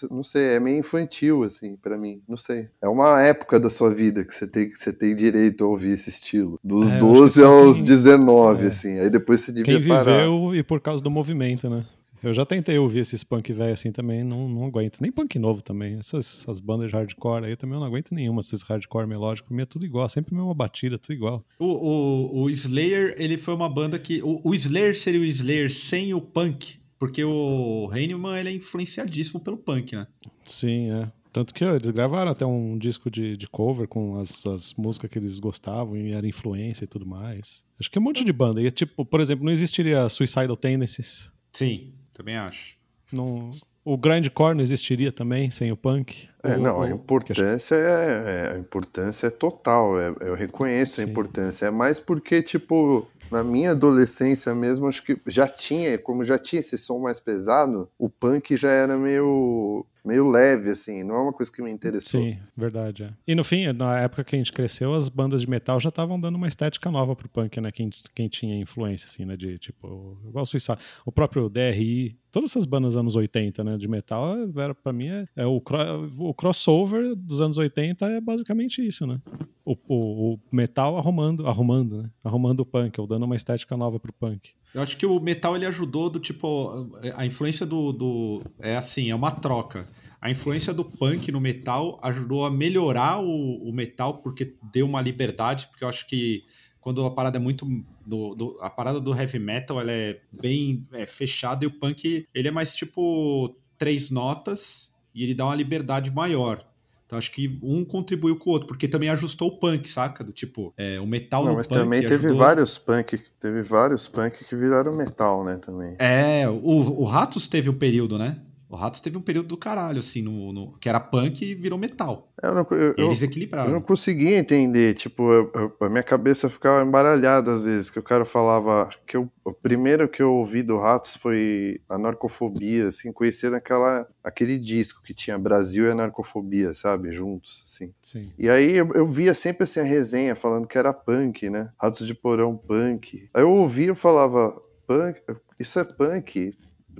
Não 0.10 0.24
sei, 0.24 0.56
é 0.56 0.60
meio 0.60 0.78
infantil, 0.80 1.44
assim, 1.44 1.76
pra 1.76 1.98
mim. 1.98 2.22
Não 2.28 2.38
sei. 2.38 2.70
É 2.82 2.88
uma 2.88 3.22
época 3.22 3.60
da 3.60 3.70
sua 3.70 3.94
vida 3.94 4.24
que 4.24 4.34
você 4.34 4.48
tem, 4.48 4.70
que 4.70 4.78
você 4.78 4.92
tem 4.94 5.16
direito 5.16 5.64
a 5.64 5.68
ouvir 5.68 5.92
esse 5.92 6.10
estilo. 6.10 6.60
Dos 6.64 6.88
É, 6.90 6.92
eu 6.92 6.96
acho 6.96 7.00
12 7.06 7.34
que 7.42 7.46
só 7.46 7.54
aos 7.66 7.78
quem- 7.78 7.86
19, 7.86 8.66
é. 8.66 8.68
assim. 8.68 9.00
Aí 9.00 9.10
depois 9.10 9.42
você 9.42 9.52
devia 9.52 9.80
Quem 9.80 9.88
parar. 9.88 10.04
viveu 10.22 10.56
e 10.56 10.64
por 10.64 10.80
causa 10.82 11.04
do 11.04 11.10
movimento, 11.12 11.70
né? 11.70 11.86
Eu 12.24 12.34
já 12.34 12.44
tentei 12.44 12.76
ouvir 12.80 13.02
esses 13.02 13.24
punk 13.24 13.54
velho 13.54 13.72
assim 13.74 13.92
também, 13.92 14.24
não, 14.24 14.50
não 14.50 14.66
aguento. 14.66 15.00
Nem 15.00 15.12
punk 15.12 15.38
novo 15.38 15.62
também. 15.62 16.00
Essas, 16.00 16.40
essas 16.42 16.60
bandas 16.60 16.90
de 16.90 16.96
hardcore 16.96 17.46
aí 17.46 17.52
eu 17.52 17.58
também 17.58 17.78
não 17.78 17.86
aguento 17.86 18.14
nenhuma. 18.16 18.42
Esses 18.42 18.64
hardcore 18.64 19.06
melódicos, 19.06 19.48
pra 19.48 19.56
mim 19.56 19.62
é 19.62 19.66
tudo 19.68 19.86
igual. 19.86 20.10
Sempre 20.10 20.34
a 20.34 20.38
mesma 20.40 20.54
batida, 20.56 20.98
tudo 20.98 21.14
igual. 21.14 21.46
O, 21.60 21.66
o, 21.66 22.42
o 22.44 22.50
Slayer, 22.50 23.14
ele 23.20 23.38
foi 23.38 23.54
uma 23.54 23.70
banda 23.70 24.00
que. 24.00 24.24
O, 24.24 24.42
o 24.44 24.56
Slayer 24.56 24.98
seria 24.98 25.20
o 25.20 25.24
Slayer 25.26 25.72
sem 25.72 26.16
o 26.16 26.22
punk, 26.22 26.80
porque 27.06 27.24
o 27.24 27.90
Heinemann 27.94 28.38
ele 28.40 28.50
é 28.50 28.54
influenciadíssimo 28.54 29.40
pelo 29.40 29.58
punk, 29.58 29.96
né? 29.96 30.08
Sim, 30.44 30.92
é. 30.92 31.12
Tanto 31.32 31.54
que 31.54 31.66
ó, 31.66 31.76
eles 31.76 31.90
gravaram 31.90 32.32
até 32.32 32.46
um 32.46 32.78
disco 32.78 33.12
de, 33.12 33.36
de 33.36 33.46
cover 33.48 33.88
com 33.90 34.18
as, 34.20 34.46
as 34.46 34.74
músicas 34.76 35.10
que 35.10 35.20
eles 35.20 35.38
gostavam 35.38 35.98
e 35.98 36.14
era 36.14 36.26
influência 36.26 36.86
e 36.86 36.88
tudo 36.88 37.06
mais. 37.06 37.64
Acho 37.80 37.92
que 37.92 37.98
é 37.98 38.02
um 38.02 38.04
monte 38.06 38.24
de 38.24 38.32
banda. 38.32 38.62
E, 38.62 38.72
tipo, 38.72 39.04
por 39.06 39.20
exemplo, 39.20 39.44
não 39.44 39.52
existiria 39.52 40.08
Suicidal 40.08 40.56
Tendencies. 40.56 41.34
Sim, 41.52 41.94
também 42.14 42.38
acho. 42.38 42.78
Não, 43.12 43.52
o 43.84 43.98
grindcore 43.98 44.56
não 44.56 44.64
existiria 44.64 45.12
também 45.12 45.52
sem 45.52 45.72
o 45.74 45.78
punk. 45.78 46.30
É, 46.42 46.56
O- 46.56 46.62
não, 46.62 46.80
o- 46.80 46.82
a 46.84 46.90
importância 46.90 47.76
é, 47.76 48.50
é- 48.52 48.56
a 48.56 48.58
importância 48.58 49.28
é 49.28 49.30
total. 49.30 50.00
é- 50.00 50.16
eu 50.22 50.36
reconheço 50.36 51.02
a 51.02 51.04
Sim. 51.04 51.12
importância. 51.12 51.66
É 51.66 51.72
mais 51.72 52.00
porque, 52.00 52.42
tipo, 52.42 53.06
na 53.32 53.44
minha 53.44 53.72
adolescência 53.72 54.54
mesmo, 54.54 54.88
acho 54.88 55.04
que 55.04 55.20
já 55.28 55.48
tinha, 55.48 55.98
como 55.98 56.24
já 56.24 56.38
tinha 56.38 56.60
esse 56.60 56.78
som 56.78 57.00
mais 57.00 57.20
pesado, 57.20 57.90
o 57.98 58.10
punk 58.10 58.56
já 58.56 58.72
era 58.72 58.98
meio, 58.98 59.86
meio 60.06 60.30
leve, 60.30 60.70
assim. 60.70 61.04
Não 61.04 61.16
é 61.16 61.22
uma 61.24 61.34
coisa 61.34 61.52
que 61.52 61.62
me 61.62 61.72
interessou. 61.72 62.22
Sim, 62.22 62.38
verdade. 62.56 63.04
é. 63.04 63.10
E 63.28 63.34
no 63.36 63.44
fim, 63.44 63.66
na 63.74 64.00
época 64.00 64.24
que 64.24 64.36
a 64.36 64.38
gente 64.38 64.52
cresceu, 64.54 64.94
as 64.94 65.10
bandas 65.10 65.42
de 65.42 65.50
metal 65.50 65.80
já 65.80 65.90
estavam 65.90 66.20
dando 66.20 66.36
uma 66.36 66.48
estética 66.48 66.92
nova 66.92 67.16
pro 67.16 67.28
punk, 67.30 67.60
né? 67.60 67.72
Quem, 67.72 67.90
quem 68.14 68.28
tinha 68.30 68.58
influência, 68.60 69.08
assim, 69.08 69.26
né? 69.26 69.36
De 69.36 69.58
tipo, 69.58 70.18
igual 70.28 70.44
o 70.44 70.46
Suicide, 70.46 70.78
o 71.06 71.12
próprio 71.12 71.50
DRI, 71.50 72.16
todas 72.32 72.52
essas 72.52 72.66
bandas 72.66 72.96
anos 72.96 73.16
80, 73.16 73.64
né? 73.64 73.78
De 73.78 73.88
metal, 73.88 74.36
era, 74.58 74.76
pra 74.76 74.94
mim, 74.94 75.08
é, 75.08 75.28
é 75.36 75.46
o, 75.46 75.60
cro- 75.60 76.12
o 76.20 76.34
crossover 76.34 77.16
dos 77.16 77.42
anos 77.42 77.58
80 77.58 78.06
é 78.06 78.22
basicamente 78.22 78.86
isso, 78.86 79.06
né? 79.08 79.20
O, 79.64 79.76
o, 79.88 80.34
o 80.36 80.40
metal 80.52 80.96
arrumando, 80.98 81.48
arrumando, 81.48 82.04
né? 82.04 82.10
Arrumando 82.24 82.60
o 82.60 82.66
punk, 82.66 83.02
ou 83.02 83.08
dando 83.08 83.24
uma 83.26 83.36
estética 83.36 83.76
nova 83.76 84.00
pro 84.00 84.14
punk. 84.14 84.52
Eu 84.76 84.82
acho 84.82 84.96
que 84.98 85.06
o 85.06 85.20
metal 85.20 85.56
ele 85.56 85.66
ajudou 85.66 86.10
do 86.10 86.20
tipo. 86.20 86.90
A 87.16 87.26
influência 87.26 87.66
do. 87.66 87.92
do 87.94 88.42
é 88.60 88.76
assim, 88.76 89.10
é 89.10 89.16
uma 89.16 89.32
troca. 89.32 89.88
A 90.26 90.32
influência 90.32 90.74
do 90.74 90.84
punk 90.84 91.32
no 91.32 91.40
metal 91.40 92.00
ajudou 92.02 92.48
a 92.48 92.50
melhorar 92.50 93.22
o, 93.22 93.70
o 93.70 93.72
metal, 93.72 94.24
porque 94.24 94.56
deu 94.74 94.88
uma 94.88 95.00
liberdade, 95.00 95.68
porque 95.68 95.84
eu 95.84 95.88
acho 95.88 96.08
que 96.08 96.44
quando 96.82 97.06
a 97.06 97.12
parada 97.12 97.38
é 97.38 97.40
muito. 97.40 97.64
Do, 98.04 98.34
do, 98.34 98.58
a 98.60 98.68
parada 98.68 99.00
do 99.00 99.14
heavy 99.14 99.38
metal 99.38 99.80
ela 99.80 99.92
é 99.92 100.20
bem 100.32 100.88
é, 100.94 101.06
fechada 101.06 101.64
e 101.64 101.68
o 101.68 101.72
punk 101.72 102.26
ele 102.34 102.48
é 102.48 102.50
mais 102.50 102.76
tipo 102.76 103.56
três 103.78 104.10
notas 104.10 104.92
e 105.14 105.24
ele 105.24 105.36
dá 105.36 105.46
uma 105.46 105.54
liberdade 105.54 106.10
maior. 106.10 106.66
Então 107.06 107.20
acho 107.20 107.32
que 107.32 107.60
um 107.62 107.86
contribuiu 107.86 108.36
com 108.36 108.50
o 108.50 108.54
outro, 108.54 108.68
porque 108.68 108.88
também 108.88 109.10
ajustou 109.10 109.50
o 109.50 109.60
punk, 109.60 109.88
saca? 109.88 110.24
Do 110.24 110.32
tipo, 110.32 110.74
é, 110.76 111.00
o 111.00 111.06
metal 111.06 111.44
Não, 111.44 111.52
no 111.52 111.58
mas 111.58 111.68
punk. 111.68 111.78
também 111.78 112.02
teve 112.02 112.16
ajudou... 112.16 112.38
vários 112.38 112.80
punk, 112.80 113.22
teve 113.40 113.62
vários 113.62 114.08
punk 114.08 114.44
que 114.44 114.56
viraram 114.56 114.96
metal, 114.96 115.46
né, 115.46 115.58
também. 115.64 115.96
É, 116.00 116.50
o, 116.50 117.02
o 117.02 117.04
Ratos 117.04 117.48
teve 117.48 117.70
um 117.70 117.78
período, 117.78 118.18
né? 118.18 118.42
O 118.76 118.78
Ratos 118.78 119.00
teve 119.00 119.18
um 119.18 119.22
período 119.22 119.48
do 119.48 119.56
caralho, 119.58 120.00
assim, 120.00 120.22
no, 120.22 120.52
no 120.52 120.78
que 120.80 120.90
era 120.90 121.00
punk 121.00 121.42
e 121.46 121.56
virou 121.56 121.80
metal. 121.80 122.30
Eu 122.44 122.54
não, 122.54 122.68
eu, 122.72 122.94
Eles 122.98 123.24
equilibraram. 123.24 123.70
eu 123.70 123.74
não 123.76 123.82
conseguia 123.82 124.38
entender, 124.38 124.94
tipo, 124.96 125.32
eu- 125.32 125.76
a 125.80 125.88
minha 125.88 126.04
cabeça 126.04 126.50
ficava 126.50 126.86
embaralhada 126.86 127.54
às 127.56 127.64
vezes, 127.64 127.90
que 127.90 127.98
o 127.98 128.04
cara 128.04 128.26
falava 128.26 128.90
que 129.08 129.16
eu- 129.16 129.32
o 129.46 129.54
primeiro 129.54 130.10
que 130.10 130.22
eu 130.22 130.34
ouvi 130.34 130.62
do 130.62 130.78
Ratos 130.78 131.16
foi 131.16 131.80
a 131.88 131.98
narcofobia, 131.98 132.90
assim, 132.90 133.14
conhecer 133.14 133.50
naquela, 133.50 134.06
aquele 134.22 134.60
disco 134.60 135.02
que 135.02 135.14
tinha 135.14 135.38
Brasil 135.40 135.86
e 135.88 135.92
a 135.92 135.96
narcofobia, 135.96 136.74
sabe, 136.74 137.14
juntos, 137.14 137.64
assim. 137.66 137.94
Sim. 138.02 138.34
E 138.38 138.50
aí 138.50 138.76
eu, 138.76 138.92
eu 138.94 139.08
via 139.08 139.34
sempre 139.34 139.64
assim 139.64 139.80
a 139.80 139.84
resenha 139.84 140.36
falando 140.36 140.68
que 140.68 140.78
era 140.78 140.92
punk, 140.92 141.50
né? 141.50 141.70
Ratos 141.82 142.06
de 142.06 142.14
porão 142.14 142.58
punk. 142.58 143.30
Aí 143.34 143.42
eu 143.42 143.52
ouvia 143.54 143.94
e 143.94 143.96
falava, 143.96 144.54
punk, 144.86 145.22
isso 145.58 145.80
é 145.80 145.86
punk. 145.86 146.54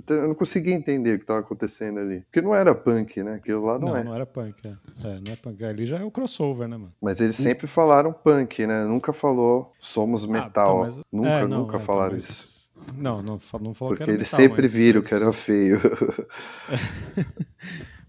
Eu 0.08 0.28
não 0.28 0.34
conseguia 0.34 0.74
entender 0.74 1.14
o 1.14 1.18
que 1.18 1.24
estava 1.24 1.40
acontecendo 1.40 1.98
ali. 2.00 2.20
Porque 2.22 2.40
não 2.42 2.54
era 2.54 2.74
punk, 2.74 3.22
né? 3.22 3.34
Aquilo 3.34 3.64
lá 3.64 3.78
não, 3.78 3.88
Não, 3.88 3.96
é. 3.96 4.04
não 4.04 4.14
era 4.14 4.26
punk. 4.26 4.66
É. 4.66 4.70
É, 5.08 5.20
não 5.24 5.32
é 5.32 5.36
punk. 5.36 5.64
Ali 5.64 5.86
já 5.86 5.98
é 5.98 6.04
o 6.04 6.10
crossover, 6.10 6.68
né, 6.68 6.76
mano? 6.76 6.92
Mas 7.00 7.20
eles 7.20 7.36
sempre 7.36 7.66
falaram 7.66 8.12
punk, 8.12 8.66
né? 8.66 8.84
Nunca 8.84 9.12
falou 9.12 9.72
somos 9.80 10.24
Ah, 10.24 10.28
metal. 10.28 10.50
tá, 10.80 10.84
mas- 10.86 11.00
nunca, 11.12 11.28
é, 11.30 11.46
não, 11.46 11.58
nunca 11.60 11.76
é, 11.76 11.80
falaram 11.80 12.12
mas- 12.14 12.28
isso. 12.28 12.56
Não, 12.94 13.22
não, 13.22 13.38
não 13.60 13.74
falou 13.74 13.92
Porque 13.94 13.96
que 13.96 14.02
era 14.02 14.12
eles 14.12 14.30
metal, 14.30 14.40
sempre 14.40 14.62
mas- 14.62 14.74
viram 14.74 15.00
que 15.02 15.14
era 15.14 15.32
feio. 15.32 15.80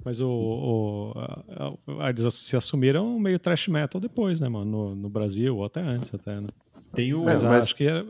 Mas 0.04 0.22
o, 0.22 0.30
o- 0.30 1.14
a- 1.20 2.06
a- 2.06 2.10
eles 2.10 2.34
se 2.34 2.56
assumiram 2.56 3.20
meio 3.20 3.38
trash 3.40 3.68
metal 3.68 4.00
depois, 4.00 4.40
né, 4.40 4.48
mano? 4.48 4.66
No, 4.66 4.96
no 4.96 5.10
Brasil, 5.10 5.58
ou 5.58 5.66
até 5.66 5.82
antes, 5.82 6.14
até, 6.14 6.40
né? 6.40 6.48
Tem 6.94 7.14
o. 7.14 7.26
Mas, 7.26 7.44
É, 7.44 7.48
mas- 7.48 7.62
acho 7.64 7.76
que 7.76 7.84
era. 7.84 8.06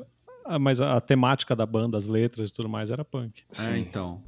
Ah, 0.48 0.60
Mas 0.60 0.82
a, 0.82 0.98
a 0.98 1.02
temática 1.02 1.56
da 1.56 1.66
banda, 1.66 1.98
as 1.98 2.08
letras 2.08 2.50
e 2.50 2.54
tudo 2.54 2.70
mais 2.70 2.90
era 2.90 3.04
punk. 3.04 3.44
É, 3.60 3.78
então. 3.78 4.22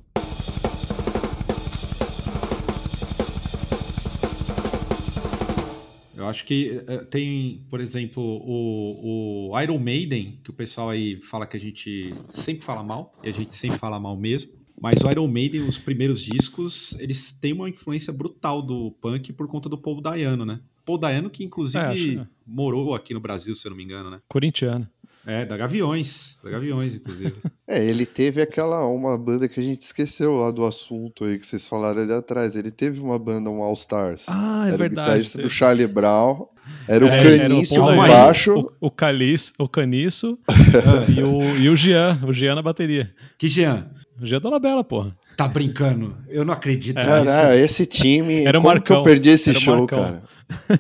Eu 6.16 6.28
acho 6.28 6.46
que 6.46 6.84
eh, 6.86 6.98
tem, 7.06 7.66
por 7.70 7.80
exemplo, 7.80 8.22
o, 8.22 9.52
o 9.52 9.62
Iron 9.62 9.80
Maiden, 9.80 10.38
que 10.44 10.50
o 10.50 10.54
pessoal 10.54 10.90
aí 10.90 11.16
fala 11.22 11.48
que 11.48 11.56
a 11.56 11.60
gente 11.60 12.14
sempre 12.28 12.66
fala 12.66 12.84
mal, 12.84 13.14
e 13.24 13.30
a 13.30 13.32
gente 13.32 13.56
sempre 13.56 13.78
fala 13.78 13.98
mal 13.98 14.18
mesmo. 14.18 14.60
Mas 14.82 15.02
o 15.02 15.10
Iron 15.10 15.28
Maiden, 15.28 15.62
os 15.62 15.78
primeiros 15.78 16.22
discos, 16.22 16.94
eles 17.00 17.32
têm 17.32 17.54
uma 17.54 17.70
influência 17.70 18.12
brutal 18.12 18.62
do 18.62 18.92
punk 19.00 19.32
por 19.32 19.48
conta 19.48 19.70
do 19.70 19.78
Paul 19.78 20.02
Dayano, 20.02 20.46
né? 20.46 20.60
Paul 20.86 20.98
Dayano 20.98 21.30
que 21.30 21.44
inclusive 21.44 21.84
É, 21.84 21.88
acho, 21.88 22.16
né? 22.18 22.28
morou 22.46 22.96
aqui 22.96 23.14
no 23.14 23.20
Brasil, 23.20 23.56
se 23.56 23.66
eu 23.66 23.70
não 23.70 23.78
me 23.78 23.84
engano, 23.84 24.10
né? 24.10 24.22
Corintiano. 24.28 24.90
É, 25.26 25.46
da 25.46 25.58
Gaviões, 25.58 26.38
da 26.44 26.50
Gaviões, 26.50 26.96
inclusive. 26.96 27.36
É, 27.72 27.86
ele 27.86 28.04
teve 28.04 28.42
aquela 28.42 28.84
uma 28.88 29.16
banda 29.16 29.48
que 29.48 29.60
a 29.60 29.64
gente 29.64 29.82
esqueceu 29.82 30.38
lá 30.38 30.50
do 30.50 30.66
assunto 30.66 31.24
aí 31.24 31.38
que 31.38 31.46
vocês 31.46 31.68
falaram 31.68 32.02
ali 32.02 32.12
atrás. 32.12 32.56
Ele 32.56 32.72
teve 32.72 33.00
uma 33.00 33.20
banda, 33.20 33.48
um 33.48 33.62
All 33.62 33.76
Stars. 33.76 34.26
Ah, 34.28 34.64
é 34.66 34.70
era 34.70 34.78
verdade, 34.78 34.90
o 34.90 34.90
guitarrista 35.06 35.38
teve. 35.38 35.48
do 35.48 35.54
Charlie 35.54 35.86
Brown. 35.86 36.48
Era 36.88 37.06
o 37.06 37.08
É, 37.08 37.38
era 37.38 37.54
o 37.54 37.96
baixo. 37.96 38.60
O, 38.82 38.88
o, 38.88 38.90
Calis, 38.90 39.54
o 39.60 39.70
Caniço 39.70 40.40
e, 41.16 41.22
o, 41.22 41.58
e 41.60 41.70
o 41.70 41.78
Jean. 41.78 42.20
O 42.28 42.34
Jean 42.34 42.56
na 42.56 42.64
bateria. 42.64 43.14
Que 43.38 43.48
Jean, 43.48 43.88
O 44.20 44.26
Jean 44.26 44.42
da 44.42 44.50
Labela, 44.50 44.84
porra. 44.84 45.16
Tá 45.44 45.48
brincando? 45.48 46.16
Eu 46.28 46.44
não 46.46 46.54
acredito 46.54 46.96
Caralho, 46.96 47.26
nisso. 47.26 47.66
esse 47.66 47.86
time. 47.86 48.46
Era 48.46 48.58
o 48.60 48.62
como 48.62 48.74
Marcão. 48.74 48.98
que 48.98 49.00
eu 49.00 49.04
perdi 49.04 49.30
esse 49.30 49.50
Era 49.52 49.60
show, 49.60 49.88
cara? 49.88 50.24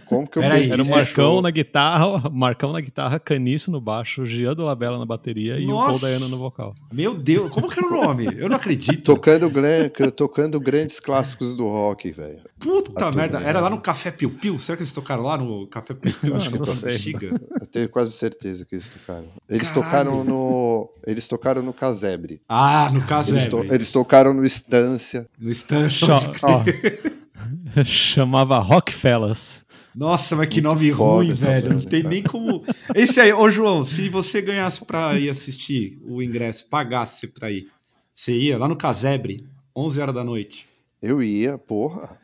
Como 0.07 0.27
que 0.27 0.39
eu 0.39 0.41
Peraí, 0.41 0.61
perdi 0.61 0.71
Era 0.73 0.81
o 0.81 0.85
esse 0.85 0.91
Marcão 0.91 1.31
show? 1.33 1.41
na 1.43 1.51
guitarra, 1.51 2.27
Marcão 2.33 2.71
na 2.73 2.81
guitarra, 2.81 3.19
Caniço 3.19 3.69
no 3.69 3.79
baixo, 3.79 4.25
Jean 4.25 4.55
do 4.55 4.63
Labela 4.65 4.97
na 4.97 5.05
bateria 5.05 5.59
e 5.59 5.65
o 5.65 5.67
Paul 5.69 5.87
Nossa. 5.89 6.07
Dayano 6.07 6.27
no 6.27 6.37
vocal. 6.37 6.73
Meu 6.91 7.13
Deus, 7.13 7.51
como 7.51 7.69
que 7.69 7.79
era 7.79 7.87
o 7.87 7.91
nome? 7.91 8.27
Eu 8.35 8.49
não 8.49 8.55
acredito. 8.55 9.03
Tocando, 9.03 9.47
gran- 9.47 9.89
tocando 10.15 10.59
grandes 10.59 10.99
clássicos 10.99 11.55
do 11.55 11.67
rock, 11.67 12.11
velho. 12.11 12.39
Puta 12.59 13.11
merda. 13.11 13.39
Era 13.41 13.59
lá 13.59 13.69
no 13.69 13.79
Café 13.79 14.09
Piu 14.09 14.31
Piu? 14.31 14.57
Será 14.57 14.75
que 14.75 14.81
eles 14.81 14.91
tocaram 14.91 15.21
lá 15.21 15.37
no 15.37 15.67
Café 15.67 15.93
Piu 15.93 16.13
Piu? 16.19 16.35
Ah, 16.35 16.39
que 16.39 16.51
não 16.51 16.59
no 16.59 16.65
sei. 16.65 16.91
Bexiga. 16.93 17.41
Eu 17.61 17.67
tenho 17.67 17.89
quase 17.89 18.11
certeza 18.13 18.65
que 18.65 18.73
eles 18.75 18.89
tocaram. 18.89 19.25
Eles 19.47 19.71
Caralho. 19.71 19.83
tocaram 20.09 20.23
no. 20.23 20.89
Eles 21.05 21.27
tocaram 21.27 21.61
no 21.61 21.73
Casebre. 21.73 22.41
Ah, 22.49 22.89
no 22.91 23.05
caso 23.05 23.33
Eles, 23.33 23.45
é. 23.45 23.49
to- 23.49 23.65
eles 23.71 23.91
tocaram 23.91 24.33
no 24.33 24.43
Estância. 24.49 25.29
No 25.39 25.51
Estância. 25.51 26.05
Cha- 26.07 26.31
ó, 26.43 26.63
chamava 27.85 28.57
Rockfellas. 28.59 29.65
Nossa, 29.95 30.35
mas 30.35 30.47
que 30.47 30.61
Muito 30.61 30.75
nome 30.75 30.91
ruim, 30.91 31.33
velho. 31.33 31.73
Não 31.73 31.81
tem 31.81 32.01
cara. 32.03 32.13
nem 32.13 32.23
como. 32.23 32.63
Esse 32.95 33.19
aí, 33.19 33.33
ô 33.33 33.49
João, 33.49 33.83
se 33.83 34.07
você 34.09 34.41
ganhasse 34.41 34.85
pra 34.85 35.17
ir 35.19 35.29
assistir 35.29 35.99
o 36.03 36.21
ingresso, 36.21 36.67
pagasse 36.69 37.27
pra 37.27 37.51
ir, 37.51 37.67
você 38.13 38.33
ia 38.33 38.57
lá 38.57 38.67
no 38.67 38.75
Casebre, 38.75 39.45
11 39.75 40.01
horas 40.01 40.15
da 40.15 40.23
noite. 40.23 40.65
Eu 41.01 41.21
ia, 41.21 41.57
porra. 41.57 42.17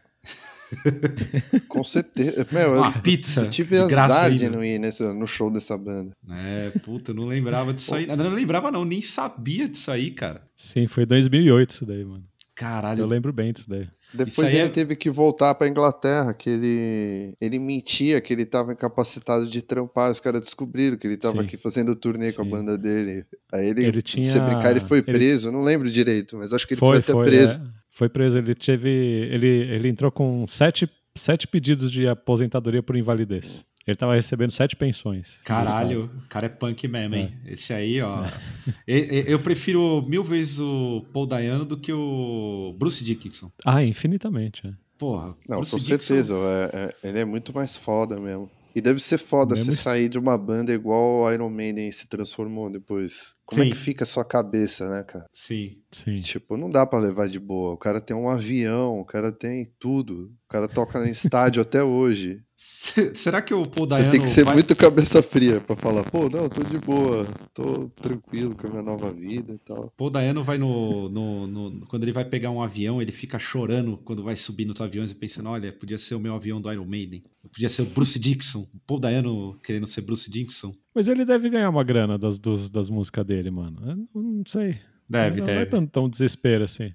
Com 1.67 1.83
certeza. 1.83 2.45
Meu, 2.51 2.73
eu, 2.75 2.81
Uma 2.81 3.01
pizza. 3.01 3.41
eu 3.41 3.49
tive 3.49 3.77
azar 3.77 4.29
de 4.31 4.45
ainda. 4.45 4.57
não 4.57 4.63
ir 4.63 4.79
nesse, 4.79 5.03
no 5.13 5.27
show 5.27 5.51
dessa 5.51 5.77
banda. 5.77 6.11
É, 6.29 6.71
puta, 6.83 7.11
eu 7.11 7.15
não 7.15 7.25
lembrava 7.25 7.73
disso 7.73 7.93
aí. 7.93 8.05
Não, 8.05 8.15
não 8.15 8.29
lembrava, 8.33 8.71
não, 8.71 8.85
nem 8.85 9.01
sabia 9.01 9.67
disso 9.67 9.91
aí, 9.91 10.11
cara. 10.11 10.41
Sim, 10.55 10.87
foi 10.87 11.05
2008 11.05 11.69
isso 11.71 11.85
daí, 11.85 12.03
mano. 12.03 12.23
Caralho. 12.55 13.01
Eu 13.01 13.07
lembro 13.07 13.33
bem 13.33 13.51
disso 13.51 13.69
daí. 13.69 13.85
Depois 14.13 14.47
ele 14.47 14.59
é- 14.59 14.69
teve 14.69 14.95
que 14.95 15.09
voltar 15.09 15.53
pra 15.55 15.67
Inglaterra, 15.67 16.33
que 16.33 16.49
ele, 16.49 17.33
ele 17.41 17.59
mentia 17.59 18.21
que 18.21 18.31
ele 18.31 18.43
estava 18.43 18.71
incapacitado 18.71 19.45
de 19.45 19.61
trampar. 19.61 20.09
Os 20.09 20.21
caras 20.21 20.39
descobriram 20.39 20.95
que 20.95 21.05
ele 21.05 21.15
estava 21.15 21.39
Sim. 21.39 21.43
aqui 21.43 21.57
fazendo 21.57 21.93
turnê 21.97 22.31
com 22.31 22.43
a 22.43 22.45
Sim. 22.45 22.51
banda 22.51 22.77
dele. 22.77 23.25
Aí 23.51 23.67
ele, 23.67 23.83
Ele 23.85 24.01
tinha- 24.01 24.31
se 24.31 24.39
brincar, 24.39 24.71
ele 24.71 24.79
foi 24.79 24.99
ele- 24.99 25.11
preso. 25.11 25.51
Não 25.51 25.61
lembro 25.63 25.91
direito, 25.91 26.37
mas 26.37 26.53
acho 26.53 26.65
que 26.65 26.75
ele 26.75 26.79
foi, 26.79 26.89
foi, 26.91 26.97
até 26.99 27.11
foi, 27.11 27.25
preso. 27.25 27.55
é. 27.55 27.61
Foi 27.95 28.09
preso. 28.09 28.37
Ele 28.37 28.53
teve. 28.53 28.89
Ele, 28.89 29.47
ele 29.47 29.87
entrou 29.89 30.11
com 30.11 30.45
sete, 30.47 30.89
sete 31.17 31.47
pedidos 31.47 31.91
de 31.91 32.07
aposentadoria 32.07 32.83
por 32.83 32.95
invalidez. 32.95 33.65
Ele 33.87 33.95
tava 33.95 34.15
recebendo 34.15 34.49
sete 34.49 34.75
pensões. 34.75 35.39
Caralho, 35.45 36.05
o 36.05 36.27
cara 36.27 36.47
é 36.47 36.49
punk 36.49 36.87
mesmo, 36.87 37.13
hein? 37.15 37.37
Esse 37.45 37.71
aí, 37.71 38.01
ó. 38.01 38.23
E- 38.87 39.23
e- 39.27 39.31
Eu 39.31 39.39
prefiro 39.39 40.01
mil 40.07 40.23
vezes 40.23 40.59
o 40.59 41.05
Paul 41.13 41.27
Dayano 41.27 41.65
do 41.65 41.77
que 41.77 41.93
o 41.93 42.75
Bruce 42.79 43.03
Dickinson. 43.03 43.51
Ah, 43.63 43.83
infinitamente. 43.83 44.65
é. 44.67 44.71
Porra, 44.97 45.35
Não, 45.47 45.57
Bruce 45.57 45.71
com 45.71 45.77
Dickinson- 45.77 45.99
certeza. 45.99 46.33
é- 46.73 46.95
é- 47.03 47.09
ele 47.09 47.19
é 47.19 47.25
muito 47.25 47.53
mais 47.53 47.77
foda 47.77 48.19
mesmo. 48.19 48.49
E 48.75 48.81
deve 48.81 48.99
ser 48.99 49.17
foda 49.17 49.55
você 49.55 49.69
est- 49.71 49.79
sair 49.81 50.09
de 50.09 50.19
uma 50.19 50.37
banda 50.37 50.73
igual 50.73 51.21
o 51.23 51.31
Iron 51.31 51.49
Maiden 51.49 51.89
se 51.93 52.07
transformou 52.07 52.69
depois. 52.69 53.33
Como 53.45 53.61
Sim. 53.63 53.69
é 53.69 53.71
que 53.71 53.77
fica 53.77 54.03
a 54.03 54.07
sua 54.07 54.25
cabeça, 54.25 54.89
né, 54.89 55.01
cara? 55.03 55.25
Sim. 55.31 55.77
Sim. 55.91 56.15
Tipo, 56.15 56.57
não 56.57 56.69
dá 56.69 56.85
pra 56.85 56.99
levar 56.99 57.29
de 57.29 57.39
boa. 57.39 57.73
O 57.73 57.77
cara 57.77 58.01
tem 58.01 58.15
um 58.17 58.27
avião, 58.27 58.99
o 58.99 59.05
cara 59.05 59.31
tem 59.31 59.71
tudo. 59.79 60.29
O 60.55 60.57
cara 60.57 60.67
toca 60.69 60.99
no 61.01 61.05
estádio 61.07 61.61
até 61.61 61.83
hoje. 61.83 62.39
Se- 62.55 63.13
Será 63.13 63.41
que 63.41 63.53
o 63.53 63.63
Paul 63.67 63.85
Você 63.85 63.89
Dayano 63.89 64.11
tem 64.11 64.21
que 64.21 64.29
ser 64.29 64.45
vai- 64.45 64.53
muito 64.53 64.73
cabeça 64.73 65.21
fria 65.21 65.59
pra 65.59 65.75
falar, 65.75 66.05
pô, 66.05 66.29
não, 66.29 66.47
tô 66.47 66.63
de 66.63 66.77
boa, 66.77 67.27
tô 67.53 67.89
tranquilo 68.01 68.55
com 68.55 68.67
a 68.67 68.69
minha 68.69 68.81
nova 68.81 69.11
vida 69.11 69.53
e 69.53 69.57
tal. 69.57 69.91
Paul 69.97 70.09
Dayano 70.09 70.45
vai 70.45 70.57
no, 70.57 71.09
no- 71.09 71.45
no- 71.45 71.85
Quando 71.87 72.03
ele 72.03 72.13
vai 72.13 72.23
pegar 72.23 72.51
um 72.51 72.61
avião, 72.61 73.01
ele 73.01 73.11
fica 73.11 73.37
chorando 73.37 73.97
quando 73.97 74.23
vai 74.23 74.37
subir 74.37 74.63
nos 74.63 74.79
aviões 74.79 75.11
e 75.11 75.15
pensando: 75.15 75.49
olha, 75.49 75.73
podia 75.73 75.97
ser 75.97 76.15
o 76.15 76.19
meu 76.21 76.33
avião 76.35 76.61
do 76.61 76.71
Iron 76.71 76.85
Maiden. 76.85 77.21
Podia 77.51 77.67
ser 77.67 77.81
o 77.81 77.85
Bruce 77.85 78.17
Dixon. 78.17 78.59
O 78.61 78.79
Paul 78.87 79.01
Dayano 79.01 79.59
querendo 79.61 79.87
ser 79.87 79.99
Bruce 80.01 80.31
Dixon. 80.31 80.73
Mas 80.95 81.09
ele 81.09 81.25
deve 81.25 81.49
ganhar 81.49 81.69
uma 81.69 81.83
grana 81.83 82.17
das, 82.17 82.39
dos- 82.39 82.69
das 82.69 82.89
músicas 82.89 83.25
dele, 83.25 83.51
mano. 83.51 83.77
Eu 84.15 84.21
não 84.21 84.43
sei. 84.47 84.77
Deve, 85.09 85.41
não, 85.41 85.47
não 85.47 85.53
é 85.53 85.57
deve. 85.57 85.69
tão, 85.71 85.85
tão 85.85 86.09
desespero 86.09 86.63
assim. 86.63 86.93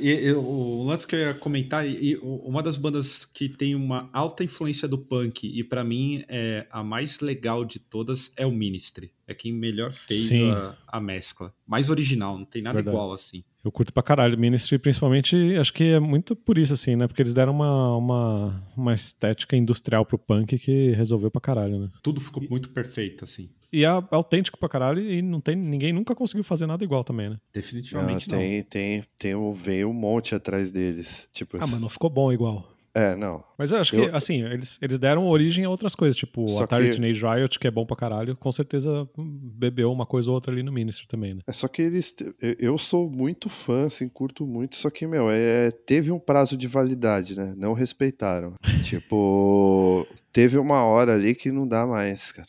E, 0.00 0.26
e 0.26 0.32
o 0.32 0.82
lance 0.84 1.06
que 1.06 1.14
eu 1.14 1.20
ia 1.20 1.34
comentar, 1.34 1.86
e, 1.86 2.16
uma 2.22 2.62
das 2.62 2.76
bandas 2.76 3.24
que 3.24 3.48
tem 3.48 3.74
uma 3.74 4.08
alta 4.12 4.44
influência 4.44 4.88
do 4.88 4.98
punk, 4.98 5.46
e 5.46 5.62
pra 5.62 5.84
mim 5.84 6.24
é 6.28 6.66
a 6.70 6.82
mais 6.82 7.20
legal 7.20 7.64
de 7.64 7.78
todas, 7.78 8.32
é 8.36 8.46
o 8.46 8.50
Ministry. 8.50 9.12
é 9.26 9.34
quem 9.34 9.52
melhor 9.52 9.92
fez 9.92 10.30
a, 10.32 10.76
a, 10.86 11.00
mescla. 11.00 11.52
Mais 11.66 11.90
original, 11.90 12.38
não 12.38 12.44
tem 12.44 12.62
nada 12.62 12.76
Verdade. 12.76 12.96
igual 12.96 13.12
assim. 13.12 13.44
Eu 13.64 13.72
curto 13.72 13.92
pra 13.92 14.02
caralho. 14.02 14.38
Ministry, 14.38 14.78
principalmente, 14.78 15.36
acho 15.56 15.72
que 15.72 15.84
é 15.84 16.00
muito 16.00 16.34
por 16.34 16.56
isso, 16.56 16.72
assim, 16.72 16.96
né? 16.96 17.06
Porque 17.06 17.20
eles 17.20 17.34
deram 17.34 17.52
uma, 17.52 17.96
uma, 17.96 18.70
uma 18.76 18.94
estética 18.94 19.56
industrial 19.56 20.06
pro 20.06 20.18
punk 20.18 20.58
que 20.58 20.90
resolveu 20.92 21.30
pra 21.30 21.40
caralho, 21.40 21.78
né? 21.78 21.88
Tudo 22.02 22.20
ficou 22.20 22.42
muito 22.48 22.70
perfeito, 22.70 23.24
assim. 23.24 23.50
E 23.72 23.84
é 23.84 23.88
autêntico 24.10 24.58
pra 24.58 24.68
caralho 24.68 25.02
e 25.02 25.20
não 25.20 25.40
tem, 25.40 25.54
ninguém 25.54 25.92
nunca 25.92 26.14
conseguiu 26.14 26.44
fazer 26.44 26.66
nada 26.66 26.82
igual 26.82 27.04
também, 27.04 27.30
né? 27.30 27.36
Definitivamente 27.52 28.28
não. 28.28 28.38
Tem, 28.38 28.56
não. 28.58 28.64
tem, 28.64 29.04
tem, 29.18 29.52
veio 29.54 29.90
um 29.90 29.94
monte 29.94 30.34
atrás 30.34 30.70
deles. 30.70 31.28
Tipo, 31.32 31.58
ah, 31.58 31.66
mas 31.66 31.80
não 31.80 31.88
ficou 31.88 32.08
bom 32.08 32.32
igual. 32.32 32.78
É, 32.94 33.14
não. 33.14 33.44
Mas 33.56 33.70
eu 33.70 33.78
acho 33.78 33.94
eu... 33.94 34.10
que, 34.10 34.16
assim, 34.16 34.42
eles, 34.42 34.78
eles 34.82 34.98
deram 34.98 35.26
origem 35.28 35.64
a 35.64 35.70
outras 35.70 35.94
coisas, 35.94 36.16
tipo 36.16 36.44
o 36.50 36.60
Atari 36.60 36.90
que... 36.90 36.96
Teenage 36.96 37.22
Riot, 37.24 37.58
que 37.58 37.68
é 37.68 37.70
bom 37.70 37.86
pra 37.86 37.96
caralho, 37.96 38.36
com 38.36 38.50
certeza 38.50 39.08
bebeu 39.16 39.92
uma 39.92 40.04
coisa 40.04 40.30
ou 40.30 40.34
outra 40.34 40.52
ali 40.52 40.64
no 40.64 40.72
Ministry 40.72 41.06
também, 41.06 41.34
né? 41.34 41.40
É 41.46 41.52
só 41.52 41.68
que 41.68 41.82
eles. 41.82 42.14
Eu 42.58 42.76
sou 42.76 43.08
muito 43.08 43.48
fã, 43.48 43.86
assim, 43.86 44.08
curto 44.08 44.44
muito, 44.44 44.76
só 44.76 44.90
que, 44.90 45.06
meu, 45.06 45.30
é, 45.30 45.70
teve 45.70 46.10
um 46.10 46.18
prazo 46.18 46.56
de 46.56 46.66
validade, 46.66 47.36
né? 47.36 47.54
Não 47.56 47.72
respeitaram. 47.72 48.54
tipo, 48.82 50.04
teve 50.32 50.58
uma 50.58 50.84
hora 50.84 51.14
ali 51.14 51.34
que 51.34 51.50
não 51.50 51.66
dá 51.66 51.86
mais, 51.86 52.32
cara. 52.32 52.48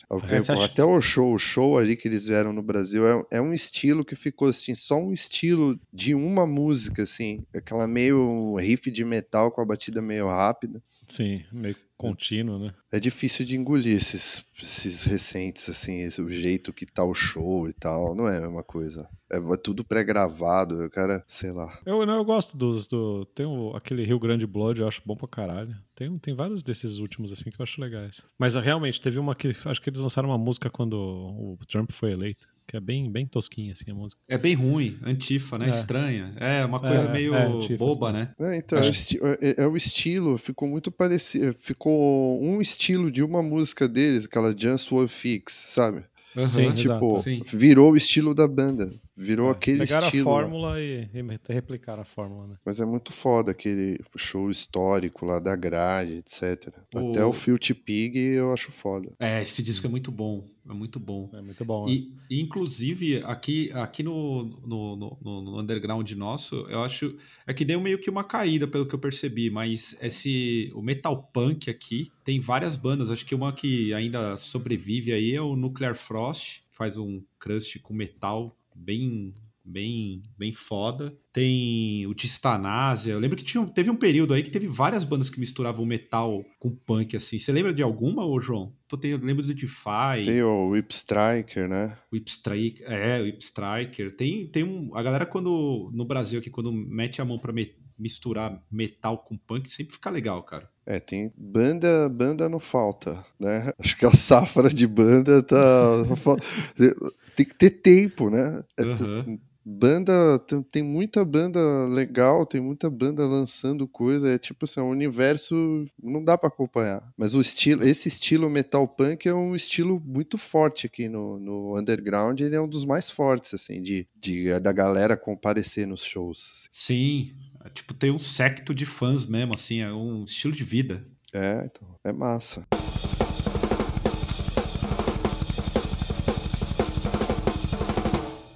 Até 0.64 0.84
o 0.84 1.00
show, 1.00 1.34
o 1.34 1.38
show 1.38 1.78
ali 1.78 1.96
que 1.96 2.08
eles 2.08 2.26
vieram 2.26 2.52
no 2.52 2.62
Brasil 2.62 3.06
é, 3.06 3.38
é 3.38 3.40
um 3.40 3.52
estilo 3.52 4.04
que 4.04 4.14
ficou 4.14 4.48
assim, 4.48 4.74
só 4.74 4.96
um 4.96 5.12
estilo 5.12 5.78
de 5.92 6.14
uma 6.14 6.46
música, 6.46 7.02
assim, 7.02 7.44
aquela 7.54 7.86
meio 7.86 8.56
riff 8.56 8.90
de 8.90 9.04
metal 9.04 9.50
com 9.50 9.60
a 9.60 9.66
batida 9.66 10.00
meio 10.00 10.26
rápida. 10.28 10.82
Sim, 11.08 11.42
meio 11.52 11.76
contínuo, 12.00 12.58
né? 12.58 12.74
É 12.90 12.98
difícil 12.98 13.44
de 13.44 13.56
engolir 13.56 13.96
esses, 13.96 14.44
esses 14.60 15.04
recentes, 15.04 15.68
assim, 15.68 16.00
esse, 16.00 16.20
o 16.20 16.30
jeito 16.30 16.72
que 16.72 16.86
tá 16.86 17.04
o 17.04 17.14
show 17.14 17.68
e 17.68 17.72
tal. 17.72 18.14
Não 18.14 18.28
é 18.28 18.38
a 18.38 18.40
mesma 18.40 18.62
coisa. 18.62 19.08
É, 19.30 19.36
é 19.36 19.56
tudo 19.56 19.84
pré-gravado, 19.84 20.84
o 20.84 20.90
cara, 20.90 21.24
sei 21.28 21.52
lá. 21.52 21.78
Eu, 21.84 22.04
não, 22.06 22.16
eu 22.16 22.24
gosto 22.24 22.56
dos. 22.56 22.86
Do, 22.86 23.24
tem 23.26 23.46
o, 23.46 23.76
aquele 23.76 24.04
Rio 24.04 24.18
Grande 24.18 24.46
Blood, 24.46 24.80
eu 24.80 24.88
acho 24.88 25.02
bom 25.04 25.14
pra 25.14 25.28
caralho. 25.28 25.76
Tem, 25.94 26.18
tem 26.18 26.34
vários 26.34 26.62
desses 26.62 26.98
últimos, 26.98 27.32
assim, 27.32 27.50
que 27.50 27.60
eu 27.60 27.62
acho 27.62 27.80
legais. 27.80 28.24
Mas 28.38 28.54
realmente, 28.54 29.00
teve 29.00 29.18
uma 29.18 29.34
que. 29.34 29.54
Acho 29.64 29.80
que 29.80 29.90
eles 29.90 30.00
lançaram 30.00 30.28
uma 30.28 30.38
música 30.38 30.70
quando 30.70 30.94
o 30.94 31.58
Trump 31.68 31.90
foi 31.92 32.12
eleito 32.12 32.48
que 32.70 32.76
é 32.76 32.80
bem, 32.80 33.10
bem 33.10 33.26
tosquinha 33.26 33.72
assim 33.72 33.90
a 33.90 33.94
música. 33.94 34.20
É 34.28 34.38
bem 34.38 34.54
ruim, 34.54 34.96
antifa, 35.02 35.58
né? 35.58 35.66
É. 35.66 35.70
Estranha. 35.70 36.32
É 36.36 36.64
uma 36.64 36.78
coisa 36.78 37.08
é, 37.08 37.12
meio 37.12 37.34
é, 37.34 37.46
antifa, 37.46 37.76
boba, 37.76 38.10
assim. 38.10 38.18
né? 38.38 38.56
então, 38.56 38.78
é, 38.78 39.38
é, 39.40 39.62
é, 39.64 39.66
o 39.66 39.76
estilo, 39.76 40.38
ficou 40.38 40.68
muito 40.68 40.92
parecido. 40.92 41.52
Ficou 41.58 42.40
um 42.40 42.60
estilo 42.60 43.10
de 43.10 43.24
uma 43.24 43.42
música 43.42 43.88
deles, 43.88 44.26
aquela 44.26 44.56
Just 44.56 44.92
One 44.92 45.08
Fix, 45.08 45.52
sabe? 45.52 46.04
Uhum, 46.36 46.48
Sim, 46.48 46.72
tipo, 46.74 47.16
exato. 47.26 47.56
virou 47.56 47.90
o 47.90 47.96
estilo 47.96 48.32
da 48.32 48.46
banda. 48.46 48.94
Virou 49.16 49.48
é, 49.48 49.50
aquele 49.50 49.80
pegaram 49.80 50.06
estilo. 50.06 50.24
Pegaram 50.24 50.38
a 50.38 50.42
fórmula 50.42 50.80
e, 50.80 51.10
e 51.12 51.52
replicaram 51.52 52.02
a 52.02 52.04
fórmula, 52.04 52.46
né? 52.46 52.54
Mas 52.64 52.80
é 52.80 52.84
muito 52.84 53.12
foda 53.12 53.50
aquele 53.50 53.98
show 54.16 54.48
histórico 54.48 55.26
lá 55.26 55.40
da 55.40 55.56
grade, 55.56 56.14
etc. 56.18 56.72
O... 56.94 57.10
Até 57.10 57.24
o 57.24 57.32
Filthy 57.32 57.74
Pig 57.74 58.16
eu 58.16 58.52
acho 58.52 58.70
foda. 58.70 59.12
É, 59.18 59.42
esse 59.42 59.62
disco 59.62 59.88
é 59.88 59.90
muito 59.90 60.12
bom. 60.12 60.46
É 60.70 60.74
muito 60.74 61.00
bom. 61.00 61.28
É 61.32 61.42
muito 61.42 61.64
bom. 61.64 61.88
E, 61.88 62.12
e 62.30 62.40
inclusive, 62.40 63.18
aqui, 63.24 63.72
aqui 63.72 64.04
no, 64.04 64.44
no, 64.64 64.96
no, 64.96 65.18
no, 65.20 65.60
underground 65.60 66.08
nosso, 66.12 66.54
eu 66.68 66.82
acho. 66.82 67.16
É 67.44 67.52
que 67.52 67.64
deu 67.64 67.80
meio 67.80 67.98
que 67.98 68.08
uma 68.08 68.22
caída, 68.22 68.68
pelo 68.68 68.86
que 68.86 68.94
eu 68.94 68.98
percebi, 68.98 69.50
mas 69.50 69.98
esse. 70.00 70.70
O 70.74 70.80
metal 70.80 71.28
punk 71.32 71.68
aqui 71.68 72.12
tem 72.24 72.38
várias 72.38 72.76
bandas. 72.76 73.10
Acho 73.10 73.26
que 73.26 73.34
uma 73.34 73.52
que 73.52 73.92
ainda 73.92 74.36
sobrevive 74.36 75.12
aí 75.12 75.34
é 75.34 75.40
o 75.40 75.56
Nuclear 75.56 75.96
Frost, 75.96 76.62
que 76.70 76.76
faz 76.76 76.96
um 76.96 77.20
crust 77.38 77.80
com 77.80 77.92
metal 77.92 78.56
bem 78.74 79.32
bem 79.64 80.22
bem 80.36 80.52
foda. 80.52 81.14
Tem 81.32 82.06
o 82.06 82.14
Tistanásia. 82.14 83.12
Eu 83.12 83.18
lembro 83.18 83.36
que 83.36 83.44
tinha, 83.44 83.64
teve 83.66 83.90
um 83.90 83.96
período 83.96 84.34
aí 84.34 84.42
que 84.42 84.50
teve 84.50 84.66
várias 84.66 85.04
bandas 85.04 85.30
que 85.30 85.40
misturavam 85.40 85.84
metal 85.84 86.44
com 86.58 86.70
punk, 86.70 87.16
assim. 87.16 87.38
Você 87.38 87.52
lembra 87.52 87.72
de 87.72 87.82
alguma, 87.82 88.24
ô 88.24 88.40
João? 88.40 88.74
Tô 88.88 88.96
tendo, 88.96 89.24
lembro 89.24 89.44
do 89.44 89.54
Defy. 89.54 90.24
Tem 90.24 90.42
o 90.42 90.70
Whip 90.70 90.92
Striker, 90.92 91.68
né? 91.68 91.96
Whip 92.12 92.28
Striker, 92.28 92.90
é, 92.90 93.20
Whip 93.22 93.42
Striker. 93.42 94.16
Tem, 94.16 94.46
tem 94.48 94.64
um... 94.64 94.94
A 94.94 95.02
galera 95.02 95.24
quando... 95.24 95.90
No 95.94 96.04
Brasil 96.04 96.40
aqui, 96.40 96.50
quando 96.50 96.72
mete 96.72 97.20
a 97.20 97.24
mão 97.24 97.38
pra 97.38 97.52
me, 97.52 97.72
misturar 98.00 98.60
metal 98.70 99.18
com 99.18 99.36
punk, 99.36 99.70
sempre 99.70 99.94
fica 99.94 100.10
legal, 100.10 100.42
cara. 100.42 100.68
É, 100.86 100.98
tem 100.98 101.32
banda, 101.36 102.08
banda 102.08 102.48
não 102.48 102.58
falta, 102.58 103.24
né? 103.38 103.70
Acho 103.78 103.96
que 103.96 104.06
a 104.06 104.12
safra 104.12 104.68
de 104.70 104.86
banda 104.86 105.42
tá 105.42 105.56
tem 107.36 107.46
que 107.46 107.54
ter 107.54 107.70
tempo, 107.70 108.30
né? 108.30 108.64
Uhum. 108.80 109.38
Banda, 109.78 110.38
tem, 110.40 110.62
tem, 110.62 110.82
muita 110.82 111.24
banda 111.24 111.86
legal, 111.86 112.44
tem 112.44 112.60
muita 112.60 112.90
banda 112.90 113.26
lançando 113.26 113.86
coisa, 113.86 114.28
é 114.28 114.38
tipo 114.38 114.64
assim, 114.64 114.80
é 114.80 114.82
um 114.82 114.90
universo 114.90 115.86
não 116.02 116.24
dá 116.24 116.36
para 116.36 116.48
acompanhar. 116.48 117.12
Mas 117.16 117.34
o 117.34 117.40
estilo, 117.40 117.86
esse 117.86 118.08
estilo 118.08 118.50
metal 118.50 118.88
punk 118.88 119.28
é 119.28 119.34
um 119.34 119.54
estilo 119.54 120.02
muito 120.04 120.36
forte 120.36 120.86
aqui 120.86 121.08
no, 121.08 121.38
no 121.38 121.78
underground, 121.78 122.40
ele 122.40 122.56
é 122.56 122.60
um 122.60 122.68
dos 122.68 122.84
mais 122.84 123.10
fortes 123.10 123.54
assim 123.54 123.80
de, 123.80 124.06
de 124.20 124.58
da 124.60 124.72
galera 124.72 125.16
comparecer 125.16 125.86
nos 125.86 126.02
shows. 126.02 126.68
Sim, 126.72 127.32
é, 127.64 127.68
tipo 127.70 127.94
tem 127.94 128.10
um 128.10 128.18
secto 128.18 128.74
de 128.74 128.84
fãs 128.84 129.24
mesmo 129.26 129.54
assim, 129.54 129.80
é 129.80 129.92
um 129.92 130.24
estilo 130.24 130.52
de 130.52 130.64
vida. 130.64 131.06
É, 131.32 131.64
então, 131.64 131.88
é 132.02 132.12
massa. 132.12 132.66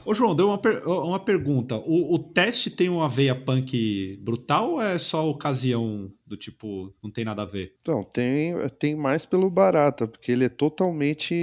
Ô, 0.05 0.15
João, 0.15 0.35
deu 0.35 0.49
uma, 0.49 0.59
per 0.59 0.87
uma 0.87 1.19
pergunta. 1.19 1.77
O, 1.77 2.15
o, 2.15 2.19
teste 2.19 2.71
tem 2.71 2.89
uma 2.89 3.09
veia 3.09 3.35
punk 3.35 4.19
brutal 4.23 4.73
ou 4.73 4.83
é 4.83 4.99
só 4.99 5.29
ocasião 5.29 6.11
do 6.35 6.37
tipo, 6.37 6.93
não 7.03 7.11
tem 7.11 7.25
nada 7.25 7.43
a 7.43 7.47
ver? 7.47 7.75
Não, 7.87 8.03
tem, 8.03 8.55
tem 8.79 8.97
mais 8.97 9.25
pelo 9.25 9.49
Barata, 9.49 10.07
porque 10.07 10.33
ele 10.33 10.45
é 10.45 10.49
totalmente. 10.49 11.35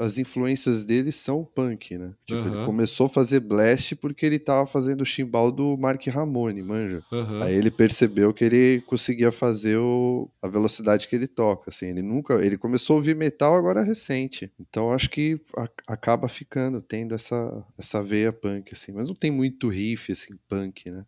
As 0.00 0.18
influências 0.18 0.84
dele 0.84 1.12
são 1.12 1.44
punk, 1.44 1.96
né? 1.96 2.14
Tipo, 2.26 2.40
uhum. 2.40 2.54
ele 2.54 2.64
começou 2.64 3.06
a 3.06 3.10
fazer 3.10 3.40
blast 3.40 3.94
porque 3.96 4.24
ele 4.24 4.38
tava 4.38 4.66
fazendo 4.66 5.02
o 5.02 5.04
chimbal 5.04 5.52
do 5.52 5.76
Mark 5.76 6.04
Ramone, 6.06 6.62
manja. 6.62 7.02
Uhum. 7.12 7.42
Aí 7.42 7.54
ele 7.54 7.70
percebeu 7.70 8.32
que 8.32 8.44
ele 8.44 8.80
conseguia 8.86 9.30
fazer 9.30 9.76
o, 9.76 10.30
a 10.42 10.48
velocidade 10.48 11.06
que 11.06 11.14
ele 11.14 11.28
toca, 11.28 11.70
assim. 11.70 11.86
Ele 11.88 12.02
nunca. 12.02 12.34
Ele 12.44 12.56
começou 12.56 12.94
a 12.94 12.96
ouvir 12.98 13.14
metal 13.14 13.54
agora 13.54 13.82
recente. 13.82 14.50
Então 14.58 14.90
acho 14.90 15.10
que 15.10 15.38
a, 15.56 15.68
acaba 15.86 16.28
ficando, 16.28 16.80
tendo 16.80 17.14
essa, 17.14 17.64
essa 17.78 18.02
veia 18.02 18.32
punk, 18.32 18.72
assim. 18.72 18.92
Mas 18.92 19.08
não 19.08 19.14
tem 19.14 19.30
muito 19.30 19.68
riff, 19.68 20.10
assim, 20.10 20.34
punk, 20.48 20.90
né? 20.90 21.04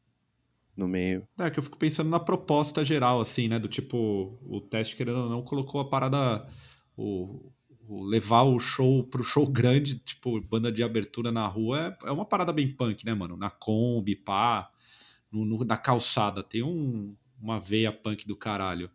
No 0.77 0.89
meio. 0.89 1.27
É, 1.39 1.51
que 1.51 1.59
eu 1.59 1.63
fico 1.63 1.77
pensando 1.77 2.11
na 2.11 2.21
proposta 2.21 2.85
geral, 2.85 3.21
assim, 3.21 3.49
né? 3.49 3.59
Do 3.59 3.69
tipo, 3.69 4.39
o 4.43 4.61
teste, 4.61 4.97
querendo 4.97 5.19
ou 5.19 5.31
não, 5.31 5.43
colocou 5.43 5.81
a 5.81 5.89
parada. 5.89 6.47
O, 6.97 7.53
o 7.89 8.05
levar 8.05 8.43
o 8.43 8.59
show 8.59 9.05
pro 9.05 9.25
show 9.25 9.47
grande, 9.51 9.99
tipo, 9.99 10.41
banda 10.41 10.71
de 10.71 10.83
abertura 10.83 11.31
na 11.31 11.47
rua, 11.47 11.97
é, 12.03 12.09
é 12.09 12.13
uma 12.13 12.25
parada 12.25 12.53
bem 12.53 12.73
punk, 12.73 13.05
né, 13.05 13.15
mano? 13.15 13.37
Na 13.37 13.51
Kombi, 13.51 14.17
pá, 14.17 14.71
no, 15.31 15.45
no, 15.45 15.65
na 15.65 15.77
calçada. 15.77 16.43
Tem 16.43 16.63
um, 16.63 17.15
uma 17.41 17.61
veia 17.61 17.93
punk 17.93 18.27
do 18.27 18.37
caralho. 18.37 18.91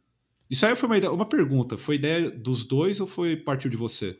Isso 0.49 0.65
aí 0.65 0.75
foi 0.75 0.87
uma, 0.87 0.97
ideia, 0.97 1.11
uma 1.11 1.25
pergunta. 1.25 1.77
Foi 1.77 1.95
ideia 1.95 2.31
dos 2.31 2.65
dois 2.65 3.01
ou 3.01 3.07
foi 3.07 3.35
partiu 3.35 3.69
de 3.69 3.77
você? 3.77 4.17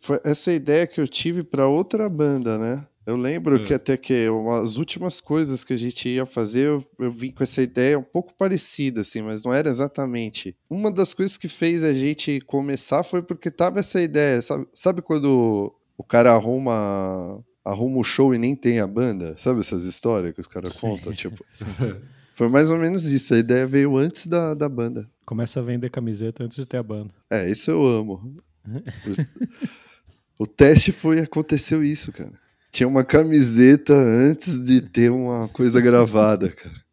Foi 0.00 0.20
essa 0.24 0.52
ideia 0.52 0.86
que 0.86 1.00
eu 1.00 1.08
tive 1.08 1.42
para 1.42 1.66
outra 1.66 2.08
banda, 2.08 2.58
né? 2.58 2.86
Eu 3.06 3.16
lembro 3.16 3.56
é. 3.56 3.64
que 3.64 3.74
até 3.74 3.96
que 3.96 4.26
as 4.62 4.76
últimas 4.76 5.20
coisas 5.20 5.62
que 5.62 5.74
a 5.74 5.76
gente 5.76 6.08
ia 6.08 6.24
fazer, 6.24 6.66
eu, 6.66 6.84
eu 6.98 7.12
vim 7.12 7.30
com 7.30 7.42
essa 7.42 7.62
ideia 7.62 7.98
um 7.98 8.02
pouco 8.02 8.32
parecida, 8.34 9.02
assim, 9.02 9.20
mas 9.20 9.42
não 9.42 9.52
era 9.52 9.68
exatamente. 9.68 10.56
Uma 10.70 10.90
das 10.90 11.12
coisas 11.12 11.36
que 11.36 11.48
fez 11.48 11.84
a 11.84 11.92
gente 11.92 12.40
começar 12.40 13.02
foi 13.02 13.22
porque 13.22 13.50
tava 13.50 13.80
essa 13.80 14.00
ideia, 14.00 14.40
sabe, 14.40 14.66
sabe 14.72 15.02
quando 15.02 15.74
o 15.98 16.02
cara 16.04 16.32
arruma 16.32 17.44
arruma 17.64 17.98
o 17.98 18.04
show 18.04 18.34
e 18.34 18.38
nem 18.38 18.54
tem 18.54 18.78
a 18.78 18.86
banda? 18.86 19.34
Sabe 19.38 19.60
essas 19.60 19.84
histórias 19.84 20.34
que 20.34 20.40
os 20.40 20.46
caras 20.46 20.78
contam? 20.78 21.12
Tipo, 21.12 21.42
foi 22.34 22.48
mais 22.48 22.70
ou 22.70 22.76
menos 22.76 23.06
isso. 23.06 23.34
A 23.34 23.38
ideia 23.38 23.66
veio 23.66 23.96
antes 23.96 24.26
da, 24.26 24.52
da 24.52 24.68
banda. 24.68 25.08
Começa 25.24 25.60
a 25.60 25.62
vender 25.62 25.88
camiseta 25.90 26.44
antes 26.44 26.56
de 26.56 26.66
ter 26.66 26.76
a 26.76 26.82
banda. 26.82 27.14
É, 27.30 27.50
isso 27.50 27.70
eu 27.70 27.86
amo. 27.86 28.36
o, 30.38 30.44
o 30.44 30.46
teste 30.46 30.92
foi, 30.92 31.20
aconteceu 31.20 31.82
isso, 31.82 32.12
cara. 32.12 32.43
Tinha 32.74 32.88
uma 32.88 33.04
camiseta 33.04 33.94
antes 33.94 34.60
de 34.60 34.80
ter 34.90 35.08
uma 35.08 35.48
coisa 35.50 35.80
gravada, 35.80 36.50
cara. 36.50 36.84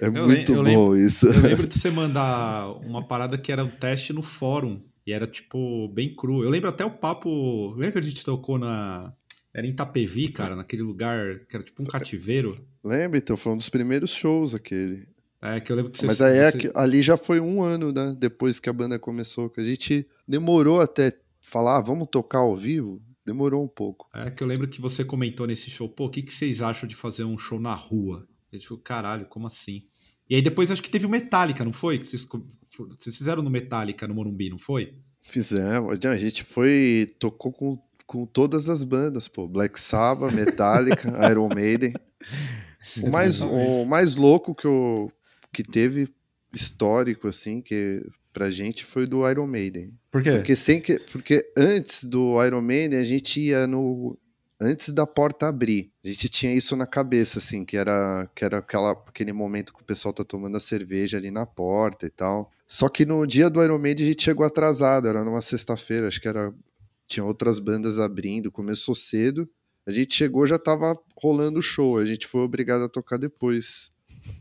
É 0.00 0.08
eu 0.08 0.26
muito 0.26 0.54
bom 0.54 0.62
lembro, 0.62 0.96
isso. 0.96 1.28
Eu 1.28 1.40
lembro 1.40 1.68
de 1.68 1.74
você 1.78 1.88
mandar 1.88 2.68
uma 2.84 3.06
parada 3.06 3.38
que 3.38 3.52
era 3.52 3.62
um 3.62 3.70
teste 3.70 4.12
no 4.12 4.22
fórum. 4.22 4.82
E 5.06 5.14
era, 5.14 5.24
tipo, 5.24 5.86
bem 5.90 6.12
cru. 6.16 6.42
Eu 6.42 6.50
lembro 6.50 6.68
até 6.68 6.84
o 6.84 6.90
papo. 6.90 7.70
Lembra 7.76 7.92
que 7.92 7.98
a 7.98 8.10
gente 8.10 8.24
tocou 8.24 8.58
na. 8.58 9.12
Era 9.54 9.68
em 9.68 9.70
Itapevi, 9.70 10.28
cara, 10.30 10.56
naquele 10.56 10.82
lugar 10.82 11.38
que 11.48 11.54
era 11.54 11.64
tipo 11.64 11.84
um 11.84 11.86
cativeiro. 11.86 12.56
Lembra, 12.82 13.18
então, 13.18 13.36
foi 13.36 13.52
um 13.52 13.56
dos 13.56 13.68
primeiros 13.68 14.10
shows 14.10 14.52
aquele. 14.52 15.06
É, 15.40 15.60
que 15.60 15.70
eu 15.70 15.76
lembro 15.76 15.92
que 15.92 15.98
você. 15.98 16.06
Mas 16.06 16.20
aí 16.20 16.38
é 16.38 16.50
você... 16.50 16.72
ali 16.74 17.02
já 17.02 17.16
foi 17.16 17.38
um 17.38 17.62
ano, 17.62 17.92
né? 17.92 18.16
Depois 18.18 18.58
que 18.58 18.68
a 18.68 18.72
banda 18.72 18.98
começou, 18.98 19.48
que 19.48 19.60
a 19.60 19.64
gente 19.64 20.04
demorou 20.26 20.80
até 20.80 21.16
falar, 21.40 21.76
ah, 21.76 21.80
vamos 21.80 22.08
tocar 22.10 22.38
ao 22.38 22.56
vivo 22.56 23.00
demorou 23.30 23.64
um 23.64 23.68
pouco. 23.68 24.08
É 24.12 24.30
que 24.30 24.42
eu 24.42 24.46
lembro 24.46 24.68
que 24.68 24.80
você 24.80 25.04
comentou 25.04 25.46
nesse 25.46 25.70
show, 25.70 25.88
pô, 25.88 26.06
o 26.06 26.10
que, 26.10 26.22
que 26.22 26.32
vocês 26.32 26.60
acham 26.60 26.88
de 26.88 26.96
fazer 26.96 27.24
um 27.24 27.38
show 27.38 27.60
na 27.60 27.74
rua? 27.74 28.26
Ele 28.52 28.62
falou, 28.62 28.82
caralho, 28.82 29.26
como 29.26 29.46
assim? 29.46 29.84
E 30.28 30.34
aí 30.34 30.42
depois 30.42 30.70
acho 30.70 30.82
que 30.82 30.90
teve 30.90 31.06
o 31.06 31.08
Metallica, 31.08 31.64
não 31.64 31.72
foi? 31.72 31.98
Que 31.98 32.06
vocês, 32.06 32.26
vocês 32.98 33.16
fizeram 33.16 33.42
no 33.42 33.50
Metallica, 33.50 34.06
no 34.06 34.14
Morumbi, 34.14 34.50
não 34.50 34.58
foi? 34.58 34.94
Fizemos. 35.22 35.98
A 36.04 36.16
gente 36.16 36.44
foi. 36.44 37.14
tocou 37.18 37.52
com, 37.52 37.78
com 38.06 38.26
todas 38.26 38.68
as 38.68 38.82
bandas, 38.82 39.28
pô. 39.28 39.46
Black 39.46 39.78
Sabbath, 39.78 40.32
Metallica, 40.32 41.08
Iron 41.30 41.48
Maiden. 41.48 41.94
O 43.02 43.10
mais, 43.10 43.42
o 43.42 43.84
mais 43.84 44.16
louco 44.16 44.54
que, 44.54 44.66
eu, 44.66 45.12
que 45.52 45.62
teve 45.62 46.08
histórico, 46.52 47.28
assim, 47.28 47.60
que 47.60 48.02
pra 48.32 48.50
gente 48.50 48.84
foi 48.84 49.06
do 49.06 49.28
Iron 49.28 49.46
Maiden. 49.46 49.92
Por 50.10 50.22
quê? 50.22 50.32
Porque, 50.32 50.56
sem 50.56 50.80
que, 50.80 50.98
porque 51.12 51.44
antes 51.56 52.04
do 52.04 52.44
Iron 52.44 52.60
Maiden, 52.60 52.98
a 52.98 53.04
gente 53.04 53.40
ia 53.40 53.66
no. 53.66 54.18
Antes 54.62 54.90
da 54.90 55.06
porta 55.06 55.48
abrir, 55.48 55.90
a 56.04 56.08
gente 56.08 56.28
tinha 56.28 56.52
isso 56.52 56.76
na 56.76 56.86
cabeça, 56.86 57.38
assim, 57.38 57.64
que 57.64 57.78
era, 57.78 58.28
que 58.34 58.44
era 58.44 58.58
aquela, 58.58 58.92
aquele 58.92 59.32
momento 59.32 59.72
que 59.72 59.80
o 59.80 59.84
pessoal 59.84 60.12
tá 60.12 60.22
tomando 60.22 60.54
a 60.58 60.60
cerveja 60.60 61.16
ali 61.16 61.30
na 61.30 61.46
porta 61.46 62.04
e 62.06 62.10
tal. 62.10 62.50
Só 62.66 62.88
que 62.90 63.06
no 63.06 63.26
dia 63.26 63.48
do 63.48 63.64
Iron 63.64 63.78
Maiden 63.78 64.04
a 64.04 64.08
gente 64.10 64.22
chegou 64.22 64.44
atrasado, 64.44 65.08
era 65.08 65.24
numa 65.24 65.40
sexta-feira, 65.40 66.08
acho 66.08 66.20
que 66.20 66.28
era. 66.28 66.52
Tinha 67.08 67.24
outras 67.24 67.58
bandas 67.58 67.98
abrindo, 67.98 68.52
começou 68.52 68.94
cedo. 68.94 69.48
A 69.86 69.90
gente 69.90 70.14
chegou, 70.14 70.46
já 70.46 70.58
tava 70.58 70.96
rolando 71.16 71.58
o 71.58 71.62
show, 71.62 71.96
a 71.96 72.04
gente 72.04 72.26
foi 72.26 72.42
obrigado 72.42 72.84
a 72.84 72.88
tocar 72.88 73.16
depois. 73.16 73.90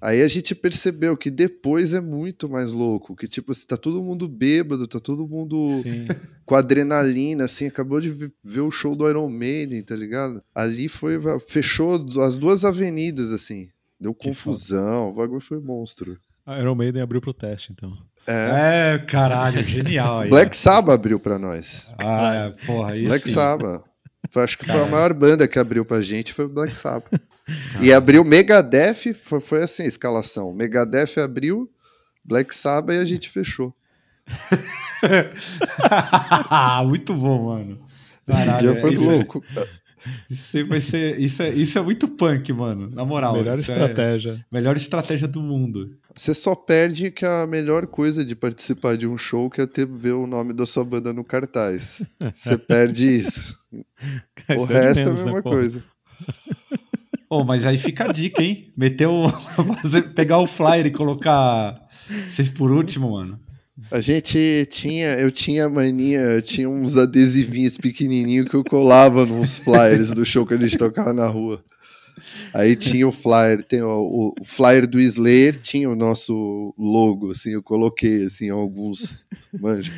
Aí 0.01 0.21
a 0.21 0.27
gente 0.27 0.55
percebeu 0.55 1.17
que 1.17 1.29
depois 1.29 1.93
é 1.93 1.99
muito 1.99 2.49
mais 2.49 2.71
louco, 2.71 3.15
que 3.15 3.27
tipo, 3.27 3.51
tá 3.65 3.75
todo 3.75 4.03
mundo 4.03 4.27
bêbado, 4.27 4.87
tá 4.87 4.99
todo 4.99 5.27
mundo 5.27 5.71
Sim. 5.83 6.07
com 6.45 6.55
adrenalina, 6.55 7.45
assim, 7.45 7.67
acabou 7.67 7.99
de 7.99 8.09
ver 8.43 8.61
o 8.61 8.71
show 8.71 8.95
do 8.95 9.09
Iron 9.09 9.29
Maiden, 9.29 9.83
tá 9.83 9.95
ligado? 9.95 10.41
Ali 10.55 10.87
foi, 10.87 11.19
fechou 11.47 12.05
as 12.21 12.37
duas 12.37 12.63
avenidas, 12.63 13.31
assim, 13.31 13.69
deu 13.99 14.13
confusão, 14.13 15.09
o 15.09 15.13
bagulho 15.13 15.41
foi 15.41 15.59
monstro. 15.59 16.17
A 16.45 16.59
Iron 16.59 16.75
Maiden 16.75 17.01
abriu 17.01 17.21
pro 17.21 17.33
teste, 17.33 17.71
então. 17.71 17.95
É, 18.25 18.95
É, 18.95 18.99
caralho, 18.99 19.61
genial 19.63 20.19
aí. 20.19 20.29
Black 20.29 20.55
Sabbath 20.55 20.93
abriu 20.93 21.19
pra 21.19 21.39
nós. 21.39 21.93
Ah, 21.97 22.33
é, 22.35 22.65
porra, 22.65 22.95
isso. 22.95 23.07
Black. 23.07 23.29
Sabbath. 23.29 23.83
Acho 24.35 24.57
que 24.57 24.65
foi 24.65 24.79
a 24.79 24.85
maior 24.85 25.13
banda 25.13 25.47
que 25.47 25.57
abriu 25.57 25.83
pra 25.83 26.01
gente, 26.01 26.33
foi 26.33 26.45
o 26.45 26.49
Black 26.49 26.75
Sabbath. 26.77 27.11
E 27.81 27.91
abriu 27.93 28.23
Megadeth, 28.23 29.13
foi, 29.23 29.39
foi 29.39 29.63
assim 29.63 29.83
a 29.83 29.87
escalação. 29.87 30.53
Megadeth 30.53 31.17
abriu, 31.23 31.69
Black 32.23 32.53
Sabbath 32.55 32.95
e 32.95 32.99
a 32.99 33.05
gente 33.05 33.29
fechou. 33.29 33.73
muito 36.87 37.13
bom, 37.13 37.45
mano. 37.47 37.79
Esse 38.27 38.45
Caralho, 38.45 38.73
dia 38.73 38.81
foi 38.81 38.93
isso 38.93 39.09
é- 39.09 39.13
louco. 39.15 39.43
Isso 40.29 40.57
aí 40.57 40.63
vai 40.63 40.79
ser. 40.79 41.19
Isso 41.19 41.41
é, 41.43 41.49
isso 41.49 41.77
é 41.77 41.81
muito 41.81 42.07
punk, 42.07 42.53
mano. 42.53 42.89
Na 42.89 43.03
moral. 43.03 43.33
Melhor 43.33 43.57
isso 43.57 43.71
é 43.71 43.75
estratégia. 43.75 44.45
melhor 44.51 44.77
estratégia 44.77 45.27
do 45.27 45.41
mundo. 45.41 45.97
Você 46.15 46.33
só 46.33 46.55
perde 46.55 47.11
que 47.11 47.25
a 47.25 47.45
melhor 47.45 47.85
coisa 47.85 48.23
de 48.23 48.35
participar 48.35 48.95
de 48.97 49.05
um 49.07 49.17
show 49.17 49.49
que 49.49 49.61
é 49.61 49.67
ter 49.67 49.85
ver 49.85 50.13
o 50.13 50.25
nome 50.25 50.53
da 50.53 50.65
sua 50.65 50.85
banda 50.85 51.11
no 51.11 51.23
cartaz. 51.23 52.09
Você 52.31 52.57
perde 52.57 53.07
isso. 53.17 53.57
o 53.71 53.83
Isso 54.55 54.63
é 54.63 54.67
de 54.67 54.73
resto 54.73 55.03
menos, 55.05 55.19
é 55.19 55.23
a 55.23 55.25
né, 55.25 55.31
mesma 55.31 55.43
pô? 55.43 55.49
coisa. 55.49 55.83
Oh, 57.29 57.43
mas 57.43 57.65
aí 57.65 57.77
fica 57.77 58.05
a 58.05 58.11
dica, 58.11 58.41
hein? 58.41 58.71
Meter 58.75 59.07
o. 59.07 59.25
pegar 60.15 60.39
o 60.39 60.47
flyer 60.47 60.87
e 60.87 60.91
colocar 60.91 61.79
vocês 62.27 62.49
por 62.49 62.71
último, 62.71 63.11
mano. 63.11 63.39
A 63.91 64.01
gente 64.01 64.67
tinha, 64.69 65.13
eu 65.13 65.31
tinha 65.31 65.69
mania, 65.69 66.19
eu 66.19 66.41
tinha 66.41 66.67
uns 66.67 66.97
adesivinhos 66.97 67.77
pequenininhos 67.77 68.49
que 68.49 68.55
eu 68.55 68.63
colava 68.63 69.25
nos 69.25 69.59
flyers 69.59 70.09
do 70.09 70.25
show 70.25 70.45
que 70.45 70.53
a 70.53 70.57
gente 70.57 70.77
tocava 70.77 71.13
na 71.13 71.27
rua. 71.27 71.63
Aí 72.53 72.75
tinha 72.75 73.07
o 73.07 73.11
flyer, 73.11 73.63
tem 73.63 73.81
o, 73.81 74.33
o 74.39 74.45
flyer 74.45 74.87
do 74.87 74.99
Slayer, 74.99 75.55
tinha 75.55 75.89
o 75.89 75.95
nosso 75.95 76.73
logo, 76.77 77.31
assim, 77.31 77.51
eu 77.51 77.63
coloquei, 77.63 78.25
assim, 78.25 78.49
alguns, 78.49 79.25
manja. 79.59 79.91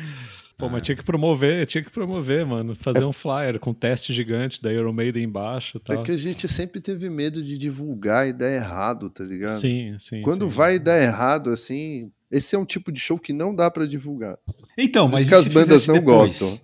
Pô, 0.62 0.68
mas 0.68 0.82
tinha 0.82 0.94
que 0.94 1.02
promover, 1.02 1.66
tinha 1.66 1.82
que 1.82 1.90
promover, 1.90 2.46
mano. 2.46 2.76
Fazer 2.76 3.04
um 3.04 3.12
flyer 3.12 3.58
com 3.58 3.74
teste 3.74 4.12
gigante 4.12 4.62
da 4.62 4.72
Iron 4.72 4.92
Maiden 4.92 5.24
embaixo 5.24 5.78
e 5.78 5.90
É 5.92 5.94
tal. 5.96 6.04
que 6.04 6.12
a 6.12 6.16
gente 6.16 6.46
sempre 6.46 6.80
teve 6.80 7.10
medo 7.10 7.42
de 7.42 7.58
divulgar 7.58 8.28
e 8.28 8.32
dar 8.32 8.48
errado, 8.48 9.10
tá 9.10 9.24
ligado? 9.24 9.58
Sim, 9.58 9.96
sim. 9.98 10.22
Quando 10.22 10.48
sim. 10.48 10.54
vai 10.54 10.78
dar 10.78 11.02
errado, 11.02 11.50
assim, 11.50 12.12
esse 12.30 12.54
é 12.54 12.58
um 12.60 12.64
tipo 12.64 12.92
de 12.92 13.00
show 13.00 13.18
que 13.18 13.32
não 13.32 13.52
dá 13.52 13.68
pra 13.72 13.86
divulgar. 13.86 14.38
Então, 14.78 15.08
mas 15.08 15.28
que 15.28 15.34
as 15.34 15.48
bandas 15.48 15.84
não 15.88 15.94
depois? 15.96 16.38
gostam. 16.40 16.60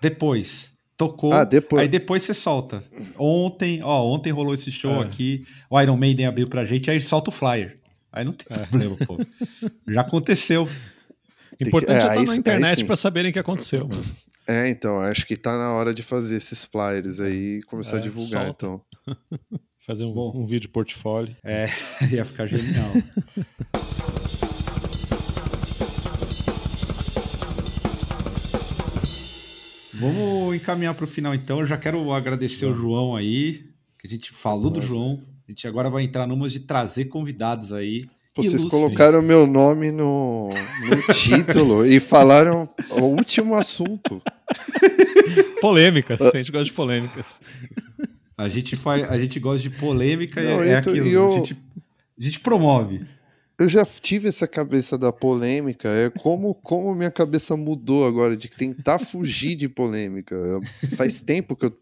Depois. 0.00 0.72
Tocou. 0.96 1.32
Ah, 1.32 1.44
depois. 1.44 1.82
Aí 1.82 1.86
depois 1.88 2.24
você 2.24 2.34
solta. 2.34 2.82
Ontem, 3.16 3.80
ó, 3.84 4.04
ontem 4.12 4.32
rolou 4.32 4.52
esse 4.52 4.72
show 4.72 5.00
É. 5.00 5.04
aqui. 5.04 5.44
O 5.70 5.80
Iron 5.80 5.96
Maiden 5.96 6.26
abriu 6.26 6.48
pra 6.48 6.64
gente, 6.64 6.90
aí 6.90 7.00
solta 7.00 7.30
o 7.30 7.32
flyer. 7.32 7.78
Aí 8.12 8.24
não 8.24 8.32
tem 8.32 8.46
É. 8.50 8.66
problema, 8.66 8.96
pô. 9.06 9.16
Já 9.86 10.00
aconteceu. 10.00 10.68
Importante 11.60 11.90
é, 11.90 11.94
é, 11.94 11.98
estar 11.98 12.12
aí 12.12 12.24
na 12.26 12.36
internet 12.36 12.84
pra 12.84 12.94
saberem 12.96 13.30
o 13.30 13.32
que 13.32 13.38
aconteceu, 13.38 13.88
mano. 13.88 14.04
É, 14.46 14.68
então, 14.68 14.98
acho 15.00 15.26
que 15.26 15.36
tá 15.36 15.52
na 15.52 15.72
hora 15.72 15.92
de 15.92 16.02
fazer 16.02 16.36
esses 16.36 16.64
flyers 16.64 17.20
aí 17.20 17.58
e 17.58 17.62
começar 17.64 17.96
a 17.96 17.98
É, 17.98 18.02
divulgar, 18.02 18.46
solta. 18.46 18.66
então. 18.66 18.82
Fazer 19.86 20.04
um, 20.04 20.12
Bom. 20.12 20.32
um 20.36 20.44
vídeo 20.44 20.68
portfólio. 20.68 21.34
É, 21.42 21.66
ia 22.12 22.22
ficar 22.22 22.46
genial. 22.46 22.92
Vamos 29.94 30.54
encaminhar 30.54 30.94
para 30.94 31.04
o 31.04 31.08
final 31.08 31.34
então. 31.34 31.60
Eu 31.60 31.66
já 31.66 31.76
quero 31.76 32.12
agradecer 32.12 32.66
o 32.66 32.74
João 32.74 33.16
aí, 33.16 33.64
que 33.98 34.06
a 34.06 34.08
gente 34.08 34.30
falou 34.32 34.70
do 34.70 34.80
João. 34.80 35.20
A 35.46 35.50
gente 35.50 35.66
agora 35.66 35.90
vai 35.90 36.04
entrar 36.04 36.26
numas 36.26 36.52
de 36.52 36.60
trazer 36.60 37.06
convidados 37.06 37.72
aí. 37.72 38.04
Pô, 38.38 38.44
Vocês 38.44 38.62
colocaram 38.64 39.20
meu 39.20 39.48
nome 39.48 39.90
no, 39.90 40.48
no 40.48 41.02
título 41.12 41.84
e 41.84 41.98
falaram 41.98 42.68
o 42.90 43.00
último 43.02 43.56
assunto. 43.56 44.22
Polêmicas, 45.60 46.20
a 46.20 46.30
gente 46.36 46.52
gosta 46.52 46.66
de 46.66 46.72
polêmicas. 46.72 47.40
A 48.36 48.48
gente, 48.48 48.76
faz, 48.76 49.02
a 49.10 49.18
gente 49.18 49.40
gosta 49.40 49.60
de 49.60 49.70
polêmica 49.70 50.40
Não, 50.40 50.64
e 50.64 50.68
é 50.68 50.80
tô- 50.80 50.90
aquilo. 50.90 51.06
e 51.08 51.12
eu- 51.12 51.32
A, 51.32 51.36
gente, 51.38 51.56
a 52.16 52.22
gente 52.24 52.38
promove. 52.38 53.04
Eu 53.58 53.66
já 53.66 53.84
tive 53.84 54.28
essa 54.28 54.46
cabeça 54.46 54.96
da 54.96 55.12
polêmica, 55.12 55.88
é 55.88 56.08
como, 56.10 56.54
como 56.54 56.94
minha 56.94 57.10
cabeça 57.10 57.56
mudou 57.56 58.06
agora 58.06 58.36
de 58.36 58.48
tentar 58.48 59.00
fugir 59.00 59.56
de 59.56 59.68
polêmica. 59.68 60.34
Eu- 60.36 60.60
faz 60.96 61.20
tempo 61.20 61.56
que 61.56 61.66
eu. 61.66 61.76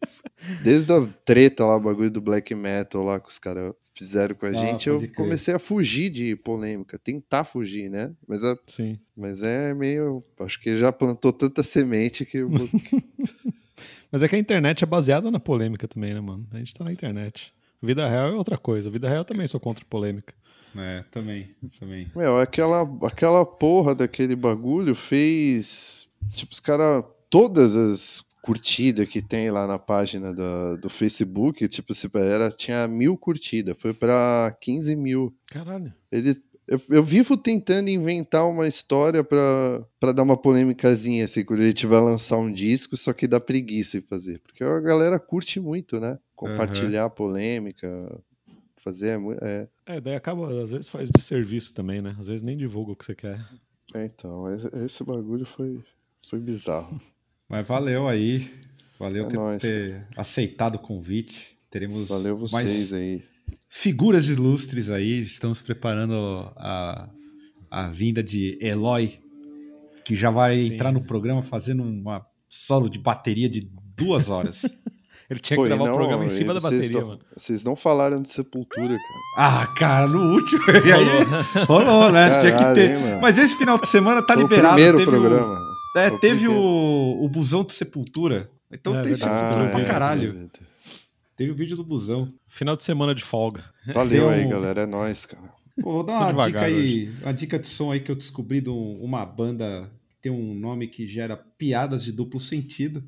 Desde 0.63 0.91
a 0.93 1.07
treta 1.25 1.67
lá, 1.67 1.77
o 1.77 1.81
bagulho 1.81 2.11
do 2.11 2.21
black 2.21 2.55
metal 2.55 3.03
lá 3.03 3.21
que 3.21 3.29
os 3.29 3.39
caras 3.39 3.75
fizeram 3.95 4.35
com 4.35 4.47
a 4.47 4.51
Ah, 4.51 4.55
gente, 4.55 4.89
eu 4.89 4.99
crer. 5.01 5.13
comecei 5.13 5.53
a 5.55 5.59
fugir 5.59 6.09
de 6.09 6.35
polêmica, 6.37 6.99
tentar 6.99 7.45
fugir, 7.45 7.91
né? 7.91 8.13
Mas, 8.27 8.43
a- 8.43 8.57
Sim. 8.67 8.99
mas 9.17 9.43
é 9.43 9.75
meio. 9.75 10.25
Acho 10.41 10.59
que 10.61 10.77
já 10.79 10.91
plantou 10.91 11.31
tanta 11.33 11.63
semente 11.63 12.25
que. 12.25 12.39
eu- 12.39 12.51
Mas 14.11 14.23
é 14.23 14.29
que 14.29 14.37
a 14.37 14.39
internet 14.39 14.83
é 14.83 14.87
baseada 14.87 15.31
na 15.31 15.41
polêmica 15.41 15.87
também, 15.87 16.15
né, 16.15 16.21
mano? 16.21 16.47
A 16.53 16.59
gente 16.59 16.73
tá 16.73 16.85
na 16.85 16.93
internet. 16.93 17.53
Vida 17.83 18.09
real 18.09 18.29
é 18.31 18.35
outra 18.35 18.57
coisa. 18.57 18.89
Vida 18.91 19.09
real 19.09 19.21
eu 19.21 19.25
também 19.27 19.47
sou 19.47 19.61
contra 19.61 19.85
polêmica. 19.85 20.33
É, 20.79 21.05
também, 21.11 21.55
também. 21.79 22.11
Meu, 22.15 22.39
aquela, 22.39 22.83
aquela 23.03 23.45
porra 23.45 23.95
daquele 23.95 24.35
bagulho 24.37 24.95
fez. 24.95 26.09
Tipo, 26.35 26.53
os 26.53 26.61
caras. 26.61 27.05
Todas 27.29 27.75
as 27.75 28.25
curtidas 28.41 29.09
que 29.09 29.21
tem 29.21 29.51
lá 29.51 29.67
na 29.67 29.79
página 29.79 30.33
da- 30.33 30.77
do 30.77 30.89
Facebook, 30.89 31.67
tipo, 31.67 31.93
se 31.93 32.09
era, 32.15 32.51
tinha 32.51 32.87
mil 32.87 33.17
curtidas, 33.19 33.77
foi 33.77 33.93
pra 33.93 34.57
15 34.61 34.95
mil. 34.95 35.35
Caralho. 35.49 35.93
Ele, 36.13 36.37
eu, 36.69 36.81
eu 36.89 37.03
vivo 37.03 37.37
tentando 37.37 37.91
inventar 37.91 38.49
uma 38.49 38.69
história 38.69 39.25
pra, 39.25 39.85
pra 39.99 40.13
dar 40.13 40.23
uma 40.23 40.37
polêmicazinha, 40.37 41.25
assim, 41.25 41.45
quando 41.45 41.61
a 41.61 41.67
gente 41.67 41.87
vai 41.87 42.01
lançar 42.01 42.39
um 42.39 42.53
disco, 42.53 42.97
só 42.97 43.13
que 43.13 43.27
dá 43.27 43.41
preguiça 43.41 43.99
em 43.99 44.03
fazer. 44.03 44.39
Porque 44.41 44.63
a 44.63 44.79
galera 44.81 45.19
curte 45.19 45.59
muito, 45.59 45.99
né? 45.99 46.17
Compartilhar 46.37 47.11
polêmica, 47.11 47.89
fazer. 48.87 49.19
é 49.19 49.19
É, 49.43 49.69
É, 49.97 50.01
daí 50.01 50.15
acaba, 50.15 50.63
às 50.63 50.71
vezes 50.73 50.89
faz 50.89 51.11
de 51.11 51.21
serviço 51.21 51.75
também, 51.75 52.01
né? 52.01 52.15
Às 52.19 52.27
vezes 52.27 52.47
nem 52.47 52.57
divulga 52.57 52.93
o 52.93 52.97
que 52.97 53.05
você 53.05 53.15
quer. 53.15 53.45
é, 53.95 54.05
então, 54.05 54.51
esse, 54.53 54.69
esse 54.85 55.05
bagulho 55.05 55.45
foi, 55.45 55.83
foi 56.31 56.39
bizarro. 56.39 57.01
Mas 57.49 57.67
valeu 57.67 58.09
aí. 58.09 58.51
Valeu 58.99 59.25
É 59.25 59.29
ter, 59.29 59.37
nóis, 59.37 59.63
ter 59.63 60.07
aceitado 60.17 60.77
o 60.77 60.79
convite. 60.79 61.57
Teremos 61.71 62.09
Valeu 62.09 62.37
vocês 62.39 62.53
mais 62.53 62.93
aí. 62.93 63.23
figuras 63.69 64.29
ilustres 64.29 64.89
aí. 64.89 65.23
Estamos 65.23 65.61
preparando 65.61 66.15
a, 66.57 67.11
a 67.71 67.89
vinda 67.89 68.23
de 68.23 68.59
Eloy, 68.61 69.21
que 70.05 70.17
já 70.17 70.31
vai 70.31 70.57
Sim. 70.57 70.75
entrar 70.75 70.91
no 70.93 71.05
programa 71.05 71.43
fazendo 71.43 71.83
uma 71.83 72.27
solo 72.49 72.89
de 72.89 72.99
bateria 72.99 73.49
de 73.49 73.71
duas 73.97 74.29
horas. 74.31 74.63
Ele 75.29 75.41
tinha 75.41 75.57
Pô, 75.57 75.63
que 75.65 75.69
gravar 75.69 75.83
o 75.85 75.87
não, 75.89 75.95
programa 75.97 76.25
em 76.25 76.29
cima 76.29 76.55
da 76.55 76.61
bateria, 76.61 77.01
não- 77.01 77.09
mano. 77.09 77.21
Vocês 77.37 77.65
não 77.65 77.75
falaram 77.75 78.23
de 78.23 78.31
Sepultura, 78.31 78.97
cara. 78.97 79.21
ah, 79.63 79.67
cara, 79.75 80.07
no 80.07 80.33
último. 80.35 80.61
E 80.87 80.93
aí, 80.93 81.65
rolou, 81.67 82.13
né? 82.13 82.41
Tinha 82.41 82.53
que 82.53 82.59
Caralho, 82.59 82.75
ter. 82.77 82.91
hein? 82.93 83.19
Mas 83.21 83.37
esse 83.39 83.57
final 83.59 83.77
de 83.79 83.89
semana 83.89 84.23
tá 84.23 84.35
Foi 84.35 84.43
liberado. 84.45 84.69
o 84.75 84.75
primeiro 84.75 84.99
teve 84.99 85.11
o- 85.11 85.21
programa. 85.21 85.59
É, 85.97 86.09
o 86.09 86.19
teve 86.21 86.39
primeiro. 86.45 86.61
o, 86.63 87.25
o 87.25 87.29
busão 87.29 87.65
de 87.65 87.73
Sepultura. 87.73 88.49
Então 88.71 88.93
É 88.99 89.03
tem 89.03 89.13
verdade. 89.15 89.49
sentido 89.49 89.65
Ah, 89.67 89.71
pra 89.71 89.81
é, 89.81 89.85
caralho. 89.85 90.51
Teve 91.37 91.51
o 91.51 91.55
vídeo 91.55 91.77
do 91.77 91.85
busão. 91.85 92.33
Final 92.49 92.77
de 92.77 92.85
semana 92.85 93.15
de 93.15 93.23
folga. 93.25 93.65
Valeu 93.93 94.29
aí, 94.29 94.45
um- 94.47 94.49
galera. 94.51 94.83
É 94.83 94.87
nóis, 94.87 95.27
cara. 95.27 95.43
Pô, 95.83 95.93
vou 95.93 96.03
dar 96.03 96.33
uma 96.33 96.47
dica 96.47 96.61
aí, 96.63 97.11
uma 97.23 97.35
dica 97.35 97.59
de 97.59 97.67
som 97.67 97.93
aí 97.93 98.01
que 98.01 98.11
eu 98.11 98.15
descobri 98.15 98.61
de 98.63 98.71
um- 98.71 98.99
uma 99.03 99.27
banda 99.27 99.91
que 100.09 100.17
tem 100.23 100.33
um 100.33 100.55
nome 100.55 100.87
que 100.87 101.07
gera 101.07 101.37
piadas 101.37 102.03
de 102.03 102.13
duplo 102.13 102.41
sentido, 102.41 103.05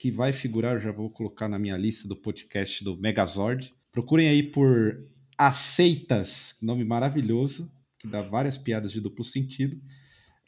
que 0.00 0.10
vai 0.10 0.32
figurar, 0.32 0.80
já 0.80 0.90
vou 0.90 1.10
colocar 1.10 1.46
na 1.46 1.58
minha 1.58 1.76
lista 1.76 2.08
do 2.08 2.16
podcast 2.16 2.82
do 2.82 2.96
Megazord. 2.96 3.70
Procurem 3.92 4.28
aí 4.28 4.42
por 4.42 5.06
Aceitas, 5.36 6.54
nome 6.62 6.84
maravilhoso, 6.84 7.70
que 7.98 8.08
dá 8.08 8.22
várias 8.22 8.56
piadas 8.56 8.92
de 8.92 8.98
duplo 8.98 9.22
sentido. 9.22 9.78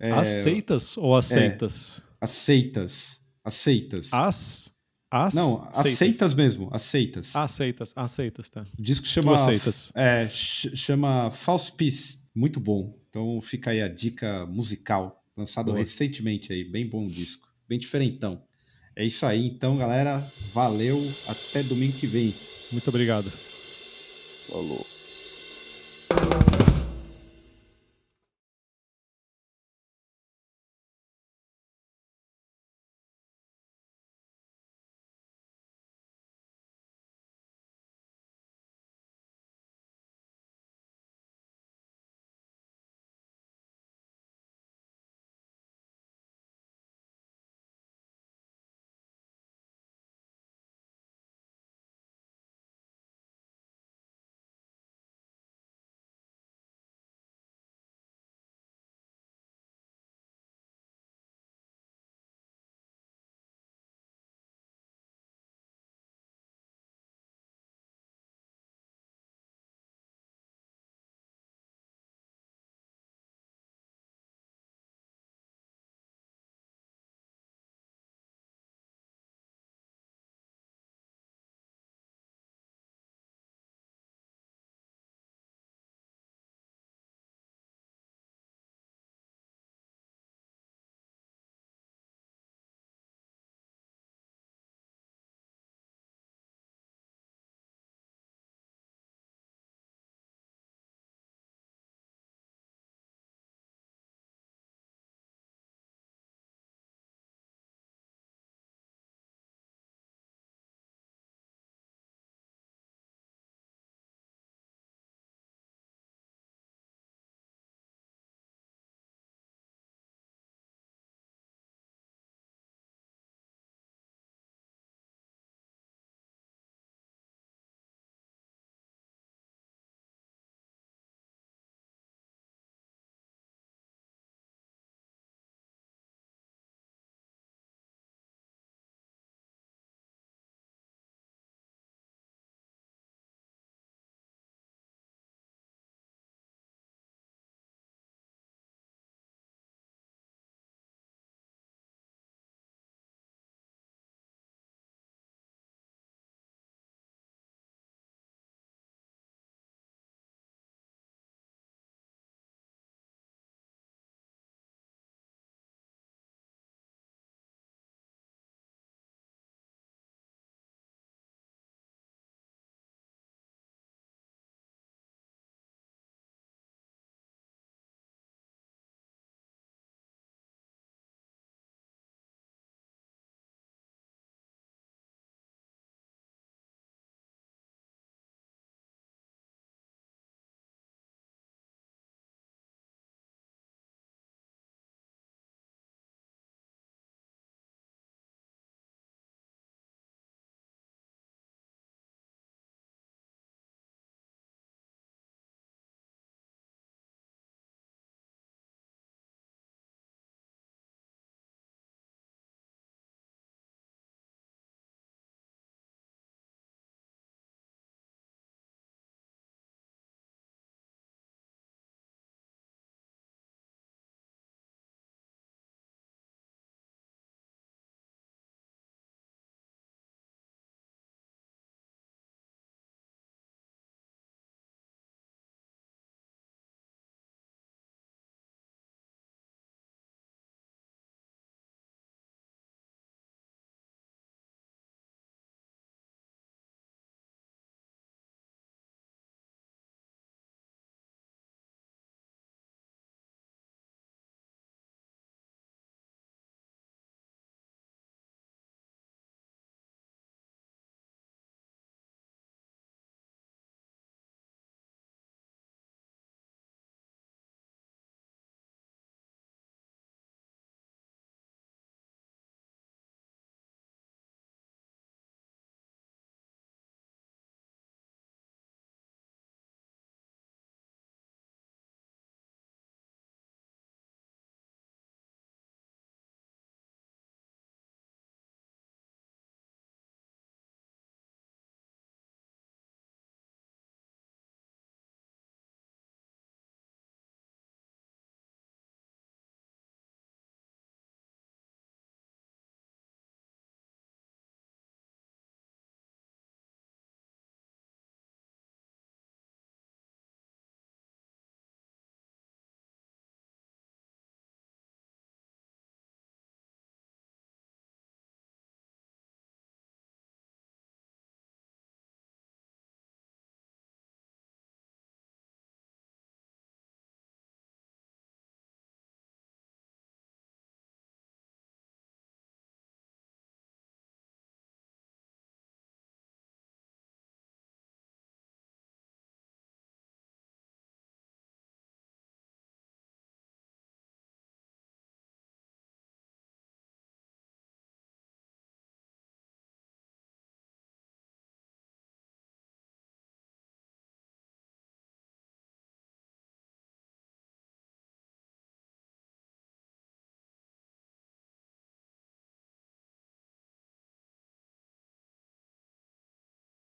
É, 0.00 0.10
Aceitas 0.10 0.96
ou 0.96 1.14
aceitas? 1.14 2.02
Aceitas, 2.18 3.20
aceitas. 3.44 4.10
As? 4.10 4.72
As? 5.10 5.34
Não, 5.34 5.68
aceitas 5.70 6.32
mesmo, 6.32 6.70
aceitas. 6.72 7.36
Aceitas, 7.36 7.92
aceitas, 7.94 8.48
tá. 8.48 8.64
O 8.78 8.82
disco 8.82 9.06
chama. 9.06 9.36
Tu 9.36 9.40
aceitas. 9.42 9.92
É, 9.94 10.26
ch- 10.30 10.74
chama 10.74 11.30
False 11.30 11.70
Peace. 11.72 12.20
Muito 12.34 12.58
bom. 12.58 12.98
Então 13.10 13.38
fica 13.42 13.70
aí 13.72 13.82
a 13.82 13.88
dica 13.88 14.46
musical. 14.46 15.22
Lançado 15.36 15.66
Boa. 15.66 15.78
recentemente 15.78 16.54
aí. 16.54 16.64
Bem 16.64 16.88
bom 16.88 17.06
o 17.06 17.10
disco. 17.10 17.46
Bem 17.68 17.78
diferentão. 17.78 18.42
É 18.94 19.04
isso 19.04 19.24
aí, 19.26 19.46
então, 19.46 19.76
galera. 19.76 20.26
Valeu. 20.52 21.00
Até 21.26 21.62
domingo 21.62 21.94
que 21.98 22.06
vem. 22.06 22.34
Muito 22.70 22.88
obrigado. 22.88 23.32
Falou. 24.48 24.86